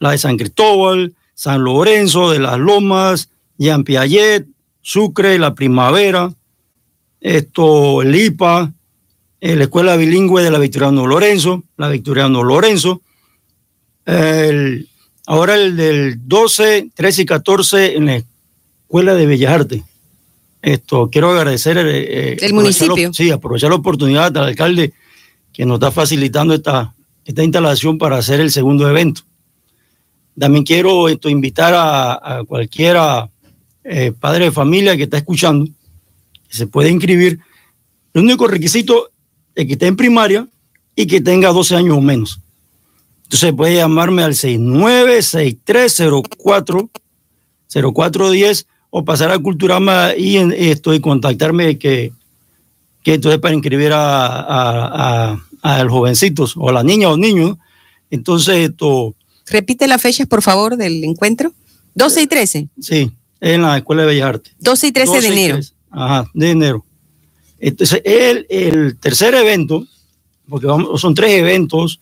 la 0.00 0.12
de 0.12 0.18
San 0.18 0.36
Cristóbal, 0.36 1.14
San 1.40 1.64
Lorenzo 1.64 2.30
de 2.30 2.38
las 2.38 2.58
Lomas, 2.58 3.30
Jean 3.56 3.82
Piaget, 3.82 4.46
Sucre, 4.82 5.38
La 5.38 5.54
Primavera, 5.54 6.34
esto, 7.18 8.02
el 8.02 8.14
IPA, 8.14 8.74
eh, 9.40 9.56
la 9.56 9.64
Escuela 9.64 9.96
Bilingüe 9.96 10.42
de 10.42 10.50
la 10.50 10.58
Victoriano 10.58 11.06
Lorenzo, 11.06 11.62
la 11.78 11.88
Victoriano 11.88 12.44
Lorenzo, 12.44 13.00
el- 14.04 14.86
ahora 15.26 15.54
el 15.54 15.78
del 15.78 16.28
12, 16.28 16.90
13 16.94 17.22
y 17.22 17.24
14 17.24 17.96
en 17.96 18.04
la 18.04 18.16
Escuela 18.84 19.14
de 19.14 19.24
Bellas 19.24 19.52
Artes. 19.54 19.82
Esto, 20.60 21.08
quiero 21.10 21.30
agradecer 21.30 21.78
eh, 21.78 21.82
eh, 22.32 22.36
El 22.38 22.50
aprovechar 22.52 22.88
municipio. 22.88 23.14
sí, 23.14 23.30
aprovechar 23.30 23.70
la 23.70 23.76
oportunidad 23.76 24.36
al 24.36 24.44
alcalde 24.44 24.92
que 25.54 25.64
nos 25.64 25.76
está 25.76 25.90
facilitando 25.90 26.52
esta, 26.52 26.94
esta 27.24 27.42
instalación 27.42 27.96
para 27.96 28.18
hacer 28.18 28.40
el 28.40 28.50
segundo 28.50 28.86
evento. 28.90 29.22
También 30.40 30.64
quiero 30.64 31.08
esto, 31.08 31.28
invitar 31.28 31.72
a, 31.74 32.38
a 32.38 32.44
cualquiera 32.44 33.30
eh, 33.84 34.12
padre 34.18 34.46
de 34.46 34.50
familia 34.52 34.96
que 34.96 35.04
está 35.04 35.18
escuchando, 35.18 35.66
que 36.48 36.56
se 36.56 36.66
puede 36.66 36.90
inscribir. 36.90 37.38
El 38.14 38.22
único 38.22 38.48
requisito 38.48 39.10
es 39.54 39.66
que 39.66 39.74
esté 39.74 39.86
en 39.86 39.94
primaria 39.96 40.48
y 40.96 41.06
que 41.06 41.20
tenga 41.20 41.52
12 41.52 41.76
años 41.76 41.96
o 41.96 42.00
menos. 42.00 42.40
Entonces 43.24 43.52
puede 43.52 43.76
llamarme 43.76 44.22
al 44.24 44.34
696304 44.34 46.90
0410 47.68 48.66
o 48.90 49.04
pasar 49.04 49.30
a 49.30 49.38
Culturama 49.38 50.10
y, 50.16 50.38
en- 50.38 50.52
esto, 50.56 50.92
y 50.92 50.98
contactarme 51.00 51.78
que, 51.78 52.12
que 53.04 53.14
entonces 53.14 53.40
para 53.40 53.54
inscribir 53.54 53.92
a, 53.92 54.26
a, 54.26 55.30
a- 55.32 55.40
a 55.62 55.84
los 55.84 55.92
jovencitos 55.92 56.54
o 56.56 56.68
a 56.70 56.72
las 56.72 56.84
niñas 56.84 57.10
o 57.12 57.16
niños. 57.16 57.56
Entonces, 58.10 58.70
esto, 58.70 59.14
Repite 59.50 59.86
las 59.88 60.00
fechas, 60.00 60.26
por 60.26 60.42
favor, 60.42 60.76
del 60.76 61.02
encuentro. 61.04 61.52
12 61.94 62.22
y 62.22 62.26
13. 62.26 62.68
sí, 62.80 63.10
en 63.40 63.62
la 63.62 63.78
Escuela 63.78 64.02
de 64.02 64.08
Bellas 64.08 64.28
Artes. 64.28 64.54
12 64.58 64.86
y 64.86 64.92
13 64.92 65.10
de 65.10 65.16
12 65.16 65.28
y 65.28 65.32
enero. 65.32 65.54
13. 65.56 65.72
Ajá, 65.90 66.30
de 66.34 66.50
enero. 66.50 66.84
Entonces, 67.58 68.00
el, 68.04 68.46
el 68.48 68.96
tercer 68.98 69.34
evento, 69.34 69.86
porque 70.48 70.66
vamos, 70.66 71.00
son 71.00 71.14
tres 71.14 71.32
eventos, 71.32 72.00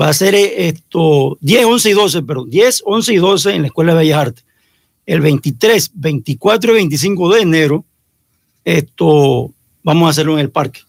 va 0.00 0.08
a 0.08 0.14
ser 0.14 0.34
eh, 0.34 0.68
esto 0.68 1.36
10, 1.40 1.64
11 1.64 1.90
y 1.90 1.92
12, 1.92 2.22
pero 2.22 2.44
10, 2.44 2.82
11 2.84 3.12
y 3.12 3.16
12 3.16 3.54
en 3.54 3.62
la 3.62 3.68
Escuela 3.68 3.92
de 3.92 3.98
Bellas 3.98 4.18
Artes. 4.18 4.44
El 5.06 5.20
23, 5.20 5.90
24 5.94 6.72
y 6.72 6.74
25 6.74 7.34
de 7.34 7.40
enero, 7.40 7.84
esto 8.64 9.52
vamos 9.82 10.06
a 10.06 10.10
hacerlo 10.10 10.34
en 10.34 10.40
el 10.40 10.50
parque, 10.50 10.80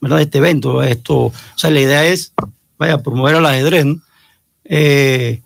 ¿verdad? 0.00 0.20
Este 0.20 0.38
evento, 0.38 0.82
esto, 0.82 1.16
o 1.16 1.32
sea, 1.56 1.70
la 1.70 1.80
idea 1.80 2.06
es, 2.06 2.32
vaya, 2.78 3.02
promover 3.02 3.36
al 3.36 3.46
ajedrez, 3.46 3.86
¿no? 3.86 4.00
Eh, 4.72 5.40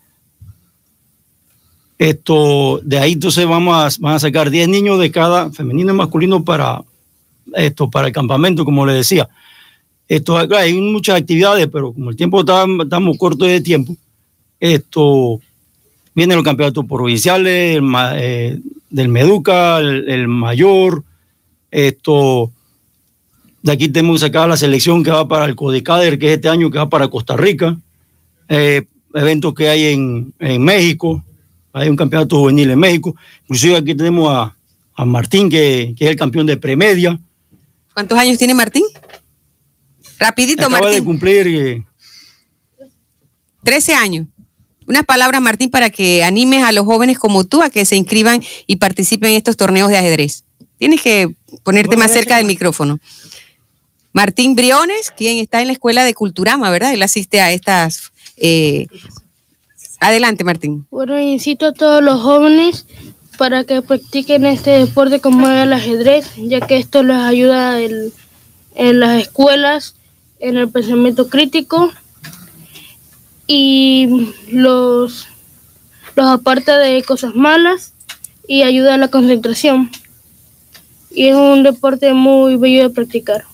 esto, 1.97 2.79
de 2.83 2.99
ahí 2.99 3.13
entonces 3.13 3.47
vamos 3.47 3.99
van 3.99 4.13
a 4.13 4.19
sacar 4.19 4.51
10 4.51 4.69
niños 4.69 4.99
de 4.99 5.09
cada 5.09 5.49
femenino 5.51 5.93
y 5.93 5.95
masculino 5.95 6.43
para 6.43 6.83
esto, 7.55 7.89
para 7.89 8.07
el 8.07 8.13
campamento, 8.13 8.63
como 8.63 8.85
le 8.85 8.93
decía. 8.93 9.27
Esto, 10.07 10.37
hay 10.37 10.79
muchas 10.79 11.19
actividades, 11.19 11.67
pero 11.67 11.91
como 11.91 12.11
el 12.11 12.15
tiempo 12.15 12.41
está, 12.41 12.65
estamos 12.83 13.17
cortos 13.17 13.47
de 13.47 13.61
tiempo, 13.61 13.95
esto 14.59 15.41
vienen 16.13 16.37
los 16.37 16.45
campeonatos 16.45 16.85
provinciales, 16.85 17.81
eh, 18.13 18.59
del 18.91 19.09
Meduca, 19.09 19.79
el, 19.79 20.27
mayor, 20.27 21.03
esto, 21.71 22.51
de 23.63 23.71
aquí 23.71 23.89
tenemos 23.89 24.21
sacada 24.21 24.47
la 24.47 24.57
selección 24.57 25.03
que 25.03 25.09
va 25.09 25.27
para 25.27 25.45
el 25.45 25.55
Codecader, 25.55 26.19
que 26.19 26.27
es 26.27 26.33
este 26.35 26.49
año 26.49 26.69
que 26.69 26.77
va 26.77 26.87
para 26.87 27.07
Costa 27.07 27.35
Rica, 27.35 27.75
eh, 28.47 28.85
eventos 29.15 29.53
que 29.53 29.69
hay 29.69 29.93
en, 29.93 30.33
en, 30.39 30.61
México, 30.63 31.23
hay 31.73 31.89
un 31.89 31.95
campeonato 31.95 32.37
juvenil 32.37 32.69
en 32.69 32.79
México, 32.79 33.15
inclusive 33.43 33.77
aquí 33.77 33.95
tenemos 33.95 34.29
a, 34.33 34.55
a 34.95 35.05
Martín, 35.05 35.49
que, 35.49 35.93
que, 35.97 36.05
es 36.05 36.11
el 36.11 36.17
campeón 36.17 36.45
de 36.45 36.57
premedia. 36.57 37.19
¿Cuántos 37.93 38.17
años 38.17 38.37
tiene 38.37 38.53
Martín? 38.53 38.83
Rapidito, 40.19 40.63
Acaba 40.63 40.81
Martín. 40.81 40.99
de 40.99 41.03
cumplir... 41.05 41.47
Eh, 41.47 41.83
13 43.63 43.95
años. 43.95 44.27
Unas 44.87 45.03
palabras, 45.03 45.41
Martín, 45.41 45.71
para 45.71 45.89
que 45.89 46.23
animes 46.23 46.63
a 46.63 46.71
los 46.71 46.85
jóvenes 46.85 47.17
como 47.17 47.43
tú 47.43 47.63
a 47.63 47.71
que 47.71 47.83
se 47.85 47.95
inscriban 47.95 48.43
y 48.67 48.75
participen 48.75 49.31
en 49.31 49.37
estos 49.37 49.57
torneos 49.57 49.89
de 49.89 49.97
ajedrez. 49.97 50.43
Tienes 50.77 51.01
que 51.01 51.33
ponerte 51.63 51.97
más 51.97 52.11
cerca 52.11 52.37
del 52.37 52.45
micrófono. 52.45 52.99
Martín 54.13 54.55
Briones, 54.55 55.11
quien 55.11 55.39
está 55.39 55.61
en 55.61 55.67
la 55.67 55.73
Escuela 55.73 56.05
de 56.05 56.13
Culturama, 56.13 56.69
¿verdad? 56.69 56.93
Él 56.93 57.01
asiste 57.01 57.41
a 57.41 57.51
estas... 57.51 58.11
Eh... 58.37 58.87
Adelante, 59.99 60.43
Martín. 60.43 60.85
Bueno, 60.91 61.19
incito 61.19 61.67
a 61.67 61.73
todos 61.73 62.03
los 62.03 62.21
jóvenes 62.21 62.85
para 63.37 63.63
que 63.63 63.81
practiquen 63.81 64.45
este 64.45 64.71
deporte 64.71 65.19
como 65.19 65.47
el 65.49 65.73
ajedrez, 65.73 66.31
ya 66.37 66.61
que 66.61 66.77
esto 66.77 67.03
les 67.03 67.17
ayuda 67.17 67.81
en, 67.81 68.99
las 68.99 69.21
escuelas, 69.21 69.95
en 70.39 70.57
el 70.57 70.69
pensamiento 70.69 71.27
crítico 71.29 71.91
y 73.47 74.31
los, 74.51 75.27
los 76.15 76.25
aparta 76.27 76.77
de 76.77 77.03
cosas 77.03 77.35
malas 77.35 77.93
y 78.47 78.63
ayuda 78.63 78.95
a 78.95 78.97
la 78.97 79.09
concentración. 79.09 79.91
Y 81.11 81.27
es 81.27 81.35
un 81.35 81.63
deporte 81.63 82.13
muy 82.13 82.57
bello 82.57 82.83
de 82.83 82.89
practicar. 82.89 83.45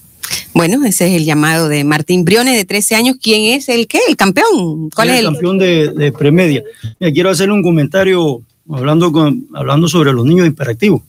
Bueno, 0.53 0.85
ese 0.85 1.07
es 1.07 1.13
el 1.15 1.25
llamado 1.25 1.69
de 1.69 1.83
Martín 1.83 2.25
Briones, 2.25 2.55
de 2.55 2.65
13 2.65 2.95
años. 2.95 3.17
¿Quién 3.21 3.53
es 3.53 3.69
el 3.69 3.87
qué? 3.87 3.99
¿El 4.07 4.17
campeón? 4.17 4.89
¿Cuál 4.89 5.09
es 5.09 5.19
el 5.19 5.25
campeón 5.25 5.57
de, 5.57 5.91
de 5.91 6.11
premedia? 6.11 6.63
Mira, 6.99 7.13
quiero 7.13 7.29
hacerle 7.29 7.53
un 7.53 7.63
comentario 7.63 8.41
hablando, 8.69 9.11
con, 9.11 9.47
hablando 9.53 9.87
sobre 9.87 10.13
los 10.13 10.25
niños 10.25 10.47
hiperactivos. 10.47 11.01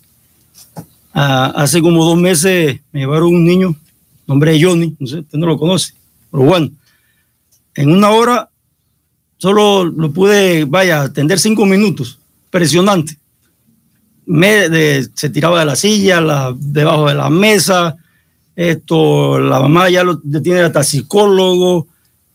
Ah, 1.14 1.53
hace 1.57 1.80
como 1.80 2.05
dos 2.05 2.16
meses 2.16 2.80
me 2.90 3.01
llevaron 3.01 3.34
un 3.34 3.45
niño, 3.45 3.74
nombre 4.26 4.53
de 4.53 4.62
Johnny, 4.62 4.97
no 4.99 5.07
sé, 5.07 5.18
usted 5.18 5.38
no 5.38 5.47
lo 5.47 5.59
conoce, 5.59 5.93
pero 6.30 6.45
bueno, 6.45 6.70
en 7.74 7.90
una 7.90 8.11
hora 8.11 8.49
solo 9.36 9.84
lo 9.84 10.11
pude, 10.11 10.64
vaya, 10.64 11.03
atender 11.03 11.38
cinco 11.38 11.66
minutos, 11.66 12.18
impresionante. 12.47 13.18
Me, 14.24 14.68
de, 14.70 15.07
se 15.14 15.28
tiraba 15.28 15.61
de 15.61 15.66
la 15.66 15.76
silla, 15.76 16.20
la, 16.20 16.55
debajo 16.57 17.09
de 17.09 17.14
la 17.14 17.28
mesa, 17.28 17.97
esto, 18.57 19.38
la 19.40 19.61
mamá 19.61 19.90
ya 19.90 20.05
lo 20.05 20.20
tiene 20.42 20.61
hasta 20.61 20.84
psicólogo, 20.84 21.86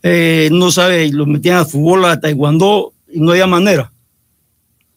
eh, 0.03 0.49
no 0.51 0.71
sabe, 0.71 1.11
lo 1.11 1.25
metían 1.25 1.57
a 1.57 1.65
fútbol, 1.65 2.05
a 2.05 2.19
taekwondo, 2.19 2.93
y 3.11 3.19
no 3.19 3.31
había 3.31 3.47
manera. 3.47 3.91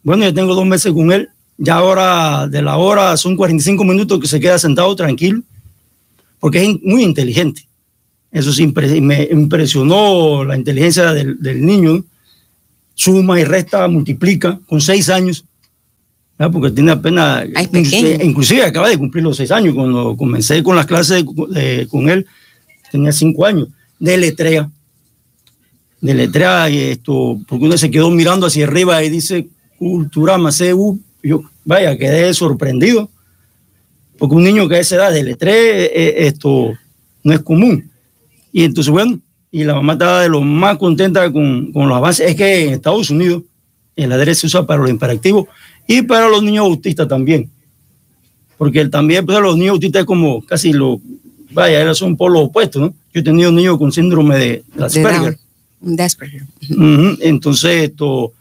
Bueno, 0.03 0.25
yo 0.25 0.35
tengo 0.35 0.55
dos 0.55 0.67
meses 0.67 0.93
con 0.93 1.13
él, 1.13 1.29
ya 1.59 1.77
ahora 1.77 2.49
de 2.49 2.63
la 2.63 2.77
hora 2.77 3.17
son 3.17 3.37
45 3.37 3.85
minutos 3.85 4.19
que 4.19 4.27
se 4.27 4.41
queda 4.41 4.59
sentado 4.59 4.95
tranquilo, 4.97 5.43
porque 6.39 6.63
es 6.63 6.83
muy 6.83 7.03
inteligente. 7.03 7.67
Eso 8.33 8.53
sí, 8.53 8.73
me 9.03 9.25
impresionó 9.31 10.45
la 10.45 10.57
inteligencia 10.57 11.13
del, 11.13 11.41
del 11.43 11.65
niño. 11.65 12.05
Suma 12.95 13.41
y 13.41 13.45
resta, 13.45 13.89
multiplica 13.89 14.61
con 14.69 14.81
seis 14.81 15.09
años, 15.09 15.45
¿verdad? 16.41 16.53
porque 16.53 16.71
tiene 16.71 16.91
apenas, 16.93 17.45
Ay, 17.55 17.65
inclusive, 17.67 18.25
inclusive 18.25 18.63
acaba 18.65 18.89
de 18.89 18.97
cumplir 18.97 19.23
los 19.23 19.37
seis 19.37 19.51
años. 19.51 19.75
Cuando 19.75 20.17
comencé 20.17 20.63
con 20.63 20.75
las 20.75 20.87
clases 20.87 21.23
de- 21.51 21.87
con 21.91 22.09
él, 22.09 22.27
tenía 22.91 23.13
cinco 23.13 23.45
años. 23.45 23.69
De 23.99 24.17
letrea. 24.17 24.71
De 26.01 26.15
letrea, 26.15 26.71
y 26.71 26.79
esto, 26.79 27.39
porque 27.47 27.67
uno 27.67 27.77
se 27.77 27.91
quedó 27.91 28.11
mirando 28.11 28.47
hacia 28.47 28.67
arriba 28.67 29.05
y 29.05 29.11
dice, 29.11 29.49
Culturama, 29.79 30.51
CU. 30.51 30.99
Yo, 31.23 31.43
vaya, 31.65 31.97
quedé 31.99 32.33
sorprendido. 32.33 33.11
Porque 34.19 34.35
un 34.35 34.45
niño 34.45 34.67
que 34.67 34.77
a 34.77 34.81
esa 34.81 34.97
edad 34.97 35.13
de 35.13 35.23
letré, 35.23 35.85
eh, 35.87 36.27
esto 36.27 36.73
no 37.23 37.33
es 37.35 37.41
común. 37.41 37.91
Y 38.51 38.65
entonces, 38.65 38.91
bueno, 38.91 39.21
y 39.51 39.65
la 39.65 39.75
mamá 39.75 39.93
estaba 39.95 40.23
de 40.23 40.29
lo 40.31 40.41
más 40.41 40.79
contenta 40.79 41.31
con, 41.31 41.71
con 41.73 41.87
los 41.89 41.97
avances. 41.99 42.31
Es 42.31 42.37
que 42.37 42.65
en 42.69 42.73
Estados 42.75 43.11
Unidos 43.11 43.43
el 43.97 44.11
ajedrez 44.13 44.39
se 44.39 44.47
usa 44.47 44.67
para 44.67 44.81
los 44.81 44.91
hiperactivos 44.91 45.47
y 45.91 46.03
para 46.03 46.29
los 46.29 46.41
niños 46.41 46.67
autistas 46.67 47.09
también. 47.09 47.51
Porque 48.57 48.85
también, 48.87 49.27
pues, 49.27 49.41
los 49.41 49.57
niños 49.57 49.73
autistas 49.73 50.01
es 50.01 50.07
como 50.07 50.41
casi 50.47 50.73
lo, 50.73 51.01
vaya, 51.51 51.83
ellos 51.83 51.99
son 51.99 52.17
polos 52.17 52.45
opuestos, 52.45 52.81
¿no? 52.81 52.95
Yo 53.13 53.21
he 53.21 53.25
tenido 53.25 53.51
niños 53.51 53.77
con 53.77 53.91
síndrome 53.91 54.39
de, 54.39 54.65
Asperger. 54.79 55.37
De 55.81 56.03
Entonces, 57.23 57.91
esto, 57.91 58.33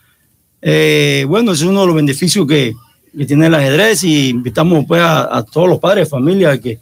eh, 0.62 1.26
bueno, 1.28 1.54
ese 1.54 1.64
es 1.64 1.70
uno 1.72 1.82
de 1.82 1.88
los 1.88 1.96
beneficios 1.96 2.46
que, 2.46 2.76
que 3.18 3.26
tiene 3.26 3.48
el 3.48 3.56
ajedrez 3.56 4.04
y 4.04 4.30
invitamos 4.30 4.86
pues 4.88 5.02
a, 5.02 5.36
a 5.36 5.44
todos 5.44 5.68
los 5.68 5.80
padres 5.80 6.06
de 6.06 6.10
familia 6.12 6.56
que 6.60 6.78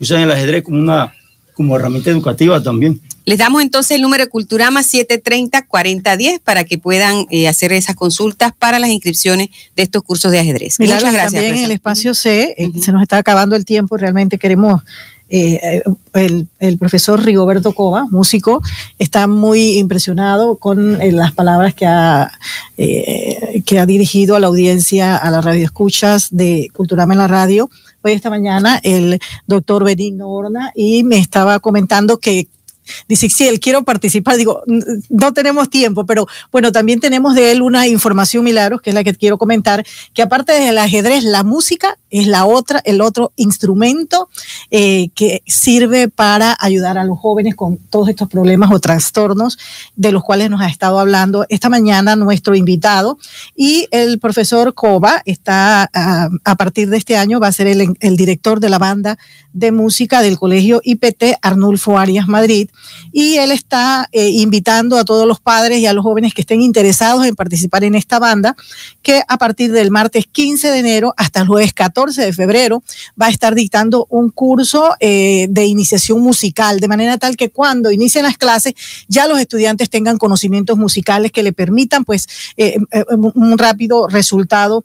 usen 0.00 0.22
el 0.22 0.32
ajedrez 0.32 0.64
como 0.64 0.78
una 0.78 1.12
como 1.54 1.76
herramienta 1.76 2.10
educativa 2.10 2.60
también. 2.60 3.00
Les 3.28 3.36
damos 3.36 3.60
entonces 3.60 3.90
el 3.90 4.00
número 4.00 4.24
de 4.24 4.30
Culturama 4.30 4.80
730-4010 4.80 6.40
para 6.42 6.64
que 6.64 6.78
puedan 6.78 7.26
eh, 7.28 7.46
hacer 7.46 7.74
esas 7.74 7.94
consultas 7.94 8.54
para 8.58 8.78
las 8.78 8.88
inscripciones 8.88 9.50
de 9.76 9.82
estos 9.82 10.02
cursos 10.02 10.32
de 10.32 10.38
ajedrez. 10.38 10.80
Milagros, 10.80 11.04
Muchas 11.04 11.12
gracias. 11.12 11.42
También 11.42 11.56
en 11.56 11.64
el 11.66 11.72
espacio 11.72 12.14
C, 12.14 12.54
eh, 12.56 12.72
se 12.80 12.90
nos 12.90 13.02
está 13.02 13.18
acabando 13.18 13.54
el 13.54 13.66
tiempo, 13.66 13.98
realmente 13.98 14.38
queremos, 14.38 14.82
eh, 15.28 15.82
el, 16.14 16.48
el 16.58 16.78
profesor 16.78 17.22
Rigoberto 17.22 17.74
Cova, 17.74 18.06
músico, 18.10 18.62
está 18.98 19.26
muy 19.26 19.76
impresionado 19.76 20.56
con 20.56 20.98
eh, 21.02 21.12
las 21.12 21.32
palabras 21.32 21.74
que 21.74 21.84
ha, 21.84 22.32
eh, 22.78 23.62
que 23.66 23.78
ha 23.78 23.84
dirigido 23.84 24.36
a 24.36 24.40
la 24.40 24.46
audiencia, 24.46 25.18
a 25.18 25.30
la 25.30 25.42
radio 25.42 25.66
escuchas 25.66 26.28
de 26.30 26.70
Culturama 26.72 27.12
en 27.12 27.18
la 27.18 27.28
radio. 27.28 27.68
Hoy 28.00 28.12
esta 28.12 28.30
mañana 28.30 28.80
el 28.82 29.20
doctor 29.46 29.84
Benigno 29.84 30.30
Horna 30.30 30.72
y 30.74 31.04
me 31.04 31.18
estaba 31.18 31.58
comentando 31.58 32.20
que 32.20 32.48
Dice, 33.08 33.28
sí, 33.28 33.46
él 33.48 33.60
quiero 33.60 33.82
participar. 33.84 34.36
Digo, 34.36 34.62
"N- 34.66 34.84
no 35.08 35.32
tenemos 35.32 35.70
tiempo, 35.70 36.06
pero 36.06 36.26
bueno, 36.52 36.72
también 36.72 37.00
tenemos 37.00 37.34
de 37.34 37.52
él 37.52 37.62
una 37.62 37.86
información, 37.86 38.44
Milagros, 38.44 38.80
que 38.80 38.90
es 38.90 38.94
la 38.94 39.04
que 39.04 39.14
quiero 39.14 39.38
comentar, 39.38 39.84
que 40.14 40.22
aparte 40.22 40.52
del 40.52 40.78
ajedrez, 40.78 41.24
la 41.24 41.44
música 41.44 41.98
es 42.10 42.26
la 42.26 42.44
otra, 42.46 42.80
el 42.84 43.00
otro 43.00 43.32
instrumento 43.36 44.28
eh, 44.70 45.08
que 45.14 45.42
sirve 45.46 46.08
para 46.08 46.56
ayudar 46.60 46.98
a 46.98 47.04
los 47.04 47.18
jóvenes 47.18 47.54
con 47.54 47.76
todos 47.76 48.08
estos 48.08 48.28
problemas 48.28 48.70
o 48.72 48.78
trastornos 48.80 49.58
de 49.96 50.12
los 50.12 50.22
cuales 50.22 50.50
nos 50.50 50.60
ha 50.60 50.68
estado 50.68 50.98
hablando 50.98 51.44
esta 51.48 51.68
mañana 51.68 52.16
nuestro 52.16 52.54
invitado. 52.54 53.18
Y 53.56 53.88
el 53.90 54.18
profesor 54.18 54.74
Cova 54.74 55.22
está, 55.24 55.90
ah, 55.92 56.28
a 56.44 56.56
partir 56.56 56.88
de 56.88 56.96
este 56.96 57.16
año, 57.16 57.40
va 57.40 57.48
a 57.48 57.52
ser 57.52 57.66
el 57.66 58.16
director 58.16 58.60
de 58.60 58.68
la 58.68 58.78
banda 58.78 59.18
de 59.52 59.72
música 59.72 60.22
del 60.22 60.38
Colegio 60.38 60.80
IPT 60.84 61.36
Arnulfo 61.42 61.98
Arias 61.98 62.28
Madrid 62.28 62.68
y 63.12 63.36
él 63.36 63.50
está 63.50 64.08
eh, 64.12 64.28
invitando 64.28 64.98
a 64.98 65.04
todos 65.04 65.26
los 65.26 65.40
padres 65.40 65.78
y 65.78 65.86
a 65.86 65.92
los 65.92 66.02
jóvenes 66.02 66.34
que 66.34 66.42
estén 66.42 66.62
interesados 66.62 67.24
en 67.24 67.34
participar 67.34 67.84
en 67.84 67.94
esta 67.94 68.18
banda, 68.18 68.56
que 69.02 69.22
a 69.26 69.38
partir 69.38 69.72
del 69.72 69.90
martes 69.90 70.26
15 70.30 70.70
de 70.70 70.78
enero 70.78 71.14
hasta 71.16 71.40
el 71.40 71.46
jueves 71.46 71.72
14 71.72 72.22
de 72.22 72.32
febrero 72.32 72.82
va 73.20 73.26
a 73.26 73.30
estar 73.30 73.54
dictando 73.54 74.06
un 74.10 74.30
curso 74.30 74.94
eh, 75.00 75.46
de 75.50 75.64
iniciación 75.66 76.20
musical, 76.20 76.80
de 76.80 76.88
manera 76.88 77.18
tal 77.18 77.36
que 77.36 77.50
cuando 77.50 77.90
inicien 77.90 78.24
las 78.24 78.36
clases 78.36 78.74
ya 79.08 79.26
los 79.26 79.40
estudiantes 79.40 79.90
tengan 79.90 80.18
conocimientos 80.18 80.76
musicales 80.76 81.32
que 81.32 81.42
le 81.42 81.52
permitan 81.52 82.04
pues 82.04 82.28
eh, 82.56 82.76
un 83.10 83.58
rápido 83.58 84.08
resultado 84.08 84.84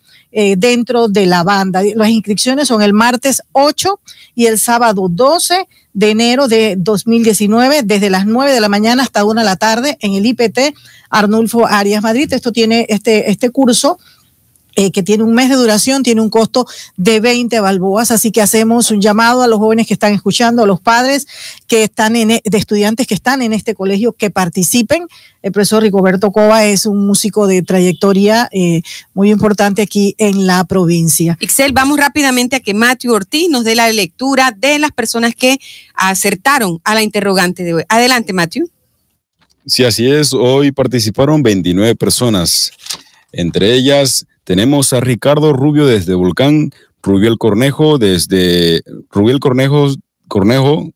dentro 0.58 1.10
de 1.10 1.28
la 1.28 1.44
banda. 1.44 1.84
Las 1.96 2.10
inscripciones 2.10 2.68
son 2.68 2.82
el 2.82 2.92
martes 2.92 3.44
8 3.52 4.00
y 4.34 4.48
el 4.48 4.58
sábado 4.58 5.08
12 5.08 5.68
de 5.94 6.10
enero 6.10 6.48
de 6.48 6.76
2019 6.78 7.84
desde 7.84 8.10
las 8.10 8.26
9 8.26 8.52
de 8.52 8.60
la 8.60 8.70
mañana 8.70 9.04
hasta 9.04 9.26
1 9.26 9.42
de 9.42 9.46
la 9.46 9.56
tarde 9.56 9.98
en 10.02 10.14
el 10.14 10.26
IPT 10.26 10.76
Arnulfo 11.10 11.68
Arias 11.68 12.02
Madrid. 12.02 12.32
Esto 12.34 12.52
tiene 12.52 12.86
este, 12.90 13.30
este 13.30 13.52
curso 13.52 14.00
eh, 14.76 14.92
que 14.92 15.04
tiene 15.04 15.24
un 15.24 15.34
mes 15.34 15.50
de 15.50 15.56
duración, 15.56 16.04
tiene 16.04 16.22
un 16.22 16.30
costo 16.30 16.66
de 16.98 17.20
20 17.20 17.60
balboas. 17.60 18.12
Así 18.12 18.32
que 18.32 18.42
hacemos 18.42 18.90
un 18.92 19.02
llamado 19.02 19.44
a 19.44 19.48
los 19.48 19.60
jóvenes 19.60 19.88
que 19.88 19.94
están 19.94 20.14
escuchando, 20.14 20.64
a 20.64 20.68
los 20.68 20.82
padres 20.82 21.28
que 21.68 21.84
están 21.84 22.16
en, 22.16 22.32
e, 22.32 22.42
de 22.44 22.58
estudiantes 22.58 23.06
que 23.06 23.14
están 23.14 23.42
en 23.42 23.54
este 23.54 23.76
colegio, 23.76 24.14
que 24.14 24.32
participen. 24.32 25.08
El 25.42 25.52
profesor 25.52 25.84
Rigoberto 25.84 26.32
Cova 26.32 26.66
es 26.66 26.86
un 26.86 27.06
músico 27.06 27.48
de 27.48 27.62
trayectoria 27.62 28.50
eh, 28.52 28.82
muy 29.14 29.30
importante 29.30 29.82
aquí 29.82 30.16
en 30.18 30.48
la 30.48 30.64
provincia. 30.64 31.38
Excel, 31.40 31.74
vamos 31.74 32.00
rápidamente 32.00 32.56
a 32.56 32.60
que 32.60 32.74
Matthew 32.74 33.14
Ortiz 33.14 33.50
nos 33.50 33.64
dé 33.64 33.76
la 33.76 33.92
lectura 33.92 34.56
de 34.58 34.80
las 34.80 34.92
personas 34.92 35.36
que 35.36 35.60
acertaron 35.94 36.80
a 36.84 36.96
la 36.96 37.04
interrogante 37.04 37.64
de 37.64 37.74
hoy. 37.76 37.84
Adelante, 37.90 38.34
Matthew. 38.34 38.70
Sí, 39.66 39.84
así 39.84 40.10
es. 40.10 40.34
Hoy 40.34 40.72
participaron 40.72 41.42
29 41.42 41.96
personas. 41.96 42.72
Entre 43.32 43.74
ellas, 43.74 44.26
tenemos 44.44 44.94
a 44.94 45.00
Ricardo 45.00 45.54
Rubio 45.54 45.86
desde 45.86 46.14
Volcán, 46.14 46.72
Rubiel 47.02 47.38
Cornejo 47.38 47.98
desde 47.98 48.82
Rubiel 49.10 49.40
Cornejo, 49.40 49.94
Cornejo 50.28 50.92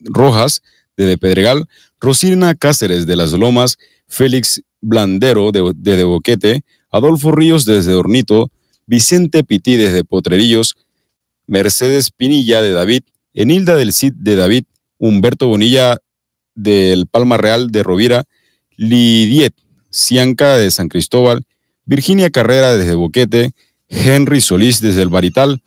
Rojas 0.00 0.62
desde 0.96 1.18
Pedregal, 1.18 1.68
Rosina 2.00 2.54
Cáceres 2.54 3.06
de 3.06 3.16
Las 3.16 3.32
Lomas, 3.32 3.78
Félix 4.06 4.62
Blandero 4.80 5.52
de, 5.52 5.72
de, 5.76 6.04
Boquete, 6.04 6.62
Adolfo 6.90 7.32
Ríos 7.32 7.64
desde 7.64 7.94
Hornito, 7.94 8.50
Vicente 8.86 9.44
Pití 9.44 9.76
desde 9.76 10.04
Potrerillos, 10.04 10.76
Mercedes 11.46 12.10
Pinilla 12.10 12.62
de 12.62 12.72
David, 12.72 13.02
Enilda 13.34 13.74
del 13.74 13.92
Cid 13.92 14.14
de 14.14 14.36
David, 14.36 14.64
Humberto 14.98 15.48
Bonilla 15.48 15.98
del 16.54 17.06
Palma 17.06 17.36
Real 17.36 17.70
de 17.70 17.82
Rovira, 17.82 18.24
Lidiet 18.76 19.54
Cianca 19.90 20.56
de 20.56 20.70
San 20.70 20.88
Cristóbal, 20.88 21.44
Virginia 21.88 22.28
Carrera 22.28 22.76
desde 22.76 22.94
Boquete, 22.94 23.52
Henry 23.88 24.42
Solís 24.42 24.82
desde 24.82 25.00
el 25.00 25.08
Barital, 25.08 25.62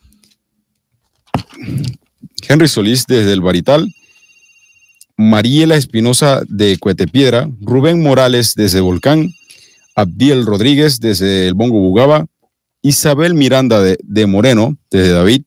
Henry 2.48 2.68
Solís 2.68 3.06
desde 3.08 3.32
el 3.32 3.40
Barital, 3.40 3.92
Mariela 5.16 5.74
Espinosa 5.74 6.42
de 6.46 6.78
Cuetepiedra, 6.78 7.50
Rubén 7.60 8.00
Morales 8.00 8.54
desde 8.54 8.80
Volcán, 8.80 9.30
Abdiel 9.96 10.46
Rodríguez 10.46 11.00
desde 11.00 11.48
el 11.48 11.54
Bongo 11.54 11.80
Bugaba, 11.80 12.26
Isabel 12.82 13.34
Miranda 13.34 13.80
de, 13.80 13.98
de, 14.04 14.26
Moreno 14.26 14.76
desde 14.92 15.14
David, 15.14 15.42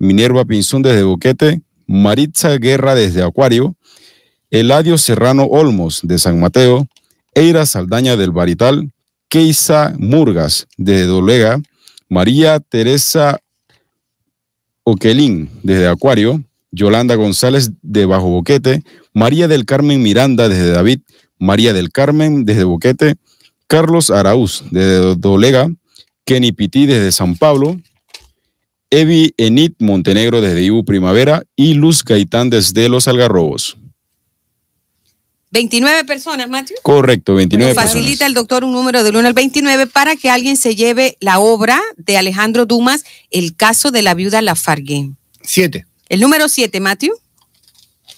Minerva 0.00 0.44
Pinzón 0.44 0.82
desde 0.82 1.04
Boquete, 1.04 1.62
Maritza 1.86 2.56
Guerra 2.58 2.96
desde 2.96 3.22
Acuario, 3.22 3.76
Eladio 4.50 4.98
Serrano 4.98 5.44
Olmos 5.44 6.00
de 6.02 6.18
San 6.18 6.40
Mateo, 6.40 6.88
Eira 7.32 7.64
Saldaña 7.64 8.16
del 8.16 8.32
Barital, 8.32 8.90
Keisa 9.30 9.94
Murgas 9.96 10.66
de 10.76 11.06
Dolega, 11.06 11.62
María 12.08 12.58
Teresa 12.58 13.40
Oquelín 14.82 15.48
desde 15.62 15.86
Acuario, 15.86 16.42
Yolanda 16.72 17.14
González 17.14 17.70
de 17.80 18.06
Bajo 18.06 18.28
Boquete, 18.28 18.82
María 19.14 19.46
del 19.46 19.66
Carmen 19.66 20.02
Miranda 20.02 20.48
desde 20.48 20.72
David, 20.72 21.00
María 21.38 21.72
del 21.72 21.92
Carmen 21.92 22.44
desde 22.44 22.64
Boquete, 22.64 23.14
Carlos 23.68 24.10
Araúz 24.10 24.64
desde 24.72 25.14
Dolega, 25.14 25.70
Kenny 26.24 26.50
Pití 26.50 26.86
desde 26.86 27.12
San 27.12 27.36
Pablo, 27.36 27.80
Evi 28.90 29.32
Enit 29.36 29.76
Montenegro 29.78 30.40
desde 30.40 30.64
Ibu 30.64 30.84
Primavera 30.84 31.44
y 31.54 31.74
Luz 31.74 32.02
Gaitán 32.02 32.50
desde 32.50 32.88
Los 32.88 33.06
Algarrobos. 33.06 33.79
29 35.50 36.04
personas, 36.04 36.48
Matthew. 36.48 36.76
Correcto, 36.82 37.34
29 37.34 37.74
Facilita 37.74 37.82
personas. 37.82 38.02
Facilita 38.04 38.26
el 38.26 38.34
doctor 38.34 38.64
un 38.64 38.72
número 38.72 39.02
del 39.02 39.16
1 39.16 39.26
al 39.26 39.34
29 39.34 39.86
para 39.86 40.16
que 40.16 40.30
alguien 40.30 40.56
se 40.56 40.76
lleve 40.76 41.16
la 41.20 41.40
obra 41.40 41.80
de 41.96 42.16
Alejandro 42.16 42.66
Dumas, 42.66 43.04
El 43.30 43.56
caso 43.56 43.90
de 43.90 44.02
la 44.02 44.14
viuda 44.14 44.42
Lafargue. 44.42 45.10
Siete. 45.42 45.86
El 46.08 46.20
número 46.20 46.48
7, 46.48 46.80
Matthew. 46.80 47.14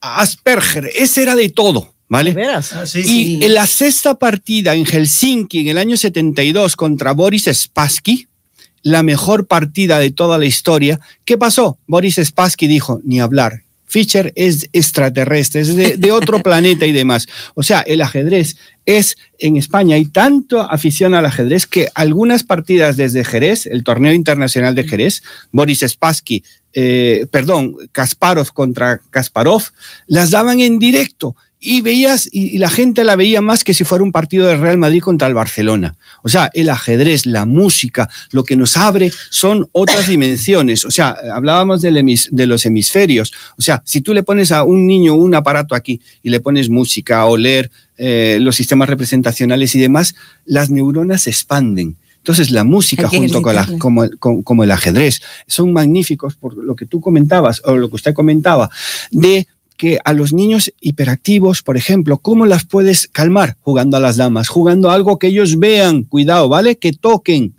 Asperger, 0.00 0.90
ese 0.94 1.22
era 1.22 1.36
de 1.36 1.50
todo. 1.50 1.92
¿Vale? 2.08 2.36
Ah, 2.46 2.60
sí, 2.60 2.98
y 2.98 3.04
sí. 3.04 3.38
en 3.40 3.54
la 3.54 3.66
sexta 3.66 4.18
partida 4.18 4.74
en 4.74 4.84
Helsinki 4.84 5.60
en 5.60 5.68
el 5.68 5.78
año 5.78 5.96
72 5.96 6.76
contra 6.76 7.12
Boris 7.12 7.48
Spassky, 7.50 8.26
la 8.82 9.02
mejor 9.02 9.46
partida 9.46 9.98
de 9.98 10.10
toda 10.10 10.36
la 10.36 10.44
historia, 10.44 11.00
¿qué 11.24 11.38
pasó? 11.38 11.78
Boris 11.86 12.16
Spassky 12.22 12.66
dijo, 12.66 13.00
ni 13.02 13.18
hablar, 13.18 13.62
Fischer 13.92 14.32
es 14.36 14.70
extraterrestre, 14.72 15.60
es 15.60 15.76
de, 15.76 15.98
de, 15.98 16.12
otro 16.12 16.42
planeta 16.42 16.86
y 16.86 16.92
demás. 16.92 17.26
O 17.54 17.62
sea, 17.62 17.80
el 17.82 18.00
ajedrez 18.00 18.56
es, 18.86 19.18
en 19.38 19.58
España 19.58 19.96
hay 19.96 20.06
tanto 20.06 20.62
afición 20.62 21.12
al 21.12 21.26
ajedrez 21.26 21.66
que 21.66 21.88
algunas 21.94 22.42
partidas 22.42 22.96
desde 22.96 23.22
Jerez, 23.22 23.66
el 23.66 23.84
torneo 23.84 24.14
internacional 24.14 24.74
de 24.74 24.88
Jerez, 24.88 25.22
Boris 25.50 25.84
Spassky, 25.86 26.42
eh, 26.72 27.26
perdón, 27.30 27.76
Kasparov 27.92 28.50
contra 28.54 28.98
Kasparov, 29.10 29.62
las 30.06 30.30
daban 30.30 30.60
en 30.60 30.78
directo 30.78 31.36
y 31.64 31.80
veías, 31.80 32.28
y, 32.32 32.58
la 32.58 32.68
gente 32.68 33.04
la 33.04 33.14
veía 33.14 33.40
más 33.40 33.62
que 33.62 33.72
si 33.72 33.84
fuera 33.84 34.02
un 34.02 34.10
partido 34.10 34.48
de 34.48 34.56
Real 34.56 34.78
Madrid 34.78 35.00
contra 35.00 35.28
el 35.28 35.34
Barcelona. 35.34 35.94
O 36.22 36.28
sea, 36.28 36.50
el 36.54 36.68
ajedrez, 36.68 37.24
la 37.24 37.46
música, 37.46 38.10
lo 38.32 38.42
que 38.42 38.56
nos 38.56 38.76
abre 38.76 39.12
son 39.30 39.68
otras 39.70 40.08
dimensiones. 40.08 40.84
O 40.84 40.90
sea, 40.90 41.16
hablábamos 41.32 41.80
del 41.80 42.02
de 42.32 42.46
los 42.46 42.66
hemisferios. 42.66 43.32
O 43.56 43.62
sea, 43.62 43.80
si 43.84 44.00
tú 44.00 44.12
le 44.12 44.24
pones 44.24 44.50
a 44.50 44.64
un 44.64 44.88
niño 44.88 45.14
un 45.14 45.36
aparato 45.36 45.76
aquí 45.76 46.00
y 46.22 46.30
le 46.30 46.40
pones 46.40 46.68
música, 46.68 47.24
oler, 47.26 47.70
eh, 47.96 48.38
los 48.40 48.56
sistemas 48.56 48.88
representacionales 48.88 49.74
y 49.76 49.78
demás, 49.78 50.16
las 50.44 50.68
neuronas 50.68 51.22
se 51.22 51.30
expanden. 51.30 51.96
Entonces, 52.16 52.50
la 52.50 52.64
música 52.64 53.08
junto 53.08 53.40
con, 53.40 53.54
la, 53.54 53.68
como, 53.78 54.08
con, 54.18 54.42
como, 54.42 54.64
el 54.64 54.70
ajedrez 54.72 55.20
son 55.46 55.72
magníficos 55.72 56.34
por 56.34 56.56
lo 56.56 56.74
que 56.74 56.86
tú 56.86 57.00
comentabas 57.00 57.62
o 57.64 57.76
lo 57.76 57.88
que 57.88 57.96
usted 57.96 58.14
comentaba, 58.14 58.70
de 59.10 59.46
que 59.82 59.98
a 60.04 60.12
los 60.12 60.32
niños 60.32 60.72
hiperactivos, 60.80 61.62
por 61.62 61.76
ejemplo, 61.76 62.18
¿cómo 62.18 62.46
las 62.46 62.64
puedes 62.64 63.08
calmar? 63.08 63.56
Jugando 63.62 63.96
a 63.96 64.00
las 64.00 64.16
damas, 64.16 64.48
jugando 64.48 64.88
a 64.88 64.94
algo 64.94 65.18
que 65.18 65.26
ellos 65.26 65.58
vean, 65.58 66.04
cuidado, 66.04 66.48
¿vale? 66.48 66.78
Que 66.78 66.92
toquen 66.92 67.56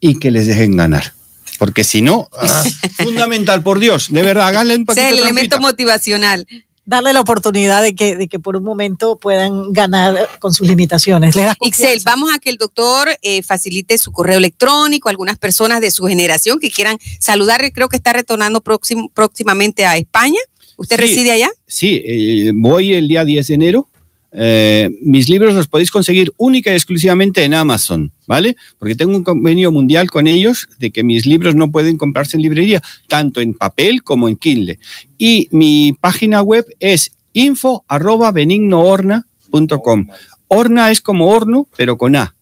y 0.00 0.18
que 0.18 0.30
les 0.30 0.46
dejen 0.46 0.78
ganar. 0.78 1.12
Porque 1.58 1.84
si 1.84 2.00
no, 2.00 2.30
ah, 2.32 2.64
fundamental, 2.94 3.62
por 3.62 3.80
Dios, 3.80 4.10
de 4.10 4.22
verdad, 4.22 4.48
háganle 4.48 4.76
un 4.76 4.86
poquito. 4.86 5.06
Sí, 5.06 5.12
el 5.12 5.18
elemento 5.18 5.60
motivacional. 5.60 6.46
darle 6.86 7.12
la 7.12 7.20
oportunidad 7.20 7.82
de 7.82 7.94
que, 7.94 8.16
de 8.16 8.26
que 8.26 8.38
por 8.38 8.56
un 8.56 8.64
momento 8.64 9.18
puedan 9.18 9.74
ganar 9.74 10.26
con 10.38 10.54
sus 10.54 10.66
limitaciones. 10.66 11.36
¿Le 11.36 11.42
das 11.42 11.56
Ixel, 11.60 11.84
confianza? 11.84 12.10
vamos 12.12 12.30
a 12.34 12.38
que 12.38 12.48
el 12.48 12.56
doctor 12.56 13.10
eh, 13.20 13.42
facilite 13.42 13.98
su 13.98 14.10
correo 14.10 14.38
electrónico, 14.38 15.10
algunas 15.10 15.36
personas 15.36 15.82
de 15.82 15.90
su 15.90 16.06
generación 16.06 16.58
que 16.58 16.70
quieran 16.70 16.96
saludar, 17.18 17.60
creo 17.74 17.90
que 17.90 17.96
está 17.96 18.14
retornando 18.14 18.62
próximamente 18.62 19.84
a 19.84 19.98
España. 19.98 20.40
¿Usted 20.80 20.96
Sí. 20.96 21.02
reside 21.02 21.30
allá? 21.32 21.50
Sí, 21.66 22.02
eh, 22.04 22.52
voy 22.54 22.94
el 22.94 23.06
día 23.06 23.24
10 23.24 23.46
de 23.48 23.54
enero. 23.54 23.86
Eh, 24.32 24.88
mis 25.02 25.28
libros 25.28 25.54
los 25.54 25.66
podéis 25.68 25.90
conseguir 25.90 26.32
única 26.38 26.70
y 26.70 26.74
exclusivamente 26.74 27.44
en 27.44 27.52
Amazon, 27.52 28.12
¿vale? 28.26 28.56
Porque 28.78 28.94
tengo 28.94 29.14
un 29.16 29.24
convenio 29.24 29.72
mundial 29.72 30.08
con 30.10 30.26
ellos 30.26 30.68
de 30.78 30.90
que 30.90 31.02
mis 31.02 31.26
libros 31.26 31.54
no 31.54 31.70
pueden 31.70 31.98
comprarse 31.98 32.36
en 32.36 32.42
librería, 32.44 32.80
tanto 33.08 33.40
en 33.42 33.52
papel 33.54 34.02
como 34.02 34.28
en 34.28 34.36
Kindle. 34.36 34.78
Y 35.18 35.48
mi 35.50 35.94
página 36.00 36.40
web 36.42 36.64
es 36.80 37.10
info 37.34 37.84
arroba 37.88 38.30
benignohorna.com. 38.32 40.06
Horna 40.48 40.90
es 40.90 41.00
como 41.00 41.28
horno, 41.28 41.68
pero 41.76 41.98
con 41.98 42.16
A. 42.16 42.34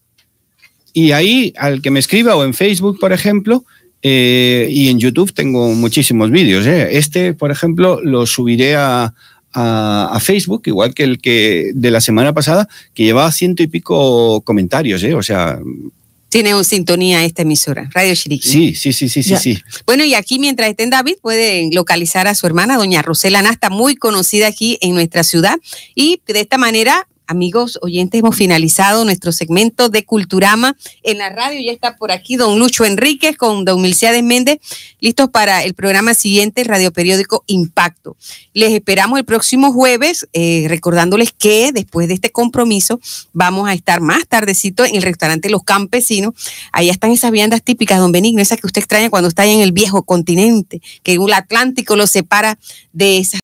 Y 0.93 1.12
ahí, 1.12 1.53
al 1.57 1.82
que 1.82 1.91
me 1.91 2.01
escriba 2.01 2.36
o 2.36 2.45
en 2.45 2.55
Facebook, 2.55 2.99
por 3.01 3.12
ejemplo, 3.12 3.64
eh, 4.03 4.68
y 4.70 4.88
en 4.88 4.99
YouTube 4.99 5.32
tengo 5.32 5.72
muchísimos 5.74 6.30
vídeos. 6.30 6.66
¿eh? 6.66 6.96
Este, 6.99 7.34
por 7.34 7.51
ejemplo, 7.51 8.01
lo 8.03 8.26
subiré 8.26 8.76
a, 8.76 9.14
a- 9.53 10.09
a 10.12 10.20
Facebook, 10.20 10.62
igual 10.66 10.94
que 10.94 11.03
el 11.05 11.18
que 11.20 11.70
de 11.74 11.90
la 11.90 12.01
semana 12.01 12.32
pasada, 12.32 12.68
que 12.94 13.05
llevaba 13.05 13.32
ciento 13.32 13.62
y 13.62 13.66
pico 13.66 14.40
comentarios. 14.42 15.03
¿eh? 15.03 15.14
O 15.14 15.22
sea, 15.22 15.59
Tiene 16.28 16.55
un 16.55 16.64
sintonía 16.64 17.24
esta 17.24 17.42
emisora, 17.42 17.88
Radio 17.94 18.14
Chiriquí. 18.14 18.46
sí, 18.49 18.74
sí, 18.74 18.92
sí, 18.92 19.09
sí, 19.09 19.22
sí, 19.22 19.30
Ya. 19.30 19.38
sí. 19.40 19.59
Bueno, 19.86 20.05
y 20.05 20.14
aquí 20.14 20.38
mientras 20.38 20.68
esté 20.70 20.82
en 20.84 20.90
David 20.90 21.14
pueden 21.22 21.70
localizar 21.74 22.28
a 22.28 22.34
su 22.34 22.46
hermana, 22.46 22.76
doña 22.76 23.01
Rosela 23.03 23.40
Nasta, 23.42 23.70
muy 23.70 23.96
conocida 23.96 24.46
aquí 24.46 24.78
en 24.82 24.92
nuestra 24.94 25.24
ciudad. 25.24 25.57
Y 25.94 26.20
de 26.26 26.40
esta 26.40 26.59
manera, 26.59 27.09
amigos 27.29 27.79
oyentes, 27.83 28.18
hemos 28.18 28.35
finalizado 28.35 29.05
nuestro 29.05 29.31
segmento 29.33 29.91
de 29.91 30.05
Culturama 30.05 30.76
en 31.03 31.18
la 31.18 31.29
radio. 31.29 31.61
Ya 31.61 31.72
está 31.72 31.97
por 31.97 32.11
aquí 32.11 32.37
don 32.37 32.59
Lucho 32.59 32.85
Enríquez 32.85 33.37
con 33.37 33.64
don 33.64 33.81
Milciades 33.83 34.22
Méndez, 34.24 34.59
listos 34.99 35.29
para 35.29 35.62
el 35.62 35.74
programa 35.74 36.14
siguiente, 36.14 36.64
radio 36.64 36.91
periódico 36.91 37.45
Impacto. 37.47 38.16
Les 38.55 38.72
esperamos 38.72 39.18
el 39.18 39.26
próximo 39.26 39.72
jueves, 39.72 40.26
eh, 40.33 40.64
recordándoles 40.68 41.33
que 41.33 41.70
después 41.72 42.09
de 42.09 42.14
este 42.14 42.33
compromiso 42.33 42.99
vamos 43.33 43.68
a 43.68 43.74
estar 43.74 44.01
más 44.01 44.26
tardecito 44.26 44.85
en 44.85 44.97
el 44.97 45.03
restaurante 45.03 45.51
Los 45.51 45.62
Campesinos. 45.62 46.35
Allá 46.72 46.91
están 46.91 47.12
esas 47.12 47.31
viandas 47.31 47.62
típicas, 47.62 48.01
don 48.01 48.11
Benigno, 48.11 48.41
esas 48.41 48.59
que 48.59 48.66
usted 48.66 48.81
extraña 48.81 49.11
cuando 49.11 49.29
está 49.29 49.45
en 49.45 49.61
el 49.61 49.72
viejo 49.72 50.03
continente, 50.03 50.81
que 51.03 51.12
el 51.12 51.33
Atlántico 51.35 51.95
lo 51.95 52.07
separa 52.07 52.59
de 52.95 53.18
esas 53.18 53.35